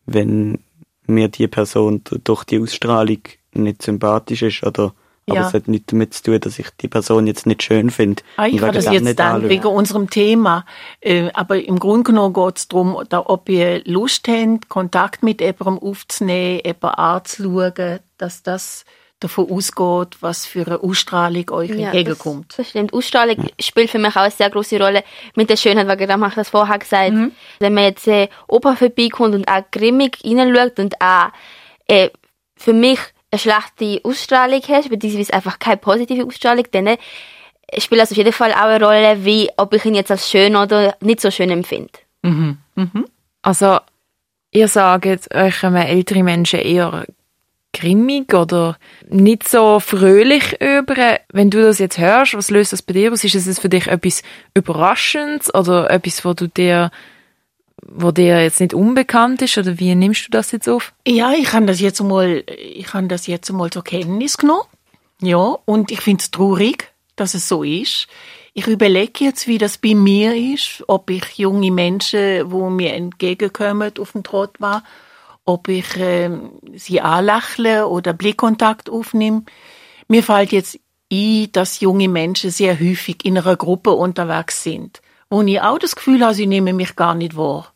wenn 0.05 0.59
mir 1.07 1.29
die 1.29 1.47
Person 1.47 2.01
durch 2.23 2.43
die 2.43 2.59
Ausstrahlung 2.61 3.21
nicht 3.53 3.81
sympathisch 3.81 4.43
ist 4.43 4.63
oder 4.63 4.93
aber 5.29 5.39
Ja. 5.41 5.47
es 5.47 5.53
hat 5.53 5.67
nichts 5.67 5.87
damit 5.87 6.13
zu 6.13 6.23
tun, 6.23 6.39
dass 6.39 6.57
ich 6.57 6.69
die 6.79 6.87
Person 6.87 7.27
jetzt 7.27 7.45
nicht 7.45 7.61
schön 7.61 7.89
finde. 7.89 8.23
Ah, 8.37 8.45
ich 8.47 8.61
wegen 8.61 8.71
das 8.71 8.85
jetzt 8.85 9.03
nicht 9.03 9.19
dann 9.19 9.35
anschaue. 9.35 9.49
wegen 9.49 9.65
unserem 9.67 10.09
Thema. 10.09 10.63
Äh, 11.01 11.29
aber 11.33 11.61
im 11.61 11.79
Grunde 11.79 12.03
genommen 12.03 12.33
geht 12.33 12.57
es 12.57 12.67
darum, 12.69 12.97
da, 13.09 13.19
ob 13.25 13.49
ihr 13.49 13.81
Lust 13.83 14.25
habt, 14.29 14.69
Kontakt 14.69 15.23
mit 15.23 15.41
jemandem 15.41 15.79
aufzunehmen, 15.79 16.61
jemanden 16.63 16.97
anzuschauen, 16.99 17.99
dass 18.17 18.41
das 18.43 18.85
davon 19.19 19.49
ausgeht, 19.49 20.17
was 20.21 20.45
für 20.45 20.65
eine 20.65 20.79
Ausstrahlung 20.79 21.49
euch 21.51 21.69
Ja, 21.71 21.87
entgegenkommt. 21.87 22.49
Das, 22.49 22.57
das 22.57 22.69
stimmt. 22.69 22.93
Ausstrahlung 22.93 23.49
spielt 23.59 23.89
für 23.89 23.99
mich 23.99 24.15
auch 24.15 24.21
eine 24.21 24.31
sehr 24.31 24.49
große 24.49 24.79
Rolle 24.79 25.03
mit 25.35 25.49
der 25.49 25.57
Schönheit, 25.57 25.87
weil 25.87 25.97
gerade 25.97 26.23
ich 26.27 26.33
das 26.35 26.49
vorher 26.49 26.77
gesagt. 26.77 27.13
Wenn 27.59 27.73
man 27.73 27.83
jetzt 27.85 28.07
äh, 28.07 28.29
oben 28.47 28.75
vorbeikommt 28.77 29.35
und 29.35 29.47
auch 29.47 29.63
grimmig 29.71 30.19
reinschaut 30.23 30.79
und 30.79 31.01
auch 31.01 31.29
äh, 31.87 32.09
für 32.55 32.73
mich 32.73 32.99
eine 33.31 33.39
schlechte 33.39 34.01
Ausstrahlung 34.03 34.61
hast, 34.67 34.89
beziehungsweise 34.89 35.33
einfach 35.33 35.59
keine 35.59 35.77
positive 35.77 36.25
Ausstrahlung, 36.25 36.65
dann 36.71 36.87
äh, 36.87 36.97
spielt 37.79 38.01
das 38.01 38.11
auf 38.11 38.17
jeden 38.17 38.31
Fall 38.31 38.51
auch 38.51 38.67
eine 38.67 38.85
Rolle, 38.85 39.25
wie 39.25 39.49
ob 39.57 39.73
ich 39.73 39.85
ihn 39.85 39.95
jetzt 39.95 40.11
als 40.11 40.29
schön 40.29 40.55
oder 40.55 40.95
nicht 41.01 41.21
so 41.21 41.31
schön 41.31 41.49
empfinde. 41.49 41.89
Also, 43.41 43.79
ihr 44.51 44.67
sagt, 44.67 45.33
euch 45.33 45.59
kommen 45.59 45.75
ältere 45.75 46.23
Menschen 46.23 46.59
eher 46.59 47.05
grimmig 47.79 48.33
oder 48.33 48.77
nicht 49.09 49.47
so 49.47 49.79
fröhlich 49.79 50.59
über. 50.61 51.19
Wenn 51.31 51.49
du 51.49 51.61
das 51.61 51.79
jetzt 51.79 51.97
hörst, 51.97 52.33
was 52.33 52.49
löst 52.49 52.73
das 52.73 52.81
bei 52.81 52.93
dir 52.93 53.11
aus? 53.11 53.23
Ist 53.23 53.35
es 53.35 53.59
für 53.59 53.69
dich 53.69 53.87
etwas 53.87 54.23
Überraschendes 54.53 55.53
oder 55.53 55.89
etwas, 55.89 56.25
wo 56.25 56.33
du 56.33 56.47
dir, 56.47 56.91
wo 57.81 58.11
dir 58.11 58.41
jetzt 58.41 58.59
nicht 58.59 58.73
unbekannt 58.73 59.41
ist? 59.41 59.57
Oder 59.57 59.79
wie 59.79 59.93
nimmst 59.95 60.27
du 60.27 60.31
das 60.31 60.51
jetzt 60.51 60.67
auf? 60.67 60.93
Ja, 61.07 61.33
ich 61.33 61.53
habe 61.53 61.65
das 61.65 61.79
jetzt 61.79 62.01
mal, 62.01 62.43
ich 62.47 62.93
habe 62.93 63.07
das 63.07 63.27
jetzt 63.27 63.51
mal 63.51 63.69
zur 63.69 63.83
Kenntnis 63.83 64.37
genommen. 64.37 64.67
Ja, 65.21 65.57
und 65.65 65.91
ich 65.91 66.01
finde 66.01 66.21
es 66.21 66.31
traurig, 66.31 66.91
dass 67.15 67.33
es 67.33 67.47
so 67.47 67.63
ist. 67.63 68.07
Ich 68.53 68.65
überlege 68.65 69.25
jetzt, 69.25 69.47
wie 69.47 69.59
das 69.59 69.77
bei 69.77 69.93
mir 69.93 70.35
ist, 70.35 70.83
ob 70.87 71.09
ich 71.11 71.37
junge 71.37 71.71
Menschen, 71.71 72.51
wo 72.51 72.69
mir 72.69 72.93
entgegenkommen, 72.93 73.91
auf 73.99 74.13
dem 74.13 74.23
Trott 74.23 74.59
war, 74.59 74.83
ob 75.47 75.69
ich 75.69 75.95
ähm, 75.97 76.51
sie 76.75 77.01
anlächle 77.01 77.87
oder 77.87 78.13
Blickkontakt 78.13 78.89
aufnehme. 78.89 79.43
Mir 80.07 80.21
fällt 80.21 80.51
jetzt 80.51 80.79
ein, 81.11 81.47
dass 81.53 81.79
junge 81.79 82.09
Menschen 82.09 82.51
sehr 82.51 82.79
häufig 82.79 83.25
in 83.25 83.37
einer 83.37 83.55
Gruppe 83.55 83.91
unterwegs 83.91 84.61
sind, 84.61 85.01
wo 85.29 85.41
ich 85.41 85.61
auch 85.61 85.79
das 85.79 85.95
Gefühl 85.95 86.23
habe, 86.23 86.33
sie 86.33 86.47
nehmen 86.47 86.75
mich 86.75 86.95
gar 86.95 87.15
nicht 87.15 87.37
wahr. 87.37 87.73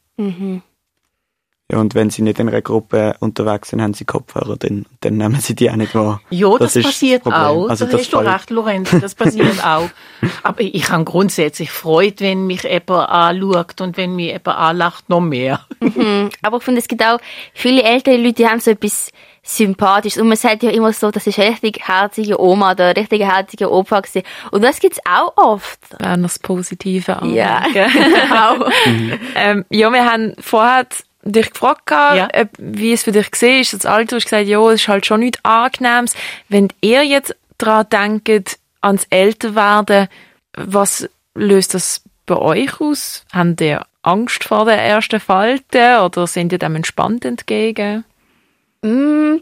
Ja, 1.72 1.78
und 1.78 1.95
wenn 1.95 2.09
sie 2.09 2.22
nicht 2.22 2.38
in 2.38 2.49
einer 2.49 2.61
Gruppe 2.61 3.15
unterwegs 3.22 3.69
sind, 3.69 3.82
haben 3.82 3.93
sie 3.93 4.03
Kopfhörer 4.03 4.57
drin. 4.57 4.86
Dann 4.99 5.15
nehmen 5.15 5.39
sie 5.39 5.55
die 5.55 5.72
auch 5.72 5.78
nicht 5.78 5.95
wahr. 5.95 6.19
Ja, 6.30 6.57
das, 6.57 6.76
ist 6.76 6.84
passiert 6.84 7.24
Problem. 7.24 7.41
auch. 7.41 7.69
Also 7.69 7.86
da 7.86 7.91
das 7.91 8.01
hast 8.01 8.11
du 8.11 8.17
recht, 8.17 8.49
Lorenz, 8.49 8.89
das 8.99 9.15
passiert 9.15 9.63
auch. 9.65 9.89
Aber 10.43 10.59
ich 10.59 10.89
habe 10.89 11.05
grundsätzlich 11.05 11.72
Freude, 11.72 12.26
wenn 12.26 12.45
mich 12.45 12.63
jemand 12.63 13.09
anschaut 13.09 13.80
und 13.80 13.95
wenn 13.95 14.17
mich 14.17 14.28
jemand 14.28 14.47
anlacht, 14.47 15.09
noch 15.09 15.22
mehr. 15.22 15.61
Aber 16.41 16.57
ich 16.57 16.63
finde, 16.63 16.82
es 16.82 16.89
gibt 16.89 17.05
auch 17.05 17.19
viele 17.53 17.84
ältere 17.84 18.17
Leute, 18.17 18.34
die 18.34 18.47
haben 18.47 18.59
so 18.59 18.72
etwas 18.72 19.09
Sympathisches. 19.43 20.22
Und 20.22 20.28
man 20.28 20.38
sagt 20.38 20.63
ja 20.63 20.72
immer 20.72 20.91
so, 20.91 21.09
das 21.09 21.26
ist 21.26 21.39
eine 21.39 21.51
richtig 21.51 21.88
herzige 21.88 22.39
Oma 22.39 22.74
oder 22.74 22.88
ein 22.88 22.97
richtig 22.97 23.22
herziger 23.22 23.72
Opa 23.72 24.01
gewesen. 24.01 24.24
Und 24.51 24.61
das 24.63 24.80
gibt's 24.80 24.99
auch 25.09 25.36
oft. 25.38 25.80
Berners 25.97 26.38
positive 26.38 27.17
Anliegen. 27.17 27.38
Ja, 27.38 27.63
genau. 27.72 28.69
Ähm, 29.36 29.65
ja, 29.69 29.91
wir 29.91 30.05
haben 30.05 30.34
vorher 30.39 30.86
dich 31.24 31.51
gefragt, 31.51 31.89
Ja. 31.89 32.28
ob, 32.34 32.49
wie 32.57 32.93
es 32.93 33.03
für 33.03 33.11
dich 33.11 33.32
war. 33.32 33.78
Das 33.78 33.86
Alter 33.86 34.15
hast 34.17 34.24
gesagt, 34.26 34.47
ja, 34.47 34.59
es 34.69 34.82
ist 34.82 34.88
halt 34.88 35.05
schon 35.05 35.19
nichts 35.22 35.39
Angenehmes. 35.43 36.15
Wenn 36.49 36.69
ihr 36.82 37.03
jetzt 37.03 37.36
daran 37.57 37.88
denkt, 37.89 38.57
ans 38.82 39.05
Älterwerden, 39.09 40.07
was 40.55 41.07
löst 41.36 41.74
das 41.74 42.01
bei 42.26 42.36
euch 42.36 42.80
aus? 42.82 43.26
Habt 43.32 43.61
ihr 43.61 43.86
Angst 44.03 44.43
vor 44.43 44.65
der 44.65 44.82
ersten 44.82 45.19
Falte 45.19 46.01
oder 46.03 46.26
sind 46.26 46.51
ihr 46.51 46.57
dem 46.59 46.76
entspannt 46.76 47.24
entgegen? 47.24 48.03
Mm, 48.82 49.36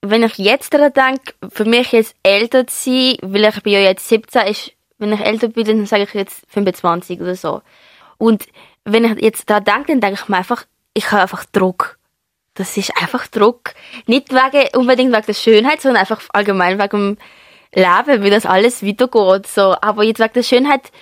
wenn 0.00 0.22
ich 0.24 0.36
jetzt 0.38 0.74
daran 0.74 0.92
denke, 0.92 1.34
für 1.52 1.64
mich 1.64 1.92
jetzt 1.92 2.16
älter 2.24 2.66
zu 2.66 2.90
sein, 2.90 3.16
weil 3.22 3.44
ich 3.44 3.62
bin 3.62 3.72
ja 3.72 3.78
jetzt 3.78 4.08
17, 4.08 4.46
ist, 4.48 4.72
wenn 4.98 5.12
ich 5.12 5.20
älter 5.20 5.48
bin, 5.48 5.64
dann 5.64 5.86
sage 5.86 6.02
ich 6.02 6.14
jetzt 6.14 6.42
25 6.48 7.20
oder 7.20 7.36
so. 7.36 7.62
Und 8.18 8.46
wenn 8.84 9.04
ich 9.04 9.22
jetzt 9.22 9.48
daran 9.48 9.64
denke, 9.64 9.92
dann 9.92 10.00
denke 10.00 10.20
ich 10.20 10.28
mir 10.28 10.38
einfach, 10.38 10.64
ich 10.94 11.10
habe 11.10 11.22
einfach 11.22 11.44
Druck. 11.44 11.98
Das 12.54 12.76
ist 12.76 12.96
einfach 13.00 13.26
Druck. 13.28 13.74
Nicht 14.06 14.32
wegen, 14.32 14.76
unbedingt 14.76 15.12
wegen 15.12 15.26
der 15.26 15.34
Schönheit, 15.34 15.80
sondern 15.80 16.00
einfach 16.00 16.22
allgemein 16.32 16.78
wegen 16.78 17.16
dem 17.16 17.18
Leben, 17.74 18.22
wie 18.22 18.30
das 18.30 18.44
alles 18.46 18.84
weitergeht. 18.84 19.46
So. 19.46 19.74
Aber 19.80 20.04
jetzt 20.04 20.20
wegen 20.20 20.34
der 20.34 20.42
Schönheit, 20.42 20.92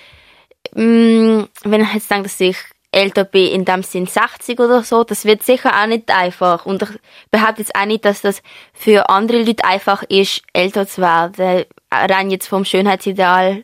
mm, 0.73 1.43
wenn 1.63 1.81
ich 1.81 1.93
jetzt 1.93 2.09
denke, 2.09 2.23
dass 2.23 2.39
ich 2.39 2.57
älter 2.91 3.23
bin, 3.23 3.51
in 3.51 3.65
dem 3.65 3.83
Sinn 3.83 4.05
60 4.05 4.59
oder 4.59 4.83
so, 4.83 5.03
das 5.03 5.25
wird 5.25 5.43
sicher 5.43 5.81
auch 5.81 5.87
nicht 5.87 6.11
einfach. 6.11 6.65
Und 6.65 6.83
ich 6.83 6.89
behaupte 7.31 7.61
jetzt 7.61 7.75
auch 7.75 7.85
nicht, 7.85 8.05
dass 8.05 8.21
das 8.21 8.41
für 8.73 9.09
andere 9.09 9.43
Leute 9.43 9.63
einfach 9.63 10.03
ist, 10.03 10.41
älter 10.53 10.87
zu 10.87 11.01
werden, 11.01 11.65
rein 11.91 12.29
jetzt 12.29 12.47
vom 12.47 12.65
Schönheitsideal 12.65 13.63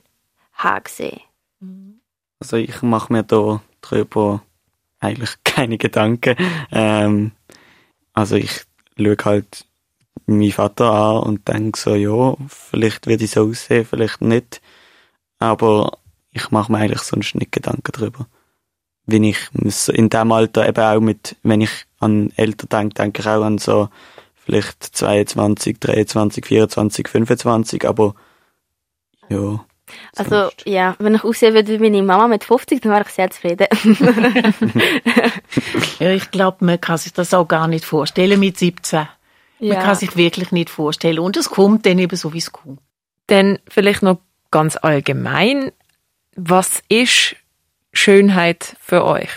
her 0.58 0.82
gesehen. 0.82 1.22
Also 2.40 2.58
ich 2.58 2.82
mache 2.82 3.12
mir 3.12 3.24
da 3.24 3.62
drüber 3.82 4.42
eigentlich 5.00 5.36
keine 5.44 5.78
Gedanken. 5.78 6.36
Ähm, 6.72 7.32
also 8.14 8.36
ich 8.36 8.64
schaue 8.98 9.18
halt 9.24 9.66
meinen 10.26 10.52
Vater 10.52 10.92
an 10.92 11.24
und 11.24 11.48
denke 11.48 11.80
so, 11.80 11.96
ja, 11.96 12.36
vielleicht 12.48 13.08
wird 13.08 13.22
ich 13.22 13.32
so 13.32 13.48
aussehen, 13.48 13.86
vielleicht 13.86 14.22
nicht. 14.22 14.62
Aber 15.40 16.00
ich 16.32 16.52
mache 16.52 16.72
mir 16.72 16.80
eigentlich 16.80 17.02
sonst 17.02 17.36
nicht 17.36 17.52
Gedanken 17.52 17.92
drüber. 17.92 18.28
Wenn 19.06 19.24
ich 19.24 19.38
in 19.88 20.10
dem 20.10 20.32
Alter 20.32 20.68
eben 20.68 20.84
auch 20.84 21.00
mit, 21.00 21.38
wenn 21.44 21.62
ich 21.62 21.86
an 22.00 22.32
älter 22.36 22.68
denke, 22.68 22.96
denke 22.96 23.22
ich 23.22 23.28
auch 23.28 23.44
an 23.44 23.58
so 23.58 23.90
vielleicht 24.36 24.84
22, 24.84 25.80
23, 25.80 26.46
24, 26.46 27.08
25, 27.08 27.88
aber 27.88 28.16
ja. 29.30 29.64
Also, 30.16 30.30
sonst- 30.42 30.64
ja, 30.68 30.96
wenn 31.00 31.16
ich 31.16 31.24
aussehen 31.24 31.54
würde 31.54 31.72
wie 31.72 31.78
meine 31.80 32.04
Mama 32.04 32.28
mit 32.28 32.44
50, 32.44 32.82
dann 32.82 32.92
wäre 32.92 33.04
ich 33.04 33.10
sehr 33.14 33.30
zufrieden. 33.30 33.68
Ja, 36.00 36.12
ich 36.12 36.30
glaube, 36.32 36.64
man 36.66 36.80
kann 36.80 36.98
sich 36.98 37.14
das 37.14 37.34
auch 37.34 37.48
gar 37.48 37.68
nicht 37.68 37.86
vorstellen 37.86 38.40
mit 38.40 38.58
17. 38.58 39.00
Man 39.00 39.08
Ja. 39.70 39.82
kann 39.82 39.96
sich 39.96 40.16
wirklich 40.16 40.52
nicht 40.52 40.70
vorstellen. 40.70 41.20
Und 41.20 41.38
es 41.38 41.50
kommt 41.50 41.86
dann 41.86 41.98
eben 42.00 42.16
so, 42.16 42.34
wie 42.34 42.38
es 42.38 42.52
kommt. 42.52 42.80
Dann 43.28 43.60
vielleicht 43.68 44.04
noch 44.04 44.20
ganz 44.52 44.78
allgemein, 44.80 45.72
was 46.36 46.82
ist 46.90 47.36
Schönheit 47.94 48.76
für 48.80 49.04
euch? 49.06 49.30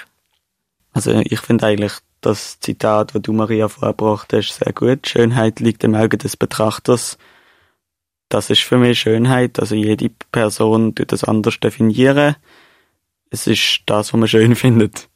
Also 0.92 1.12
ich 1.24 1.40
finde 1.40 1.66
eigentlich 1.66 1.92
das 2.20 2.60
Zitat, 2.60 3.14
das 3.14 3.22
du 3.22 3.32
Maria 3.32 3.68
vorgebracht 3.68 4.32
hast, 4.34 4.56
sehr 4.62 4.72
gut. 4.74 5.08
Schönheit 5.08 5.60
liegt 5.60 5.82
im 5.84 5.94
Auge 5.94 6.18
des 6.18 6.36
Betrachters. 6.36 7.16
Das 8.30 8.48
ist 8.48 8.62
für 8.62 8.78
mich 8.78 9.00
Schönheit. 9.00 9.58
Also 9.60 9.74
jede 9.74 10.08
Person 10.32 10.94
tut 10.94 11.12
das 11.12 11.24
anders 11.24 11.60
definieren. 11.60 12.36
Es 13.28 13.46
ist 13.46 13.82
das, 13.86 14.12
was 14.12 14.18
man 14.18 14.28
schön 14.28 14.56
findet. 14.56 15.10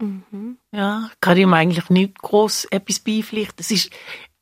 Mhm. 0.00 0.58
Ja, 0.72 1.10
kann 1.20 1.36
ihm 1.36 1.54
eigentlich 1.54 1.88
nicht 1.90 2.18
groß 2.18 2.66
etwas 2.70 2.98
beipflichten. 2.98 3.60
Es 3.60 3.70
ist 3.70 3.90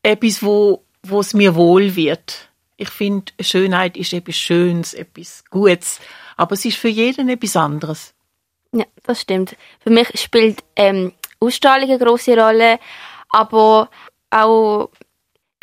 etwas, 0.02 0.42
wo, 0.42 0.84
wo 1.02 1.20
es 1.20 1.34
mir 1.34 1.54
wohl 1.54 1.96
wird. 1.96 2.50
Ich 2.76 2.88
finde, 2.88 3.32
Schönheit 3.40 3.96
ist 3.96 4.12
etwas 4.12 4.36
Schönes, 4.36 4.94
etwas 4.94 5.44
Gutes. 5.50 6.00
Aber 6.36 6.54
es 6.54 6.64
ist 6.64 6.78
für 6.78 6.88
jeden 6.88 7.28
etwas 7.28 7.56
anderes. 7.56 8.14
Ja, 8.72 8.84
das 9.02 9.20
stimmt. 9.20 9.56
Für 9.80 9.90
mich 9.90 10.08
spielt 10.20 10.62
ähm, 10.76 11.12
Ausstrahlung 11.40 11.90
eine 11.90 11.98
große 11.98 12.36
Rolle, 12.36 12.78
aber 13.28 13.90
auch, 14.30 14.90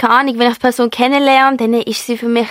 keine 0.02 0.14
Ahnung, 0.16 0.40
wenn 0.40 0.48
ich 0.48 0.56
die 0.56 0.62
Person 0.62 0.90
kennenlerne, 0.90 1.58
dann 1.58 1.74
ist 1.76 2.08
sie 2.08 2.18
für 2.18 2.28
mich 2.28 2.48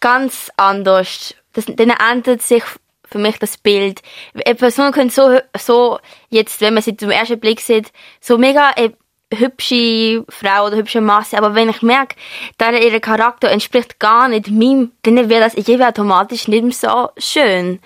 ganz 0.00 0.50
anders. 0.56 1.32
Das, 1.52 1.66
dann 1.66 1.90
ändert 1.90 2.42
sich 2.42 2.64
für 3.04 3.18
mich 3.18 3.38
das 3.38 3.56
Bild. 3.56 4.02
Eine 4.34 4.56
Person 4.56 4.90
könnte 4.90 5.14
so, 5.14 5.38
so 5.56 5.98
jetzt, 6.28 6.60
wenn 6.60 6.74
man 6.74 6.82
sie 6.82 6.96
zum 6.96 7.10
ersten 7.10 7.38
Blick 7.38 7.60
sieht, 7.60 7.92
so 8.20 8.36
mega 8.36 8.72
äh, 8.74 8.90
hübsche 9.32 10.24
Frau 10.28 10.66
oder 10.66 10.76
hübsche 10.76 11.00
Masse, 11.00 11.38
aber 11.38 11.54
wenn 11.54 11.68
ich 11.68 11.82
merke, 11.82 12.16
dass 12.56 12.74
ihr 12.74 12.98
Charakter 12.98 13.48
entspricht 13.48 14.00
gar 14.00 14.26
nicht 14.26 14.50
meinem, 14.50 14.90
dann 15.02 15.28
wird 15.28 15.42
das 15.42 15.54
irgendwie 15.54 15.84
automatisch 15.84 16.48
nicht 16.48 16.64
mehr 16.64 16.72
so 16.72 17.10
schön. 17.16 17.78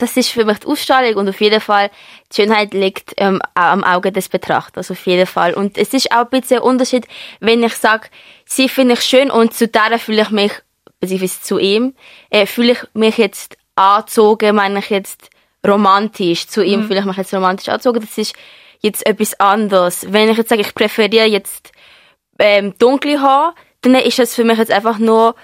Das 0.00 0.16
ist 0.16 0.30
für 0.30 0.46
mich 0.46 0.58
die 0.60 0.66
Ausstrahlung 0.66 1.14
und 1.16 1.28
auf 1.28 1.40
jeden 1.40 1.60
Fall, 1.60 1.90
die 2.32 2.36
Schönheit 2.36 2.72
liegt 2.72 3.12
ähm, 3.18 3.40
am 3.54 3.84
Auge 3.84 4.10
des 4.10 4.30
Betrachters, 4.30 4.90
auf 4.90 5.06
jeden 5.06 5.26
Fall. 5.26 5.52
Und 5.52 5.76
es 5.76 5.92
ist 5.92 6.10
auch 6.10 6.24
ein 6.30 6.40
bisschen 6.40 6.56
ein 6.56 6.62
Unterschied, 6.62 7.06
wenn 7.40 7.62
ich 7.62 7.74
sage, 7.74 8.08
sie 8.46 8.68
finde 8.68 8.94
ich 8.94 9.02
schön 9.02 9.30
und 9.30 9.52
zu 9.52 9.68
der 9.68 9.98
fühle 9.98 10.22
ich 10.22 10.30
mich, 10.30 10.52
beziehungsweise 11.00 11.40
zu 11.42 11.58
ihm, 11.58 11.94
äh, 12.30 12.46
fühle 12.46 12.72
ich 12.72 12.78
mich 12.94 13.18
jetzt 13.18 13.58
angezogen, 13.76 14.56
meine 14.56 14.78
ich 14.78 14.88
jetzt 14.88 15.28
romantisch, 15.66 16.46
zu 16.46 16.64
ihm 16.64 16.80
mhm. 16.80 16.86
fühle 16.86 17.00
ich 17.00 17.06
mich 17.06 17.16
jetzt 17.18 17.34
romantisch 17.34 17.68
angezogen, 17.68 18.00
das 18.00 18.16
ist 18.16 18.34
jetzt 18.80 19.06
etwas 19.06 19.38
anderes. 19.38 20.06
Wenn 20.10 20.30
ich 20.30 20.38
jetzt 20.38 20.48
sage, 20.48 20.62
ich 20.62 20.74
präferiere 20.74 21.26
jetzt 21.26 21.72
ähm, 22.38 22.74
dunkle 22.78 23.20
Haare, 23.20 23.54
dann 23.82 23.96
ist 23.96 24.18
das 24.18 24.34
für 24.34 24.44
mich 24.44 24.56
jetzt 24.56 24.72
einfach 24.72 24.98
nur 24.98 25.34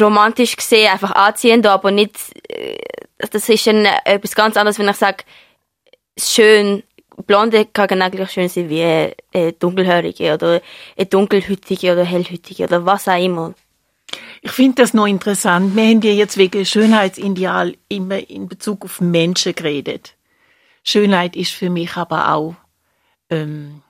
romantisch 0.00 0.56
gesehen 0.56 0.90
einfach 0.90 1.12
anziehend, 1.12 1.66
aber 1.66 1.90
nicht, 1.90 2.16
äh, 2.48 2.78
das 3.18 3.48
ist 3.48 3.66
dann 3.66 3.86
etwas 4.04 4.34
ganz 4.34 4.56
anderes, 4.56 4.78
wenn 4.78 4.88
ich 4.88 4.96
sage, 4.96 5.24
schön, 6.18 6.82
Blonde 7.26 7.66
kann 7.66 8.02
eigentlich 8.02 8.30
schön 8.30 8.48
sein 8.48 8.68
wie 8.68 8.80
äh, 8.80 9.52
dunkelhörige 9.58 10.34
oder 10.34 10.60
äh, 10.96 11.06
dunkelhütige 11.06 11.92
oder 11.92 12.04
hellhütige 12.04 12.64
oder 12.64 12.86
was 12.86 13.08
auch 13.08 13.22
immer. 13.22 13.54
Ich 14.40 14.52
finde 14.52 14.82
das 14.82 14.94
noch 14.94 15.06
interessant. 15.06 15.74
Wir 15.74 15.84
haben 15.84 16.00
ja 16.00 16.12
jetzt 16.12 16.36
wegen 16.36 16.64
Schönheitsideal 16.64 17.74
immer 17.88 18.18
in 18.30 18.48
Bezug 18.48 18.84
auf 18.84 19.00
Menschen 19.00 19.54
geredet. 19.54 20.14
Schönheit 20.84 21.34
ist 21.34 21.52
für 21.52 21.70
mich 21.70 21.96
aber 21.96 22.32
auch 22.32 22.54
ähm, 23.30 23.82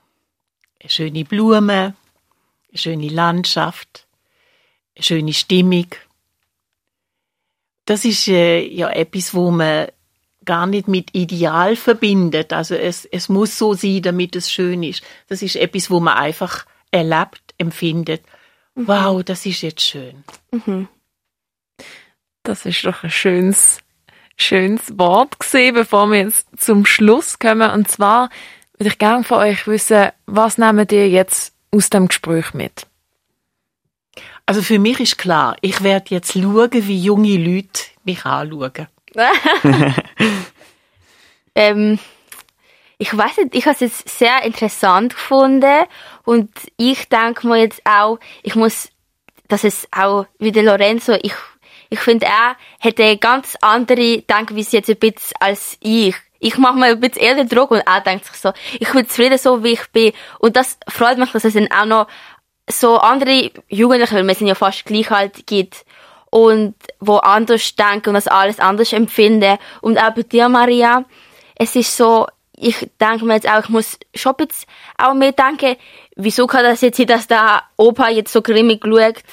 eine 0.81 0.89
schöne 0.89 1.23
Blume, 1.23 1.95
eine 2.69 2.77
schöne 2.77 3.09
Landschaft, 3.09 4.07
eine 4.99 5.03
schöne 5.03 5.33
Stimmung. 5.33 5.87
Das 7.85 8.05
ist 8.05 8.27
äh, 8.27 8.59
ja 8.67 8.89
etwas, 8.89 9.33
wo 9.33 9.49
man 9.49 9.87
gar 10.45 10.67
nicht 10.67 10.87
mit 10.87 11.15
Ideal 11.15 11.75
verbindet. 11.75 12.53
Also 12.53 12.75
es, 12.75 13.05
es 13.05 13.29
muss 13.29 13.57
so 13.57 13.73
sein, 13.73 14.01
damit 14.01 14.35
es 14.35 14.51
schön 14.51 14.83
ist. 14.83 15.03
Das 15.27 15.41
ist 15.41 15.55
etwas, 15.55 15.89
wo 15.89 15.99
man 15.99 16.17
einfach 16.17 16.65
erlebt, 16.91 17.41
empfindet. 17.57 18.23
Mhm. 18.75 18.87
Wow, 18.87 19.23
das 19.23 19.45
ist 19.45 19.61
jetzt 19.61 19.81
schön. 19.81 20.23
Mhm. 20.51 20.87
Das 22.43 22.65
ist 22.65 22.85
doch 22.85 23.03
ein 23.03 23.11
schönes, 23.11 23.79
schönes 24.37 24.97
Wort 24.97 25.39
gesehen, 25.39 25.75
bevor 25.75 26.07
wir 26.07 26.19
jetzt 26.19 26.47
zum 26.57 26.85
Schluss 26.85 27.39
kommen. 27.39 27.69
Und 27.71 27.89
zwar 27.89 28.29
würde 28.77 28.89
ich 28.89 28.97
gerne 28.97 29.23
von 29.23 29.39
euch 29.39 29.67
wissen, 29.67 30.09
was 30.25 30.57
nehmt 30.57 30.91
ihr 30.91 31.09
jetzt 31.09 31.53
aus 31.71 31.89
dem 31.89 32.07
Gespräch 32.07 32.53
mit? 32.53 32.87
Also 34.49 34.63
für 34.63 34.79
mich 34.79 34.99
ist 34.99 35.19
klar, 35.19 35.57
ich 35.61 35.83
werde 35.83 36.07
jetzt 36.09 36.33
schauen, 36.33 36.71
wie 36.71 36.97
junge 36.97 37.37
Leute 37.37 37.83
mich 38.03 38.25
anschauen. 38.25 38.87
ähm, 41.53 41.99
ich 42.97 43.15
weiß 43.15 43.37
nicht, 43.37 43.53
ich 43.53 43.65
habe 43.67 43.75
es 43.75 43.81
jetzt 43.81 44.09
sehr 44.09 44.41
interessant 44.41 45.13
gefunden 45.13 45.85
und 46.23 46.49
ich 46.77 47.07
denke 47.09 47.45
mir 47.45 47.57
jetzt 47.57 47.85
auch, 47.85 48.17
ich 48.41 48.55
muss, 48.55 48.89
dass 49.49 49.63
es 49.63 49.87
auch 49.91 50.25
wie 50.39 50.51
der 50.51 50.63
Lorenzo, 50.63 51.13
ich, 51.21 51.35
ich 51.91 51.99
finde 51.99 52.25
er 52.25 52.55
hätte 52.79 53.17
ganz 53.17 53.55
andere 53.61 54.23
Denkweise 54.23 54.77
jetzt 54.77 54.89
ein 54.89 54.97
bisschen 54.97 55.37
als 55.39 55.77
ich 55.79 56.15
ich 56.39 56.57
mache 56.57 56.77
mir 56.77 56.85
ein 56.85 56.99
bisschen 56.99 57.21
eher 57.21 57.35
den 57.35 57.49
Druck 57.49 57.71
und 57.71 57.81
er 57.85 58.01
denkt 58.01 58.25
sich 58.25 58.35
so, 58.35 58.53
ich 58.79 58.89
bin 58.91 59.07
zufrieden 59.07 59.37
so, 59.37 59.61
wie 59.61 59.73
ich 59.73 59.91
bin. 59.91 60.13
Und 60.39 60.55
das 60.55 60.77
freut 60.87 61.17
mich, 61.17 61.31
dass 61.31 61.43
es 61.43 61.53
dann 61.53 61.69
auch 61.69 61.85
noch 61.85 62.07
so 62.71 62.97
andere 62.97 63.51
Jugendliche, 63.67 64.15
weil 64.15 64.27
wir 64.27 64.35
sind 64.35 64.47
ja 64.47 64.55
fast 64.55 64.85
gleich 64.85 65.11
alt, 65.11 65.47
gibt 65.47 65.85
und 66.29 66.75
wo 66.99 67.17
anders 67.17 67.75
denken 67.75 68.09
und 68.09 68.13
das 68.15 68.27
alles 68.27 68.59
anders 68.59 68.93
empfinden. 68.93 69.57
Und 69.81 69.97
auch 69.97 70.13
bei 70.13 70.23
dir, 70.23 70.49
Maria, 70.49 71.05
es 71.55 71.75
ist 71.75 71.95
so, 71.95 72.27
ich 72.55 72.89
denke 72.99 73.25
mir 73.25 73.35
jetzt 73.35 73.49
auch, 73.49 73.63
ich 73.63 73.69
muss 73.69 73.97
schon 74.13 74.35
jetzt 74.39 74.67
auch 74.97 75.13
mehr 75.13 75.31
denken, 75.31 75.75
wieso 76.15 76.45
kann 76.47 76.63
das 76.63 76.81
jetzt 76.81 76.97
sein, 76.97 77.07
dass 77.07 77.27
der 77.27 77.63
Opa 77.77 78.09
jetzt 78.09 78.31
so 78.31 78.41
grimmig 78.41 78.83
schaut? 78.83 79.23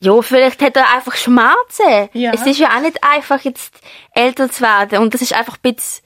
Ja, 0.00 0.20
vielleicht 0.20 0.60
hat 0.60 0.76
er 0.76 0.92
einfach 0.92 1.14
Schmerzen. 1.14 2.08
Ja. 2.12 2.32
Es 2.32 2.44
ist 2.44 2.58
ja 2.58 2.76
auch 2.76 2.80
nicht 2.80 2.98
einfach, 3.04 3.40
jetzt 3.42 3.72
älter 4.12 4.50
zu 4.50 4.62
werden. 4.62 4.98
Und 4.98 5.14
das 5.14 5.22
ist 5.22 5.32
einfach 5.32 5.58
ein 5.62 5.74
bisschen 5.74 6.04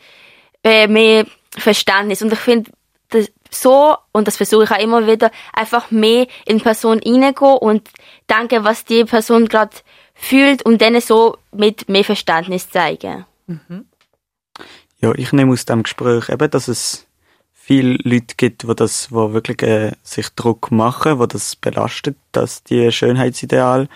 äh, 0.62 0.87
mehr 0.87 1.24
Verständnis. 1.57 2.20
Und 2.20 2.31
ich 2.31 2.39
finde, 2.39 2.70
so, 3.50 3.96
und 4.12 4.26
das 4.26 4.36
versuche 4.36 4.64
ich 4.64 4.70
auch 4.70 4.78
immer 4.78 5.07
wieder, 5.07 5.30
einfach 5.52 5.90
mehr 5.90 6.26
in 6.44 6.59
die 6.59 6.64
Person 6.64 7.00
reingehen 7.04 7.59
und 7.59 7.88
denken, 8.28 8.64
was 8.64 8.84
die 8.84 9.04
Person 9.04 9.46
gerade 9.46 9.76
fühlt 10.14 10.62
und 10.62 10.80
dann 10.82 11.00
so 11.00 11.36
mit 11.52 11.88
mehr 11.88 12.04
Verständnis 12.04 12.70
zeigen. 12.70 13.24
Mhm. 13.46 13.86
Ja, 15.00 15.12
ich 15.14 15.32
nehme 15.32 15.52
aus 15.52 15.66
dem 15.66 15.82
Gespräch 15.82 16.28
eben, 16.28 16.50
dass 16.50 16.68
es 16.68 17.07
viele 17.52 17.98
Leute 18.02 18.34
gibt, 18.36 18.66
wo 18.66 18.74
das, 18.74 19.12
wo 19.12 19.32
wirklich 19.32 19.62
äh, 19.62 19.92
sich 20.02 20.30
Druck 20.30 20.70
machen, 20.70 21.18
wo 21.18 21.26
das 21.26 21.57
belastet, 21.57 22.16
dass 22.32 22.62
die 22.62 22.90
Schönheitsideal 22.90 23.88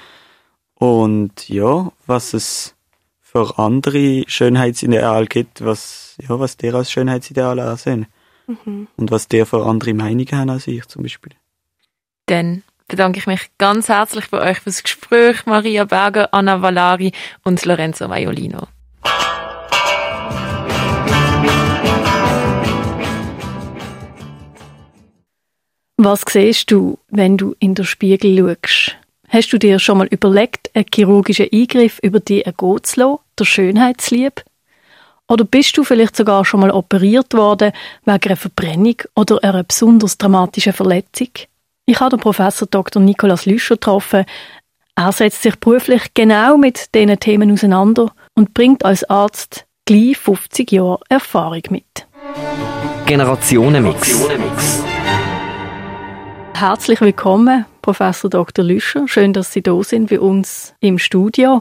und 0.75 1.49
ja, 1.49 1.91
was 2.07 2.35
es 2.35 2.75
für 3.21 3.59
andere 3.59 4.25
Schönheitsideal 4.27 5.27
gibt, 5.27 5.65
was, 5.65 6.17
ja, 6.21 6.41
was 6.41 6.57
der 6.57 6.75
als 6.75 6.91
Schönheitsideal 6.91 7.61
ansehen. 7.61 8.07
Mhm. 8.51 8.89
Und 8.97 9.11
was 9.11 9.29
der 9.29 9.47
für 9.47 9.65
andere 9.65 9.95
Meinungen 9.95 10.33
haben 10.33 10.51
als 10.51 10.67
ich 10.67 10.87
zum 10.87 11.03
Beispiel. 11.03 11.33
Dann 12.27 12.63
bedanke 12.89 13.19
ich 13.19 13.27
mich 13.27 13.51
ganz 13.59 13.89
herzlich 13.89 14.29
bei 14.31 14.51
euch 14.51 14.61
fürs 14.61 14.83
Gespräch, 14.83 15.47
Maria 15.47 15.85
Berger, 15.85 16.33
Anna 16.33 16.61
Valari 16.61 17.13
und 17.45 17.65
Lorenzo 17.65 18.09
Maiolino. 18.09 18.67
Was 25.97 26.25
siehst 26.29 26.71
du, 26.71 26.99
wenn 27.09 27.37
du 27.37 27.55
in 27.59 27.75
den 27.75 27.85
Spiegel 27.85 28.57
schaust? 28.63 28.97
Hast 29.29 29.53
du 29.53 29.59
dir 29.59 29.79
schon 29.79 29.99
mal 29.99 30.09
überlegt, 30.09 30.71
einen 30.75 30.87
chirurgischen 30.93 31.47
Eingriff 31.53 32.01
über 32.03 32.19
die 32.19 32.43
ergehen 32.43 32.83
zu 32.83 33.01
lassen, 33.01 33.19
der 33.39 33.45
Schönheitsliebe? 33.45 34.43
Oder 35.31 35.45
bist 35.45 35.77
du 35.79 35.85
vielleicht 35.85 36.17
sogar 36.17 36.45
schon 36.45 36.59
mal 36.59 36.73
operiert 36.73 37.35
worden 37.35 37.71
wegen 38.05 38.21
einer 38.21 38.37
Verbrennung 38.37 38.97
oder 39.15 39.39
einer 39.45 39.63
besonders 39.63 40.19
dramatischen 40.19 40.73
Verletzung? 40.73 41.29
Ich 41.87 42.01
habe 42.01 42.17
den 42.17 42.21
Professor 42.21 42.67
Dr. 42.69 43.01
Nikolaus 43.01 43.47
Lüscher 43.47 43.77
getroffen. 43.77 44.25
Er 44.97 45.13
setzt 45.13 45.43
sich 45.43 45.55
beruflich 45.55 46.15
genau 46.15 46.57
mit 46.57 46.93
diesen 46.97 47.21
Themen 47.21 47.53
auseinander 47.53 48.11
und 48.35 48.55
bringt 48.55 48.85
als 48.85 49.09
Arzt 49.09 49.67
gleich 49.85 50.19
50 50.19 50.73
Jahre 50.73 50.99
Erfahrung 51.09 51.63
mit. 51.71 52.09
Generationenmix. 53.07 54.09
Generationenmix. 54.09 54.85
Herzlich 56.55 57.01
willkommen, 57.01 57.67
Professor 57.83 58.29
Dr. 58.29 58.65
Lüscher. 58.65 59.07
Schön, 59.07 59.33
dass 59.33 59.53
Sie 59.53 59.63
da 59.63 59.81
sind 59.85 60.11
bei 60.11 60.19
uns 60.19 60.75
im 60.81 60.99
Studio. 60.99 61.61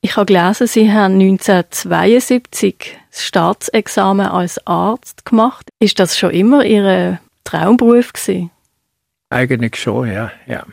Ich 0.00 0.16
habe 0.16 0.26
gelesen, 0.26 0.66
Sie 0.66 0.92
haben 0.92 1.14
1972 1.14 2.98
das 3.10 3.24
Staatsexamen 3.24 4.26
als 4.26 4.64
Arzt 4.66 5.24
gemacht. 5.24 5.68
Ist 5.80 5.98
das 5.98 6.18
schon 6.18 6.30
immer 6.30 6.64
Ihr 6.64 7.18
Traumberuf 7.44 8.12
gewesen? 8.12 8.50
Eigentlich 9.30 9.76
schon, 9.76 10.12
ja, 10.12 10.30
ja. 10.46 10.64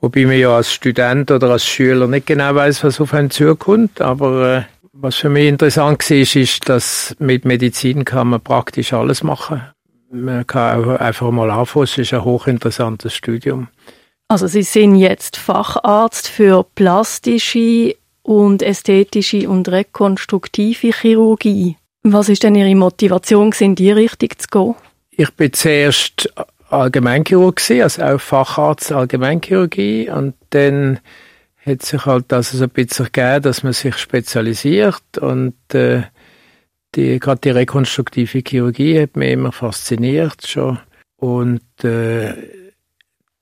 Wobei 0.00 0.26
man 0.26 0.38
ja 0.38 0.54
als 0.54 0.72
Student 0.72 1.30
oder 1.30 1.50
als 1.50 1.64
Schüler 1.64 2.06
nicht 2.06 2.26
genau 2.26 2.54
weiß, 2.54 2.84
was 2.84 3.00
auf 3.00 3.14
einen 3.14 3.30
zukommt. 3.30 4.00
Aber 4.02 4.58
äh, 4.58 4.62
was 4.92 5.16
für 5.16 5.30
mich 5.30 5.48
interessant 5.48 6.10
war, 6.10 6.16
ist, 6.16 6.68
dass 6.68 7.16
mit 7.18 7.46
Medizin 7.46 8.04
kann 8.04 8.28
man 8.28 8.42
praktisch 8.42 8.92
alles 8.92 9.22
machen 9.22 9.62
man 10.10 10.46
kann 10.46 10.84
auch 10.84 11.00
einfach 11.00 11.30
mal 11.30 11.50
anfangen. 11.50 11.84
Es 11.84 11.98
ist 11.98 12.12
ein 12.12 12.24
hochinteressantes 12.24 13.14
Studium. 13.14 13.68
Also 14.28 14.46
Sie 14.46 14.62
sind 14.62 14.96
jetzt 14.96 15.36
Facharzt 15.36 16.28
für 16.28 16.64
plastische 16.74 17.94
und 18.26 18.62
ästhetische 18.62 19.48
und 19.48 19.68
rekonstruktive 19.68 20.92
Chirurgie. 20.92 21.76
Was 22.02 22.28
ist 22.28 22.42
denn 22.42 22.56
Ihre 22.56 22.74
Motivation, 22.74 23.52
in 23.60 23.76
die 23.76 23.92
Richtung 23.92 24.30
zu 24.36 24.48
gehen? 24.48 24.74
Ich 25.12 25.30
bin 25.34 25.52
zuerst 25.52 26.32
Allgemeinchirurg, 26.68 27.60
also 27.70 28.02
auch 28.02 28.20
Facharzt 28.20 28.90
Allgemeinchirurgie 28.90 30.10
und 30.10 30.34
dann 30.50 30.98
hat 31.64 31.82
sich 31.82 32.04
halt 32.04 32.26
das 32.28 32.50
so 32.50 32.64
ein 32.64 32.70
bisschen 32.70 33.06
gegeben, 33.06 33.42
dass 33.42 33.62
man 33.62 33.72
sich 33.72 33.96
spezialisiert 33.96 35.18
und 35.20 35.54
äh, 35.72 36.02
die, 36.96 37.20
gerade 37.20 37.40
die 37.42 37.50
rekonstruktive 37.50 38.42
Chirurgie 38.46 39.00
hat 39.00 39.16
mich 39.16 39.32
immer 39.32 39.52
fasziniert 39.52 40.46
schon. 40.46 40.80
Und 41.16 41.62
äh, 41.84 42.34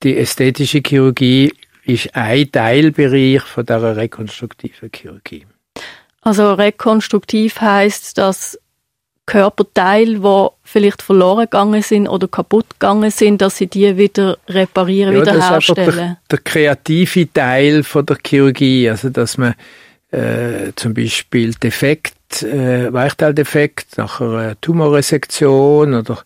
die 0.02 0.18
ästhetische 0.18 0.82
Chirurgie 0.86 1.52
ist 1.84 2.14
ein 2.14 2.50
Teilbereich 2.50 3.42
von 3.42 3.66
der 3.66 3.96
rekonstruktiven 3.96 4.90
Chirurgie. 4.94 5.46
Also 6.22 6.54
rekonstruktiv 6.54 7.60
heißt, 7.60 8.16
dass 8.18 8.58
Körperteile, 9.26 10.20
die 10.20 10.48
vielleicht 10.62 11.02
verloren 11.02 11.44
gegangen 11.44 11.82
sind 11.82 12.08
oder 12.08 12.28
kaputt 12.28 12.66
gegangen 12.70 13.10
sind, 13.10 13.40
dass 13.40 13.56
sie 13.56 13.66
die 13.66 13.96
wieder 13.96 14.36
reparieren, 14.48 15.14
ja, 15.14 15.20
wiederherstellen. 15.22 15.86
Das 15.86 15.94
ist 15.94 15.98
der, 15.98 16.18
der 16.30 16.38
kreative 16.40 17.32
Teil 17.32 17.82
von 17.84 18.04
der 18.04 18.18
Chirurgie, 18.24 18.90
also 18.90 19.08
dass 19.08 19.38
man 19.38 19.54
äh, 20.10 20.72
zum 20.76 20.94
Beispiel 20.94 21.54
Defekt, 21.54 22.42
äh, 22.42 22.92
Weichteildefekt 22.92 23.96
nach 23.96 24.20
einer 24.20 24.60
Tumorresektion 24.60 25.94
oder 25.94 26.18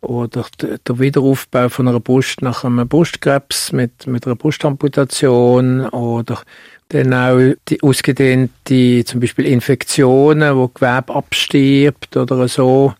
oder 0.00 0.46
der 0.60 0.98
Wiederaufbau 0.98 1.68
von 1.68 1.88
einer 1.88 2.00
Brust 2.00 2.42
nach 2.42 2.64
einem 2.64 2.88
Brustkrebs 2.88 3.72
mit, 3.72 4.06
mit 4.06 4.26
einer 4.26 4.36
Brustamputation 4.36 5.86
oder 5.88 6.42
dann 6.88 7.14
auch 7.14 7.54
die 7.68 7.82
ausgedehnte, 7.82 9.04
zum 9.04 9.20
Beispiel 9.20 9.46
Infektionen, 9.46 10.56
wo 10.56 10.68
Gewebe 10.68 11.14
abstirbt 11.14 12.16
oder 12.16 12.48
so. 12.48 12.94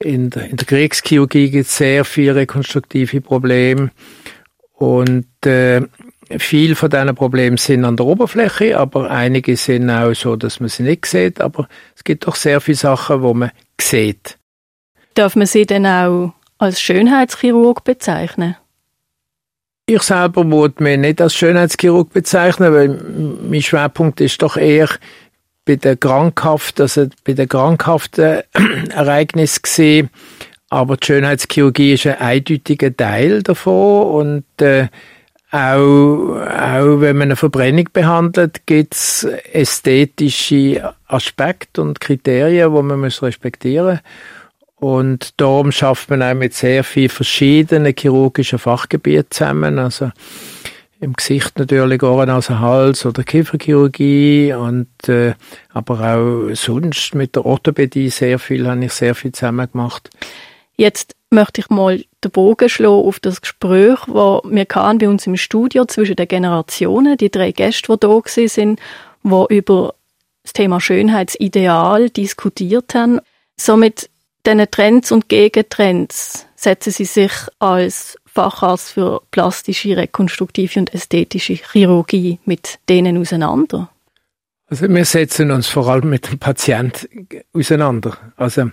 In 0.00 0.30
der, 0.30 0.50
in 0.50 0.56
der 0.56 0.66
Kriegschirurgie 0.66 1.50
gibt 1.50 1.66
es 1.66 1.76
sehr 1.76 2.04
viele 2.04 2.36
rekonstruktive 2.36 3.20
Probleme. 3.20 3.90
Und 4.74 5.26
äh, 5.44 5.82
viel 6.38 6.74
von 6.74 6.90
diesen 6.90 7.14
Problemen 7.14 7.56
sind 7.56 7.84
an 7.84 7.96
der 7.96 8.06
Oberfläche, 8.06 8.78
aber 8.78 9.10
einige 9.10 9.56
sind 9.56 9.90
auch 9.90 10.14
so, 10.14 10.36
dass 10.36 10.60
man 10.60 10.68
sie 10.68 10.84
nicht 10.84 11.06
sieht. 11.06 11.40
Aber 11.40 11.68
es 11.96 12.04
gibt 12.04 12.26
doch 12.26 12.36
sehr 12.36 12.60
viele 12.60 12.76
Sachen, 12.76 13.22
wo 13.22 13.34
man 13.34 13.50
sieht. 13.80 14.37
Darf 15.18 15.34
man 15.34 15.48
sie 15.48 15.66
denn 15.66 15.84
auch 15.84 16.32
als 16.58 16.80
Schönheitschirurg 16.80 17.82
bezeichnen? 17.82 18.54
Ich 19.86 20.02
selber 20.02 20.48
würde 20.48 20.80
mich 20.80 20.96
nicht 20.96 21.20
als 21.20 21.34
Schönheitschirurg 21.34 22.12
bezeichnen, 22.12 22.72
weil 22.72 22.88
mein 23.42 23.60
Schwerpunkt 23.60 24.20
ist 24.20 24.40
doch 24.42 24.56
eher 24.56 24.88
bei 25.64 25.74
der 25.74 25.96
krankhaften, 25.96 26.82
also 26.82 27.08
bei 27.24 27.32
der 27.32 27.48
krankhaften 27.48 28.42
Ereignis 28.90 29.60
gesehen. 29.60 30.10
Aber 30.68 30.96
die 30.96 31.06
Schönheitschirurgie 31.06 31.94
ist 31.94 32.06
ein 32.06 32.20
eindeutiger 32.20 32.96
Teil 32.96 33.42
davon 33.42 34.06
und 34.06 34.62
äh, 34.62 34.86
auch, 35.50 35.56
auch 35.58 37.00
wenn 37.00 37.16
man 37.16 37.28
eine 37.28 37.36
Verbrennung 37.36 37.88
behandelt, 37.92 38.66
gibt 38.66 38.94
es 38.94 39.26
ästhetische 39.52 40.94
Aspekte 41.08 41.82
und 41.82 42.00
Kriterien, 42.00 42.72
die 42.72 42.82
man 42.82 43.00
muss 43.00 43.20
respektieren 43.20 43.94
muss. 43.94 44.02
Und 44.80 45.40
darum 45.40 45.72
schafft 45.72 46.10
man 46.10 46.22
auch 46.22 46.34
mit 46.34 46.54
sehr 46.54 46.84
vielen 46.84 47.08
verschiedenen 47.08 47.94
chirurgischen 47.98 48.58
Fachgebieten 48.58 49.30
zusammen. 49.30 49.78
Also 49.78 50.12
im 51.00 51.12
Gesicht 51.14 51.58
natürlich 51.58 52.02
Ohren, 52.02 52.28
Nase, 52.28 52.58
Hals 52.60 53.06
oder 53.06 53.22
Kieferchirurgie 53.22 54.52
und 54.52 55.08
äh, 55.08 55.34
aber 55.70 56.00
auch 56.00 56.54
sonst 56.54 57.14
mit 57.14 57.36
der 57.36 57.46
Orthopädie 57.46 58.10
sehr 58.10 58.38
viel, 58.38 58.68
habe 58.68 58.84
ich 58.84 58.92
sehr 58.92 59.14
viel 59.14 59.32
zusammen 59.32 59.70
gemacht. 59.70 60.10
Jetzt 60.76 61.14
möchte 61.30 61.60
ich 61.60 61.70
mal 61.70 62.04
den 62.24 62.30
Bogen 62.30 62.68
schlagen 62.68 63.06
auf 63.06 63.20
das 63.20 63.40
Gespräch, 63.40 63.98
wo 64.06 64.40
wir 64.44 64.64
kamen 64.64 64.98
bei 64.98 65.08
uns 65.08 65.26
im 65.26 65.36
Studio 65.36 65.84
zwischen 65.84 66.16
den 66.16 66.28
Generationen, 66.28 67.16
die 67.16 67.30
drei 67.30 67.52
Gäste, 67.52 67.92
die 67.92 67.98
da 68.00 68.20
sind, 68.26 68.80
die 69.24 69.54
über 69.54 69.94
das 70.42 70.52
Thema 70.52 70.80
Schönheitsideal 70.80 72.10
diskutiert 72.10 72.94
haben. 72.94 73.20
Somit 73.56 74.08
diesen 74.46 74.70
Trends 74.70 75.12
und 75.12 75.28
Gegentrends 75.28 76.46
setzen 76.56 76.92
Sie 76.92 77.04
sich 77.04 77.32
als 77.58 78.16
Facharzt 78.26 78.92
für 78.92 79.22
plastische, 79.30 79.96
rekonstruktive 79.96 80.80
und 80.80 80.94
ästhetische 80.94 81.54
Chirurgie 81.54 82.38
mit 82.44 82.78
denen 82.88 83.18
auseinander? 83.18 83.90
Also 84.66 84.88
wir 84.88 85.04
setzen 85.04 85.50
uns 85.50 85.66
vor 85.66 85.88
allem 85.88 86.10
mit 86.10 86.30
dem 86.30 86.38
Patient 86.38 87.08
auseinander. 87.54 88.18
Also 88.36 88.70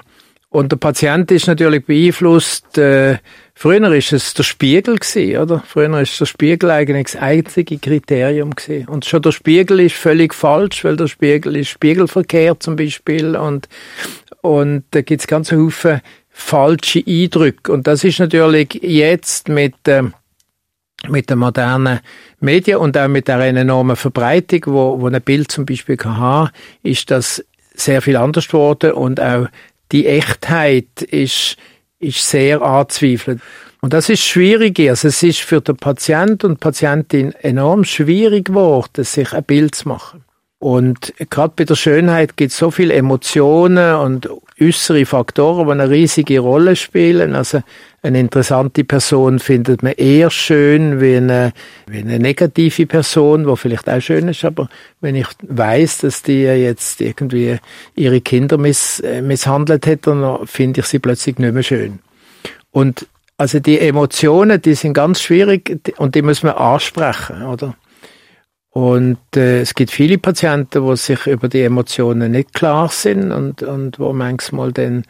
und 0.56 0.72
der 0.72 0.78
Patient 0.78 1.30
ist 1.32 1.48
natürlich 1.48 1.86
beeinflusst. 1.86 2.78
Äh, 2.78 3.18
früher 3.56 3.94
ist 3.94 4.14
es 4.14 4.34
der 4.36 4.44
Spiegel 4.44 4.96
gewesen, 4.96 5.38
oder? 5.38 5.62
Früher 5.68 6.00
ist 6.00 6.18
der 6.18 6.26
Spiegel 6.26 6.72
eigentlich 6.72 7.08
das 7.08 7.18
einzige 7.18 7.78
Kriterium 7.78 8.56
gewesen. 8.56 8.88
Und 8.88 9.04
schon 9.04 9.22
der 9.22 9.34
Spiegel 9.34 9.82
ist 9.82 9.96
völlig 9.96 10.34
falsch, 10.34 10.86
weil 10.86 10.96
der 10.96 11.08
Spiegel 11.08 11.58
ist 11.58 11.68
Spiegelverkehr 11.68 12.58
zum 12.58 12.78
Beispiel 12.78 13.36
und 13.36 13.68
und 14.42 14.86
da 14.92 15.02
gibt's 15.02 15.28
ganz 15.28 15.50
viele 15.50 16.02
falsche 16.30 17.04
Eindrücke. 17.06 17.74
Und 17.74 17.86
das 17.86 18.06
ist 18.06 18.20
natürlich 18.20 18.76
jetzt 18.82 19.50
mit, 19.50 19.76
äh, 19.90 20.04
mit 21.10 21.30
den 21.30 21.40
modernen 21.40 22.00
Medien 22.40 22.78
und 22.78 22.98
auch 22.98 23.10
mit 23.10 23.28
der 23.28 23.42
enormen 23.42 23.98
Verbreitung, 23.98 24.62
wo, 24.68 25.02
wo 25.02 25.08
ein 25.08 25.22
Bild 25.22 25.52
zum 25.52 25.66
Beispiel 25.66 25.98
kann 25.98 26.18
haben, 26.18 26.50
ist 26.82 27.12
das 27.12 27.44
sehr 27.74 28.02
viel 28.02 28.16
anders 28.16 28.48
geworden 28.48 28.94
und 28.94 29.20
auch 29.20 29.48
die 29.92 30.08
Echtheit 30.08 31.02
ist, 31.02 31.58
ist 32.00 32.28
sehr 32.28 32.62
anzweifelt. 32.62 33.40
Und 33.82 33.94
das 33.94 34.10
ist 34.10 34.24
schwierig. 34.24 34.80
Also 34.80 35.10
es 35.10 35.22
ist 35.22 35.42
für 35.42 35.62
den 35.62 35.78
Patient 35.78 36.44
und 36.44 36.60
Patientin 36.60 37.34
enorm 37.34 37.84
schwierig 37.84 38.46
geworden, 38.46 39.04
sich 39.04 39.32
ein 39.34 39.44
Bild 39.44 39.76
zu 39.76 39.88
machen. 39.90 40.24
Und 40.58 41.14
gerade 41.30 41.54
bei 41.56 41.66
der 41.66 41.76
Schönheit 41.76 42.38
gibt 42.38 42.52
es 42.52 42.58
so 42.58 42.72
viele 42.72 42.94
Emotionen 42.94 43.96
und 43.96 44.28
äußere 44.60 45.06
Faktoren, 45.06 45.68
die 45.68 45.72
eine 45.74 45.90
riesige 45.90 46.40
Rolle 46.40 46.76
spielen. 46.76 47.36
Also 47.36 47.62
eine 48.06 48.20
interessante 48.20 48.84
Person 48.84 49.40
findet 49.40 49.82
man 49.82 49.94
eher 49.94 50.30
schön 50.30 51.02
wie 51.02 51.18
eine, 51.18 51.54
wie 51.88 52.00
eine 52.00 52.20
negative 52.20 52.86
Person, 52.86 53.48
die 53.48 53.58
vielleicht 53.58 53.90
auch 53.90 54.00
schön 54.00 54.28
ist, 54.28 54.46
aber 54.46 54.70
wenn 55.02 55.16
ich 55.16 55.28
weiß, 55.42 56.00
dass 56.00 56.22
die 56.22 56.44
jetzt 56.44 57.02
irgendwie 57.02 57.58
ihre 57.96 58.22
Kinder 58.22 58.58
miss, 58.58 59.00
äh, 59.00 59.22
misshandelt 59.22 59.88
hat, 59.88 60.06
dann 60.08 60.46
finde 60.46 60.82
ich 60.82 60.86
sie 60.86 61.00
plötzlich 61.00 61.40
nicht 61.40 61.54
mehr 61.54 61.64
schön. 61.64 62.00
Und 62.72 63.08
also 63.38 63.60
die 63.60 63.80
Emotionen, 63.80 64.62
die 64.62 64.76
sind 64.76 64.94
ganz 64.94 65.22
schwierig 65.22 65.92
und 65.98 66.16
die 66.16 66.22
muss 66.22 66.44
man 66.44 66.54
ansprechen, 66.54 67.42
oder? 67.42 67.76
Und 68.70 69.18
äh, 69.36 69.62
es 69.62 69.74
gibt 69.74 69.90
viele 69.90 70.18
Patienten, 70.18 70.86
die 70.86 70.98
sich 70.98 71.28
über 71.28 71.48
die 71.48 71.62
Emotionen 71.62 72.34
nicht 72.34 72.54
klar 72.54 72.90
sind 72.90 73.32
und, 73.32 73.64
und 73.64 74.00
wo 74.00 74.14
manchmal 74.14 74.74
dann 74.74 75.06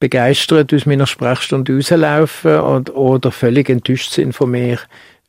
begeistert 0.00 0.72
aus 0.72 0.86
meiner 0.86 1.06
Sprechstunde 1.06 1.74
rauslaufen 1.74 2.60
und, 2.60 2.90
oder 2.94 3.30
völlig 3.30 3.68
enttäuscht 3.68 4.12
sind 4.12 4.32
von 4.32 4.50
mir, 4.50 4.78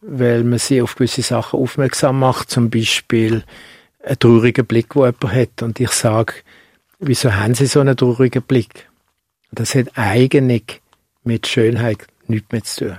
weil 0.02 0.44
man 0.44 0.60
sie 0.60 0.82
auf 0.82 0.96
gewisse 0.96 1.22
Sachen 1.22 1.60
aufmerksam 1.60 2.20
macht, 2.20 2.50
zum 2.50 2.70
Beispiel 2.70 3.44
einen 4.04 4.20
traurigen 4.20 4.66
Blick, 4.66 4.96
wo 4.96 5.06
jemand 5.06 5.34
hat. 5.34 5.62
Und 5.62 5.80
ich 5.80 5.92
sage, 5.92 6.34
wieso 7.00 7.34
haben 7.34 7.56
sie 7.56 7.66
so 7.66 7.80
einen 7.80 7.98
traurigen 7.98 8.44
Blick? 8.44 8.88
Das 9.52 9.76
hat 9.76 9.88
eigentlich 9.96 10.82
mit 11.24 11.48
Schönheit 11.48 12.06
nichts 12.28 12.52
mehr 12.52 12.64
zu 12.64 12.86
tun. 12.86 12.98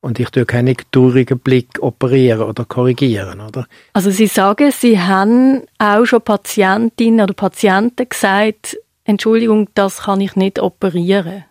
Und 0.00 0.20
ich 0.20 0.30
tue 0.30 0.44
keinen 0.44 0.76
traurigen 0.92 1.38
Blick 1.38 1.82
operieren 1.82 2.42
oder 2.42 2.64
korrigieren, 2.64 3.40
oder? 3.40 3.66
Also 3.92 4.10
Sie 4.10 4.28
sagen, 4.28 4.70
Sie 4.70 5.00
haben 5.00 5.62
auch 5.78 6.04
schon 6.04 6.22
Patientinnen 6.22 7.22
oder 7.22 7.34
Patienten 7.34 8.08
gesagt, 8.08 8.76
Entschuldigung, 9.06 9.68
das 9.74 10.02
kann 10.02 10.20
ich 10.20 10.34
nicht 10.34 10.58
operieren. 10.58 11.44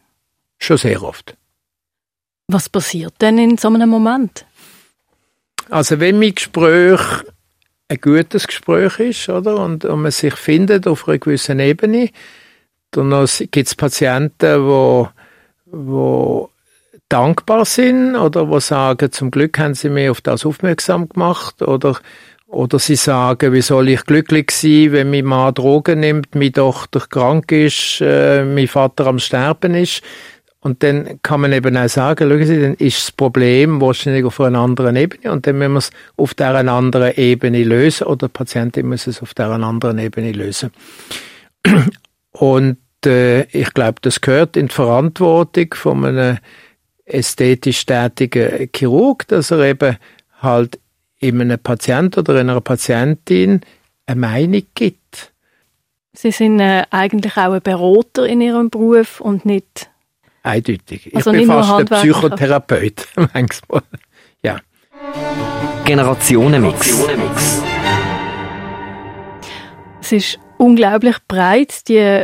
Schon 0.59 0.77
sehr 0.77 1.01
oft. 1.01 1.35
Was 2.47 2.69
passiert 2.69 3.13
denn 3.21 3.37
in 3.37 3.57
so 3.57 3.69
einem 3.69 3.89
Moment? 3.89 4.45
Also 5.69 5.99
wenn 5.99 6.19
mein 6.19 6.35
Gespräch 6.35 6.99
ein 7.87 8.01
gutes 8.01 8.47
Gespräch 8.47 8.99
ist, 8.99 9.29
oder? 9.29 9.57
Und, 9.57 9.85
und 9.85 10.01
man 10.01 10.11
sich 10.11 10.35
findet 10.35 10.85
auf 10.85 11.07
einer 11.07 11.17
gewissen 11.17 11.59
Ebene, 11.59 12.09
dann 12.91 13.25
gibt 13.51 13.67
es 13.67 13.75
Patienten, 13.75 14.65
wo, 14.65 15.09
wo 15.65 16.49
dankbar 17.09 17.65
sind 17.65 18.15
oder 18.15 18.49
wo 18.49 18.59
sagen, 18.59 19.11
zum 19.11 19.31
Glück 19.31 19.57
haben 19.59 19.75
sie 19.75 19.89
mir 19.89 20.11
auf 20.11 20.21
das 20.21 20.45
aufmerksam 20.45 21.07
gemacht 21.07 21.61
oder 21.61 21.99
oder 22.47 22.79
sie 22.79 22.95
sagen, 22.95 23.53
wie 23.53 23.61
soll 23.61 23.89
ich 23.89 24.05
glücklich 24.05 24.51
sein, 24.51 24.91
wenn 24.91 25.09
mein 25.09 25.25
Mann 25.25 25.53
Drogen 25.53 25.99
nimmt, 25.99 26.35
meine 26.35 26.51
Tochter 26.51 27.01
krank 27.09 27.51
ist, 27.51 28.01
äh, 28.01 28.45
mein 28.45 28.67
Vater 28.67 29.07
am 29.07 29.19
Sterben 29.19 29.73
ist. 29.73 30.01
Und 30.65 30.81
dann 30.81 31.19
kann 31.21 31.41
man 31.41 31.53
eben 31.53 31.77
auch 31.77 31.87
sagen, 31.89 32.27
schauen 32.27 32.45
Sie, 32.45 32.59
dann 32.59 32.73
ist 32.75 32.97
das 32.97 33.11
Problem 33.11 33.79
wahrscheinlich 33.81 34.25
auf 34.25 34.39
einer 34.41 34.59
anderen 34.59 34.95
Ebene 34.95 35.31
und 35.31 35.45
dann 35.45 35.59
müssen 35.59 35.73
wir 35.73 35.77
es 35.77 35.91
auf 36.17 36.33
dieser 36.33 36.67
anderen 36.67 37.13
Ebene 37.15 37.63
lösen 37.63 38.07
oder 38.07 38.27
die 38.27 38.33
Patientin 38.33 38.87
muss 38.87 39.05
es 39.05 39.21
auf 39.21 39.35
dieser 39.35 39.51
anderen 39.51 39.99
Ebene 39.99 40.31
lösen. 40.31 40.71
Und 42.31 42.77
äh, 43.05 43.43
ich 43.43 43.73
glaube, 43.73 43.99
das 44.01 44.19
gehört 44.21 44.57
in 44.57 44.67
die 44.67 44.73
Verantwortung 44.73 45.73
von 45.73 46.03
einem 46.03 46.39
ästhetisch 47.05 47.85
tätigen 47.85 48.69
Chirurg, 48.75 49.27
dass 49.27 49.51
er 49.51 49.59
eben 49.59 49.97
halt 50.41 50.79
in 51.19 51.41
einem 51.41 51.59
Patient 51.59 52.17
oder 52.17 52.39
einer 52.39 52.61
Patientin 52.61 53.61
eine 54.05 54.19
Meinung 54.19 54.63
gibt. 54.73 55.33
Sie 56.13 56.31
sind 56.31 56.59
äh, 56.59 56.83
eigentlich 56.91 57.35
auch 57.37 57.53
ein 57.53 57.61
Berater 57.61 58.25
in 58.25 58.41
Ihrem 58.41 58.69
Beruf 58.69 59.19
und 59.19 59.45
nicht 59.45 59.89
eindeutig. 60.43 61.13
Also 61.13 61.31
ich 61.31 61.39
bin 61.39 61.47
fast 61.47 61.71
ein 61.71 61.85
Psychotherapeut 61.85 63.07
manchmal. 63.33 63.81
Ja. 64.43 64.59
Generationenmix. 65.83 66.93
Es 70.01 70.11
ist 70.11 70.39
unglaublich 70.57 71.17
breit 71.27 71.87
die 71.89 72.23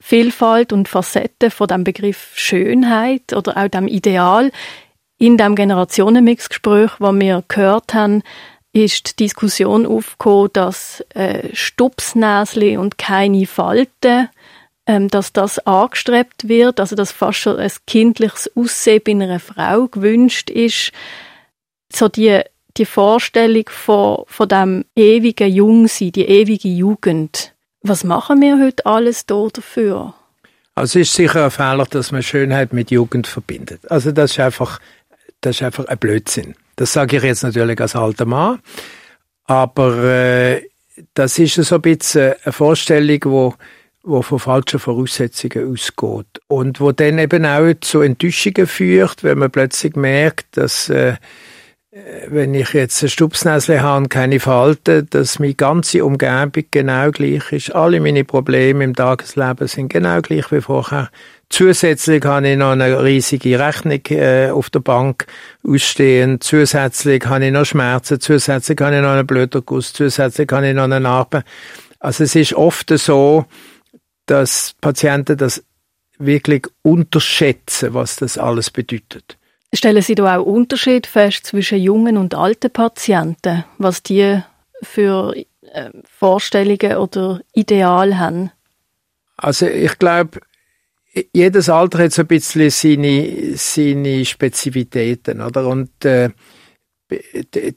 Vielfalt 0.00 0.72
und 0.72 0.88
Facetten 0.88 1.50
von 1.50 1.68
dem 1.68 1.84
Begriff 1.84 2.32
Schönheit 2.34 3.32
oder 3.32 3.56
auch 3.56 3.68
dem 3.68 3.86
Ideal 3.86 4.50
in 5.20 5.36
dem 5.36 5.54
Generationenmixgespräch, 5.54 6.92
was 6.98 7.14
wir 7.14 7.44
gehört 7.46 7.92
haben, 7.92 8.22
ist 8.72 9.10
die 9.10 9.24
Diskussion 9.24 9.86
aufgekommen, 9.86 10.48
dass 10.54 11.04
äh, 11.10 11.50
Stupsnäsli 11.52 12.78
und 12.78 12.96
keine 12.96 13.46
Falten, 13.46 14.30
ähm, 14.86 15.08
dass 15.08 15.34
das 15.34 15.58
angestrebt 15.58 16.48
wird, 16.48 16.80
also 16.80 16.96
dass 16.96 17.12
fast 17.12 17.38
schon 17.38 17.58
ein 17.58 17.70
kindliches 17.86 18.50
Aussehen 18.56 19.02
bei 19.04 19.12
einer 19.12 19.40
Frau 19.40 19.88
gewünscht 19.88 20.48
ist. 20.48 20.92
So 21.92 22.08
die, 22.08 22.40
die 22.78 22.86
Vorstellung 22.86 23.64
von, 23.68 24.24
von 24.26 24.48
dem 24.48 24.84
ewigen 24.96 25.52
Jungsein, 25.52 26.12
die 26.12 26.24
ewige 26.24 26.68
Jugend. 26.68 27.52
Was 27.82 28.04
machen 28.04 28.40
wir 28.40 28.58
heute 28.58 28.86
alles 28.86 29.26
da 29.26 29.48
dafür? 29.52 30.14
Also 30.74 30.98
es 30.98 31.08
ist 31.08 31.14
sicher 31.14 31.44
ein 31.44 31.50
Fehler, 31.50 31.84
dass 31.84 32.10
man 32.10 32.22
Schönheit 32.22 32.72
mit 32.72 32.90
Jugend 32.90 33.26
verbindet. 33.26 33.90
Also 33.90 34.12
das 34.12 34.30
ist 34.30 34.40
einfach, 34.40 34.80
das 35.40 35.56
ist 35.56 35.62
einfach 35.62 35.86
ein 35.86 35.98
Blödsinn. 35.98 36.54
Das 36.76 36.92
sage 36.92 37.16
ich 37.18 37.22
jetzt 37.22 37.42
natürlich 37.42 37.80
als 37.80 37.96
alter 37.96 38.26
Mann. 38.26 38.60
Aber 39.44 40.04
äh, 40.04 40.62
das 41.14 41.38
ist 41.38 41.54
so 41.54 41.76
ein 41.76 41.82
bisschen 41.82 42.34
eine 42.44 42.52
Vorstellung, 42.52 43.20
wo 43.24 43.54
wo 44.02 44.22
von 44.22 44.38
falschen 44.38 44.80
Voraussetzungen 44.80 45.72
ausgeht 45.72 46.40
und 46.48 46.80
wo 46.80 46.92
dann 46.92 47.18
eben 47.18 47.44
auch 47.44 47.72
zu 47.80 48.00
Enttäuschungen 48.00 48.66
führt, 48.66 49.22
wenn 49.22 49.38
man 49.38 49.50
plötzlich 49.50 49.94
merkt, 49.94 50.56
dass 50.56 50.88
äh, 50.88 51.16
wenn 52.28 52.54
ich 52.54 52.72
jetzt 52.72 53.02
ein 53.02 53.08
Stupsnäsle 53.08 53.82
habe 53.82 53.98
und 53.98 54.08
keine 54.08 54.38
Falten, 54.38 55.08
dass 55.10 55.40
meine 55.40 55.54
ganze 55.54 56.04
Umgebung 56.04 56.64
genau 56.70 57.10
gleich 57.10 57.50
ist. 57.50 57.74
Alle 57.74 58.00
meine 58.00 58.24
Probleme 58.24 58.84
im 58.84 58.94
Tagesleben 58.94 59.66
sind 59.66 59.88
genau 59.88 60.20
gleich 60.20 60.50
wie 60.52 60.60
vorher. 60.60 61.10
Zusätzlich 61.50 62.24
habe 62.24 62.48
ich 62.48 62.56
noch 62.56 62.70
eine 62.70 63.02
riesige 63.02 63.58
Rechnung 63.58 64.00
äh, 64.10 64.50
auf 64.50 64.70
der 64.70 64.78
Bank 64.78 65.26
ausstehen. 65.66 66.40
Zusätzlich 66.40 67.26
habe 67.26 67.46
ich 67.46 67.52
noch 67.52 67.64
Schmerzen. 67.64 68.20
Zusätzlich 68.20 68.80
habe 68.80 68.96
ich 68.96 69.02
noch 69.02 69.10
einen 69.10 69.26
Blöderguss. 69.26 69.92
Zusätzlich 69.92 70.48
habe 70.52 70.68
ich 70.68 70.74
noch 70.74 70.84
eine 70.84 71.00
Narbe. 71.00 71.42
Also 71.98 72.24
es 72.24 72.36
ist 72.36 72.54
oft 72.54 72.90
so, 72.96 73.46
dass 74.26 74.74
Patienten 74.80 75.36
das 75.36 75.62
wirklich 76.18 76.66
unterschätzen, 76.82 77.94
was 77.94 78.16
das 78.16 78.38
alles 78.38 78.70
bedeutet. 78.70 79.36
Stellen 79.72 80.02
Sie 80.02 80.14
da 80.14 80.38
auch 80.38 80.46
Unterschied 80.46 81.06
fest 81.06 81.46
zwischen 81.46 81.78
jungen 81.78 82.16
und 82.16 82.34
alten 82.34 82.70
Patienten, 82.70 83.64
was 83.78 84.02
die 84.02 84.40
für 84.82 85.34
äh, 85.36 85.90
Vorstellungen 86.04 86.96
oder 86.96 87.40
Ideale 87.52 88.18
haben? 88.18 88.50
Also 89.36 89.66
ich 89.66 89.98
glaube, 89.98 90.40
jedes 91.34 91.68
Alter 91.68 92.04
hat 92.04 92.12
so 92.12 92.22
ein 92.22 92.28
bisschen 92.28 92.70
seine, 92.70 93.56
seine 93.56 94.24
Spezifitäten, 94.24 95.40
oder? 95.40 95.66
Und 95.66 96.04
äh, 96.04 96.30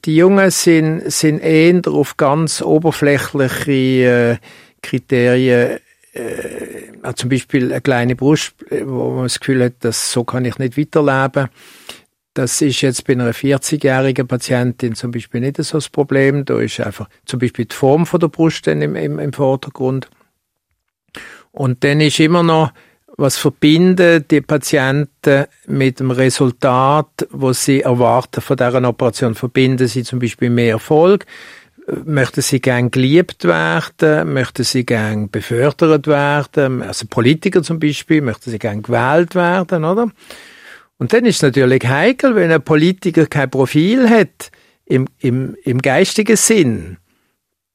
die 0.04 0.16
Jungen 0.16 0.50
sind, 0.50 1.10
sind 1.10 1.40
eher 1.40 1.80
auf 1.88 2.16
ganz 2.16 2.62
oberflächliche 2.62 3.72
äh, 3.72 4.36
Kriterien 4.82 5.78
äh, 6.12 7.14
zum 7.16 7.28
Beispiel 7.28 7.72
eine 7.72 7.80
kleine 7.80 8.16
Brust, 8.16 8.54
wo 8.70 9.10
man 9.10 9.24
das 9.24 9.40
Gefühl 9.40 9.64
hat, 9.64 9.74
dass 9.80 10.12
so 10.12 10.24
kann 10.24 10.44
ich 10.44 10.58
nicht 10.58 10.78
weiterleben. 10.78 11.48
Das 12.34 12.60
ist 12.62 12.80
jetzt 12.80 13.06
bei 13.06 13.12
einer 13.12 13.32
40-jährigen 13.32 14.26
Patientin 14.26 14.94
zum 14.94 15.10
Beispiel 15.10 15.40
nicht 15.40 15.56
so 15.58 15.76
das 15.76 15.88
Problem. 15.88 16.44
Da 16.44 16.60
ist 16.60 16.80
einfach 16.80 17.08
zum 17.26 17.40
Beispiel 17.40 17.66
die 17.66 17.74
Form 17.74 18.06
von 18.06 18.20
der 18.20 18.28
Brust 18.28 18.66
dann 18.66 18.82
im, 18.82 18.96
im, 18.96 19.18
im 19.18 19.32
Vordergrund. 19.32 20.08
Und 21.52 21.84
dann 21.84 22.00
ist 22.00 22.18
immer 22.18 22.42
noch 22.42 22.72
was 23.16 23.36
verbinden 23.36 24.24
die 24.28 24.40
Patienten 24.40 25.44
mit 25.66 26.00
dem 26.00 26.10
Resultat, 26.10 27.26
was 27.30 27.64
sie 27.64 27.82
erwarten 27.82 28.40
von 28.40 28.56
deren 28.56 28.84
Operation? 28.84 29.34
Verbinden 29.34 29.86
sie 29.86 30.02
zum 30.02 30.18
Beispiel 30.18 30.50
mehr 30.50 30.72
Erfolg? 30.72 31.26
Möchten 32.04 32.40
sie 32.40 32.60
gern 32.60 32.90
geliebt 32.90 33.44
werden? 33.44 34.32
Möchten 34.32 34.64
sie 34.64 34.84
gern 34.84 35.30
befördert 35.30 36.06
werden? 36.06 36.82
Also 36.82 37.06
Politiker 37.08 37.62
zum 37.62 37.78
Beispiel, 37.78 38.20
möchten 38.20 38.50
sie 38.50 38.58
gern 38.58 38.82
gewählt 38.82 39.34
werden, 39.34 39.84
oder? 39.84 40.10
Und 40.96 41.12
dann 41.12 41.24
ist 41.26 41.36
es 41.36 41.42
natürlich 41.42 41.86
heikel, 41.86 42.34
wenn 42.36 42.50
ein 42.50 42.62
Politiker 42.62 43.26
kein 43.26 43.50
Profil 43.50 44.08
hat 44.08 44.50
im, 44.86 45.06
im, 45.18 45.56
im 45.62 45.82
geistigen 45.82 46.36
Sinn, 46.36 46.98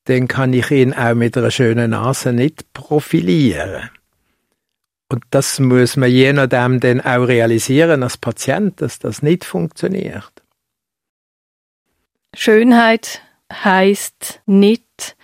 dann 0.05 0.27
kann 0.27 0.53
ich 0.53 0.71
ihn 0.71 0.93
auch 0.93 1.13
mit 1.13 1.37
einer 1.37 1.51
schönen 1.51 1.91
Nase 1.91 2.33
nicht 2.33 2.73
profilieren. 2.73 3.89
Und 5.11 5.23
das 5.31 5.59
muss 5.59 5.97
man 5.97 6.09
je 6.09 6.31
nachdem 6.33 6.79
dann 6.79 7.01
auch 7.01 7.27
realisieren 7.27 8.03
als 8.03 8.17
Patient, 8.17 8.79
dass 8.79 8.99
das 8.99 9.23
nicht 9.23 9.43
funktioniert. 9.43 10.31
Schönheit 12.35 13.21
heißt 13.51 14.41
nicht, 14.45 15.15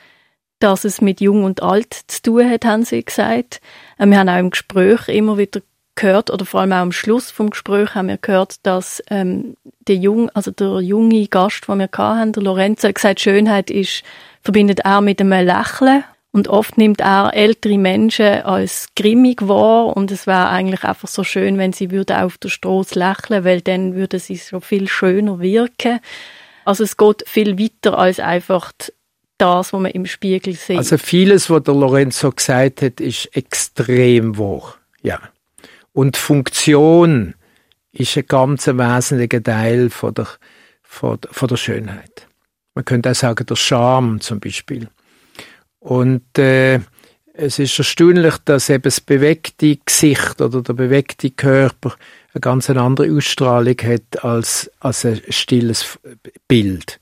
dass 0.59 0.85
es 0.85 1.01
mit 1.01 1.21
Jung 1.21 1.43
und 1.43 1.61
Alt 1.61 1.93
zu 2.07 2.21
tun 2.23 2.49
hat, 2.49 2.65
haben 2.65 2.83
Sie 2.83 3.05
gesagt. 3.05 3.61
Äh, 3.99 4.07
wir 4.07 4.17
haben 4.17 4.29
auch 4.29 4.39
im 4.39 4.49
Gespräch 4.49 5.07
immer 5.09 5.37
wieder 5.37 5.61
gehört, 5.93 6.31
oder 6.31 6.45
vor 6.45 6.61
allem 6.61 6.71
auch 6.71 6.77
am 6.77 6.91
Schluss 6.91 7.29
vom 7.29 7.51
Gespräch 7.51 7.93
haben 7.93 8.07
wir 8.07 8.17
gehört, 8.17 8.65
dass 8.65 9.03
ähm, 9.09 9.55
der 9.87 9.95
Jung, 9.95 10.29
also 10.31 10.51
der 10.51 10.81
junge 10.81 11.27
Gast, 11.27 11.67
den 11.67 11.77
wir 11.77 11.89
hatten, 11.95 12.33
der 12.33 12.43
Lorenzo, 12.43 12.87
hat 12.87 12.95
gesagt, 12.95 13.21
Schönheit 13.21 13.69
ist, 13.69 14.03
verbindet 14.41 14.79
er 14.79 15.01
mit 15.01 15.21
einem 15.21 15.45
Lächeln 15.45 16.03
und 16.35 16.49
oft 16.49 16.77
nimmt 16.77 16.99
er 16.99 17.33
ältere 17.33 17.77
Menschen 17.77 18.41
als 18.41 18.87
grimmig 18.93 19.47
wahr 19.47 19.95
und 19.95 20.11
es 20.11 20.27
wäre 20.27 20.49
eigentlich 20.49 20.83
einfach 20.83 21.07
so 21.07 21.23
schön, 21.23 21.57
wenn 21.57 21.71
sie 21.71 21.91
würde 21.91 22.21
auf 22.23 22.37
der 22.37 22.49
Straße 22.49 22.99
lächeln, 22.99 23.45
weil 23.45 23.61
dann 23.61 23.95
würde 23.95 24.19
sie 24.19 24.35
so 24.35 24.59
viel 24.59 24.89
schöner 24.89 25.39
wirken. 25.39 26.01
Also 26.65 26.83
es 26.83 26.97
geht 26.97 27.23
viel 27.25 27.57
weiter 27.57 27.97
als 27.97 28.19
einfach 28.19 28.73
das, 29.37 29.71
was 29.71 29.79
man 29.79 29.91
im 29.91 30.05
Spiegel 30.05 30.55
sieht. 30.55 30.77
Also 30.77 30.97
vieles, 30.97 31.49
was 31.49 31.63
der 31.63 31.73
Lorenzo 31.73 32.33
gesagt 32.33 32.81
hat, 32.81 32.99
ist 32.99 33.33
extrem 33.33 34.37
wahr. 34.37 34.75
Ja. 35.03 35.21
Und 35.93 36.17
Funktion 36.17 37.35
ist 37.93 38.17
ein 38.17 38.25
ganz 38.27 38.67
wesentlicher 38.67 39.41
Teil 39.41 39.89
von 39.89 40.13
der, 40.13 40.27
von 40.83 41.17
der 41.21 41.55
Schönheit. 41.55 42.27
Man 42.73 42.83
könnte 42.83 43.11
auch 43.11 43.15
sagen, 43.15 43.45
der 43.45 43.55
Charme 43.55 44.19
zum 44.19 44.41
Beispiel. 44.41 44.89
Und 45.85 46.39
äh, 46.39 46.79
es 47.33 47.59
ist 47.59 47.77
erstaunlich, 47.77 48.37
dass 48.43 48.71
eben 48.71 48.81
das 48.81 48.99
bewegte 48.99 49.75
Gesicht 49.75 50.41
oder 50.41 50.63
der 50.63 50.73
bewegte 50.73 51.29
Körper 51.29 51.93
eine 52.33 52.41
ganz 52.41 52.71
andere 52.71 53.15
Ausstrahlung 53.15 53.75
hat 53.83 54.23
als, 54.23 54.71
als 54.79 55.05
ein 55.05 55.21
stilles 55.29 55.99
Bild. 56.47 56.99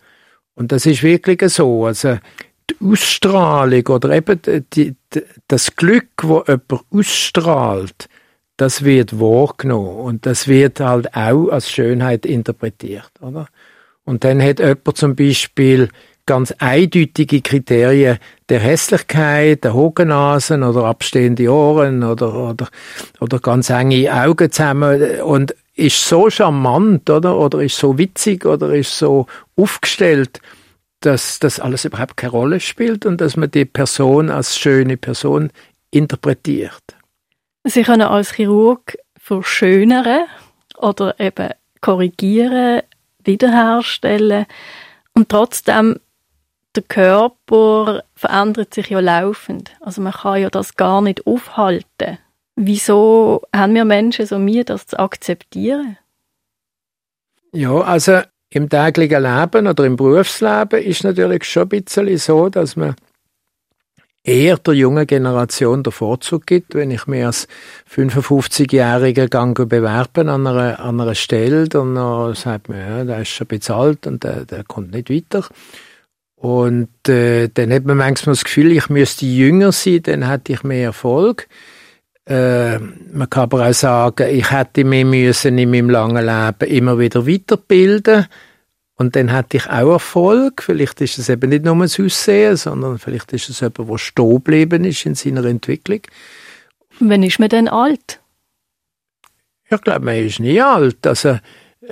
Und 0.56 0.74
das 0.74 0.86
ist 0.86 1.02
wirklich 1.02 1.42
so. 1.50 1.86
Also 1.86 2.18
die 2.70 2.76
Ausstrahlung 2.86 3.88
oder 3.88 4.18
eben 4.18 4.42
die, 4.74 4.96
die, 5.14 5.24
das 5.48 5.78
Glück, 5.78 6.10
wo 6.22 6.44
jemand 6.46 6.84
ausstrahlt, 6.92 8.10
das 8.58 8.84
wird 8.84 9.18
wahrgenommen 9.18 9.96
und 9.96 10.26
das 10.26 10.50
wird 10.50 10.82
halt 10.82 11.16
auch 11.16 11.48
als 11.48 11.72
Schönheit 11.72 12.26
interpretiert, 12.26 13.12
oder? 13.22 13.48
Und 14.04 14.26
dann 14.26 14.42
hat 14.42 14.60
jemand 14.60 14.98
zum 14.98 15.16
Beispiel 15.16 15.88
ganz 16.26 16.54
eindeutige 16.60 17.42
Kriterien 17.42 18.18
der 18.50 18.60
Hässlichkeit, 18.60 19.64
der 19.64 19.74
hohen 19.74 20.08
Nasen 20.10 20.64
oder 20.64 20.86
abstehende 20.86 21.52
Ohren 21.52 22.04
oder, 22.04 22.34
oder, 22.34 22.70
oder 23.20 23.40
ganz 23.40 23.70
enge 23.70 24.14
Augen 24.14 24.52
zusammen 24.52 25.22
und 25.22 25.56
ist 25.76 26.08
so 26.08 26.30
charmant, 26.30 27.10
oder? 27.10 27.38
Oder 27.38 27.62
ist 27.62 27.78
so 27.78 27.98
witzig 27.98 28.46
oder 28.46 28.74
ist 28.74 28.98
so 28.98 29.26
aufgestellt, 29.56 30.40
dass 31.00 31.40
das 31.40 31.60
alles 31.60 31.86
überhaupt 31.86 32.16
keine 32.16 32.32
Rolle 32.32 32.60
spielt 32.60 33.06
und 33.06 33.20
dass 33.20 33.36
man 33.36 33.52
die 33.52 33.66
Person 33.66 34.30
als 34.30 34.58
schöne 34.58 34.98
Person 34.98 35.50
interpretiert. 35.92 36.82
Sie 37.66 37.84
können 37.84 38.02
als 38.02 38.34
Chirurg 38.34 38.98
verschönern 39.18 40.26
oder 40.78 41.20
eben 41.20 41.50
korrigieren, 41.82 42.82
wiederherstellen 43.24 44.46
und 45.14 45.30
trotzdem 45.30 46.00
der 46.76 46.84
Körper 46.84 48.04
verändert 48.16 48.74
sich 48.74 48.90
ja 48.90 49.00
laufend. 49.00 49.72
Also 49.82 50.02
man 50.02 50.14
kann 50.14 50.42
ja 50.42 50.50
das 50.50 50.76
gar 50.76 51.02
nicht 51.02 51.26
aufhalten. 51.28 52.18
Wieso 52.56 53.42
haben 53.56 53.76
wir 53.76 53.86
Menschen 53.86 54.26
so 54.26 54.40
Mühe, 54.40 54.64
das 54.64 54.88
zu 54.88 55.00
akzeptieren? 55.00 55.98
Ja, 57.52 57.82
also 57.82 58.22
im 58.50 58.70
täglichen 58.70 59.24
Leben 59.24 59.68
oder 59.68 59.84
im 59.86 59.96
Berufsleben 59.96 60.82
ist 60.84 61.04
natürlich 61.04 61.44
schon 61.44 61.64
ein 61.64 61.70
bisschen 61.70 62.18
so, 62.18 62.50
dass 62.50 62.76
man 62.76 62.96
eher 64.24 64.58
der 64.58 64.74
jungen 64.74 65.06
Generation 65.06 65.84
der 65.84 65.92
Vorzug 65.92 66.46
gibt, 66.46 66.76
wenn 66.76 66.92
ich 66.92 67.08
mir 67.08 67.28
als 67.28 67.48
55-Jähriger 67.94 69.28
gang 69.28 69.58
bewerben 69.68 70.30
an 70.30 70.48
einer, 70.48 70.80
an 70.80 71.02
einer 71.02 71.16
Stelle, 71.16 71.68
dann 71.68 71.96
sagt 72.36 72.70
man, 72.70 72.80
ja, 72.80 73.04
der 73.04 73.22
ist 73.22 73.30
schon 73.30 73.48
bezahlt 73.48 74.08
und 74.08 74.24
der, 74.24 74.46
der 74.46 74.64
kommt 74.64 74.92
nicht 74.92 75.10
weiter. 75.10 75.46
Und 76.44 77.08
äh, 77.08 77.48
dann 77.48 77.72
hat 77.72 77.86
man 77.86 77.96
manchmal 77.96 78.34
das 78.34 78.44
Gefühl, 78.44 78.74
ich 78.74 78.89
müsste 78.89 79.26
jünger 79.26 79.72
sein, 79.72 80.04
dann 80.04 80.28
hätte 80.28 80.52
ich 80.52 80.64
mehr 80.64 80.88
Erfolg. 80.88 81.48
Äh, 82.26 82.80
man 82.80 83.30
kann 83.30 83.44
aber 83.44 83.70
auch 83.70 83.74
sagen, 83.74 84.28
ich 84.30 84.52
hätte 84.52 84.84
mich 84.84 85.06
müssen 85.06 85.58
in 85.58 85.72
meinem 85.72 85.89
langen 85.89 86.26
Leben 86.26 86.70
immer 86.70 87.00
wieder 87.00 87.26
weiterbilden 87.26 88.28
und 88.96 89.16
dann 89.16 89.34
hätte 89.34 89.56
ich 89.56 89.68
auch 89.68 89.94
Erfolg. 89.94 90.64
Vielleicht 90.64 91.00
ist 91.00 91.18
es 91.18 91.30
eben 91.30 91.50
nicht 91.50 91.64
nur 91.64 91.78
das 91.78 91.98
Aussehen, 91.98 92.58
sondern 92.58 93.00
vielleicht 93.00 93.32
ist 93.32 93.50
es 93.50 93.62
jemand, 93.62 93.89
der 93.89 93.98
stehen 93.98 94.30
geblieben 94.32 94.84
ist 94.84 95.06
in 95.06 95.16
seiner 95.16 95.46
Entwicklung. 95.46 96.02
Wann 97.00 97.24
ist 97.24 97.39
man 97.39 97.48
denn 97.48 97.70
alt? 97.70 98.20
Ich 99.70 99.82
glaube, 99.82 100.04
man 100.04 100.18
ist 100.18 100.41
nie 100.41 100.60
alt. 100.60 101.08
Also, 101.08 101.39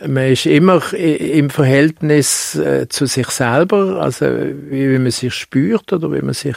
man 0.08 0.32
ist 0.32 0.46
immer 0.46 0.94
im 0.94 1.50
Verhältnis 1.50 2.56
äh, 2.56 2.88
zu 2.88 3.06
sich 3.06 3.28
selber, 3.28 4.02
also 4.02 4.26
wie, 4.26 4.98
man 4.98 5.12
sich 5.12 5.34
spürt 5.34 5.92
oder 5.92 6.12
wie 6.12 6.22
man 6.22 6.34
sich 6.34 6.56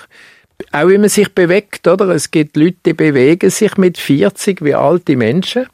auch 0.71 0.89
wie 0.89 0.99
man 0.99 1.09
sich 1.09 1.35
bewegt, 1.35 1.89
oder? 1.89 2.09
Es 2.11 2.31
gibt 2.31 2.57
Leute, 2.57 2.77
die 2.87 2.95
bewegen 2.95 3.51
sich 3.51 3.77
mit 3.77 3.99
40 3.99 4.63
wie 4.65 4.75
alte 4.75 5.17
Menschen 5.17 5.67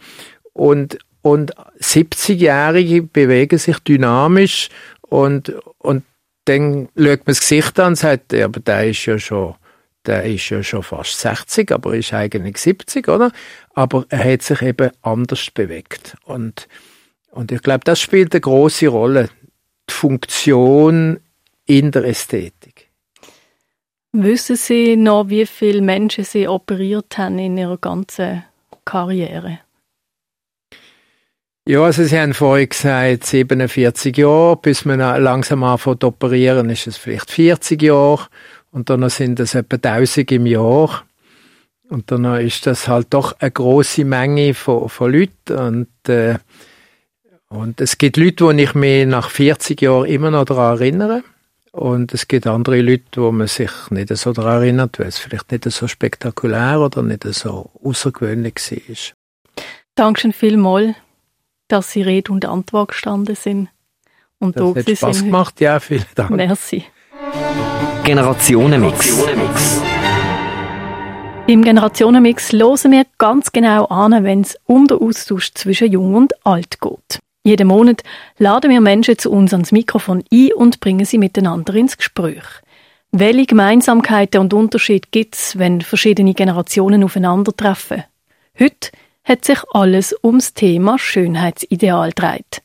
und 0.52 0.98
und 1.22 1.54
70-Jährige 1.80 3.02
bewegen 3.02 3.58
sich 3.58 3.78
dynamisch 3.80 4.70
und 5.02 5.54
und 5.78 6.04
dann 6.46 6.88
schaut 6.96 7.18
man 7.18 7.26
das 7.26 7.40
Gesicht 7.40 7.78
an 7.78 7.88
und 7.88 7.96
sagt, 7.96 8.32
ja, 8.32 8.46
aber 8.46 8.60
der 8.60 8.88
ist 8.88 9.04
ja 9.04 9.18
schon 9.18 9.54
der 10.06 10.24
ist 10.24 10.48
ja 10.48 10.62
schon 10.62 10.82
fast 10.82 11.20
60, 11.20 11.72
aber 11.72 11.94
ist 11.94 12.14
eigentlich 12.14 12.56
70, 12.56 13.06
oder? 13.08 13.32
Aber 13.74 14.06
er 14.08 14.32
hat 14.32 14.40
sich 14.42 14.62
eben 14.62 14.90
anders 15.02 15.50
bewegt 15.50 16.16
und 16.24 16.68
und 17.30 17.52
ich 17.52 17.62
glaube, 17.62 17.84
das 17.84 18.00
spielt 18.00 18.34
eine 18.34 18.40
große 18.40 18.88
Rolle, 18.88 19.30
die 19.88 19.94
Funktion 19.94 21.20
in 21.66 21.90
der 21.90 22.04
Ästhetik. 22.04 22.90
Wissen 24.12 24.56
Sie 24.56 24.96
noch, 24.96 25.28
wie 25.28 25.46
viele 25.46 25.82
Menschen 25.82 26.24
Sie 26.24 26.48
operiert 26.48 27.16
haben 27.16 27.38
in 27.38 27.56
Ihrer 27.56 27.78
ganzen 27.78 28.44
Karriere? 28.84 29.60
Ja, 31.68 31.84
also 31.84 32.02
Sie 32.02 32.18
haben 32.18 32.34
vorhin 32.34 32.68
gesagt, 32.68 33.26
47 33.26 34.16
Jahre, 34.16 34.56
bis 34.56 34.84
man 34.84 34.98
langsam 34.98 35.62
anfängt 35.62 36.00
zu 36.00 36.08
operieren, 36.08 36.70
ist 36.70 36.88
es 36.88 36.96
vielleicht 36.96 37.30
40 37.30 37.80
Jahre 37.82 38.26
und 38.72 38.90
dann 38.90 39.08
sind 39.08 39.38
es 39.38 39.54
etwa 39.54 39.76
1000 39.76 40.32
im 40.32 40.46
Jahr. 40.46 41.04
Und 41.88 42.10
dann 42.10 42.24
ist 42.40 42.66
das 42.66 42.88
halt 42.88 43.08
doch 43.10 43.36
eine 43.40 43.50
große 43.50 44.04
Menge 44.04 44.54
von, 44.54 44.88
von 44.88 45.12
Leuten 45.12 45.58
und 45.58 46.08
äh, 46.08 46.38
und 47.52 47.80
es 47.80 47.98
gibt 47.98 48.16
Leute, 48.16 48.54
die 48.54 48.62
ich 48.62 48.74
mich 48.74 49.06
nach 49.06 49.28
40 49.28 49.82
Jahren 49.82 50.06
immer 50.06 50.30
noch 50.30 50.44
daran 50.44 50.78
erinnere. 50.78 51.24
Und 51.72 52.14
es 52.14 52.26
gibt 52.26 52.46
andere 52.46 52.80
Leute, 52.80 53.22
wo 53.22 53.32
man 53.32 53.48
sich 53.48 53.70
nicht 53.90 54.16
so 54.16 54.32
daran 54.32 54.62
erinnert, 54.62 54.98
weil 54.98 55.08
es 55.08 55.18
vielleicht 55.18 55.52
nicht 55.52 55.64
so 55.64 55.86
spektakulär 55.86 56.80
oder 56.80 57.02
nicht 57.02 57.24
so 57.24 57.70
außergewöhnlich 57.82 58.54
war. 58.54 59.64
Dankeschön 59.94 60.32
vielmals, 60.32 60.94
dass 61.68 61.92
Sie 61.92 62.02
Rede 62.02 62.32
und 62.32 62.44
Antwort 62.44 62.88
gestanden 62.88 63.36
sind. 63.36 63.68
Und 64.38 64.58
das 64.58 64.76
hat 64.76 64.96
Spaß 64.96 65.16
sind. 65.18 65.26
gemacht, 65.26 65.60
ja, 65.60 65.78
vielen 65.80 66.06
Dank. 66.14 66.30
Merci. 66.30 66.84
Generationenmix. 68.04 69.22
Im 71.46 71.62
Generationenmix 71.62 72.52
hören 72.52 72.92
wir 72.92 73.06
ganz 73.18 73.52
genau 73.52 73.86
an, 73.86 74.24
wenn 74.24 74.42
es 74.42 74.56
um 74.64 74.86
den 74.86 74.98
Austausch 74.98 75.52
zwischen 75.52 75.90
Jung 75.90 76.14
und 76.14 76.46
Alt 76.46 76.80
geht. 76.80 77.20
Jeden 77.42 77.68
Monat 77.68 78.02
laden 78.38 78.70
wir 78.70 78.80
Menschen 78.80 79.18
zu 79.18 79.30
uns 79.30 79.52
ans 79.52 79.72
Mikrofon 79.72 80.22
ein 80.32 80.52
und 80.52 80.80
bringen 80.80 81.06
sie 81.06 81.18
miteinander 81.18 81.74
ins 81.74 81.96
Gespräch. 81.96 82.44
Welche 83.12 83.46
Gemeinsamkeiten 83.46 84.40
und 84.40 84.54
Unterschiede 84.54 85.08
gibt 85.10 85.34
es, 85.34 85.58
wenn 85.58 85.80
verschiedene 85.80 86.34
Generationen 86.34 87.02
aufeinandertreffen? 87.02 88.04
Heute 88.58 88.90
hat 89.24 89.44
sich 89.44 89.58
alles 89.72 90.14
ums 90.22 90.54
Thema 90.54 90.98
Schönheitsideal 90.98 92.10
gedreht. 92.10 92.62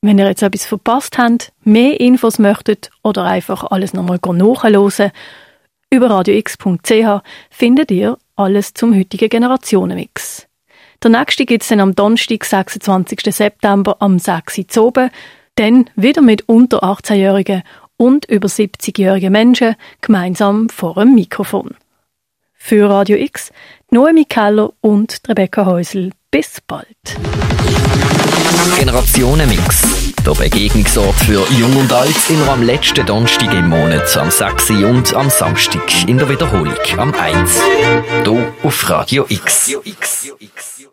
Wenn 0.00 0.18
ihr 0.18 0.26
jetzt 0.26 0.42
etwas 0.42 0.64
verpasst 0.64 1.18
habt, 1.18 1.52
mehr 1.62 2.00
Infos 2.00 2.38
möchtet 2.38 2.90
oder 3.04 3.24
einfach 3.24 3.70
alles 3.70 3.92
nochmal 3.92 4.18
nachhören, 4.24 5.12
über 5.90 6.10
radiox.ch 6.10 7.22
findet 7.50 7.90
ihr 7.90 8.18
alles 8.34 8.74
zum 8.74 8.96
heutigen 8.96 9.28
Generationenmix. 9.28 10.48
Der 11.02 11.10
nächste 11.10 11.46
gibt 11.46 11.62
es 11.62 11.68
dann 11.68 11.80
am 11.80 11.94
Donnerstag, 11.94 12.44
26. 12.44 13.20
September, 13.34 13.96
am 13.98 14.18
6. 14.18 14.76
Uhr. 14.76 15.10
Dann 15.56 15.90
wieder 15.96 16.22
mit 16.22 16.48
unter 16.48 16.84
18-Jährigen 16.84 17.62
und 17.96 18.24
über 18.26 18.48
70-jährigen 18.48 19.32
Menschen 19.32 19.74
gemeinsam 20.00 20.68
vor 20.68 20.96
einem 20.98 21.14
Mikrofon. 21.14 21.74
Für 22.54 22.88
Radio 22.88 23.16
X, 23.16 23.50
Noemi 23.90 24.24
Keller 24.24 24.72
und 24.80 25.20
Rebecca 25.28 25.66
Häusel. 25.66 26.12
Bis 26.30 26.60
bald. 26.60 26.86
Generationenmix. 28.78 30.14
Der 30.24 30.32
Begegnungsort 30.32 31.16
für 31.16 31.44
Jung 31.52 31.76
und 31.76 31.92
Alt 31.92 32.14
immer 32.28 32.52
am 32.52 32.62
letzten 32.62 33.04
Donnerstag 33.04 33.52
im 33.52 33.68
Monat, 33.68 34.16
am 34.16 34.30
6. 34.30 34.70
und 34.70 35.14
am 35.14 35.28
Samstag 35.28 36.08
in 36.08 36.18
der 36.18 36.28
Wiederholung 36.28 36.76
am 36.96 37.12
1. 37.12 37.60
Hier 38.24 38.52
auf 38.62 38.90
Radio 38.90 39.26
X. 39.28 39.66
Radio 39.66 39.82
X. 39.84 40.91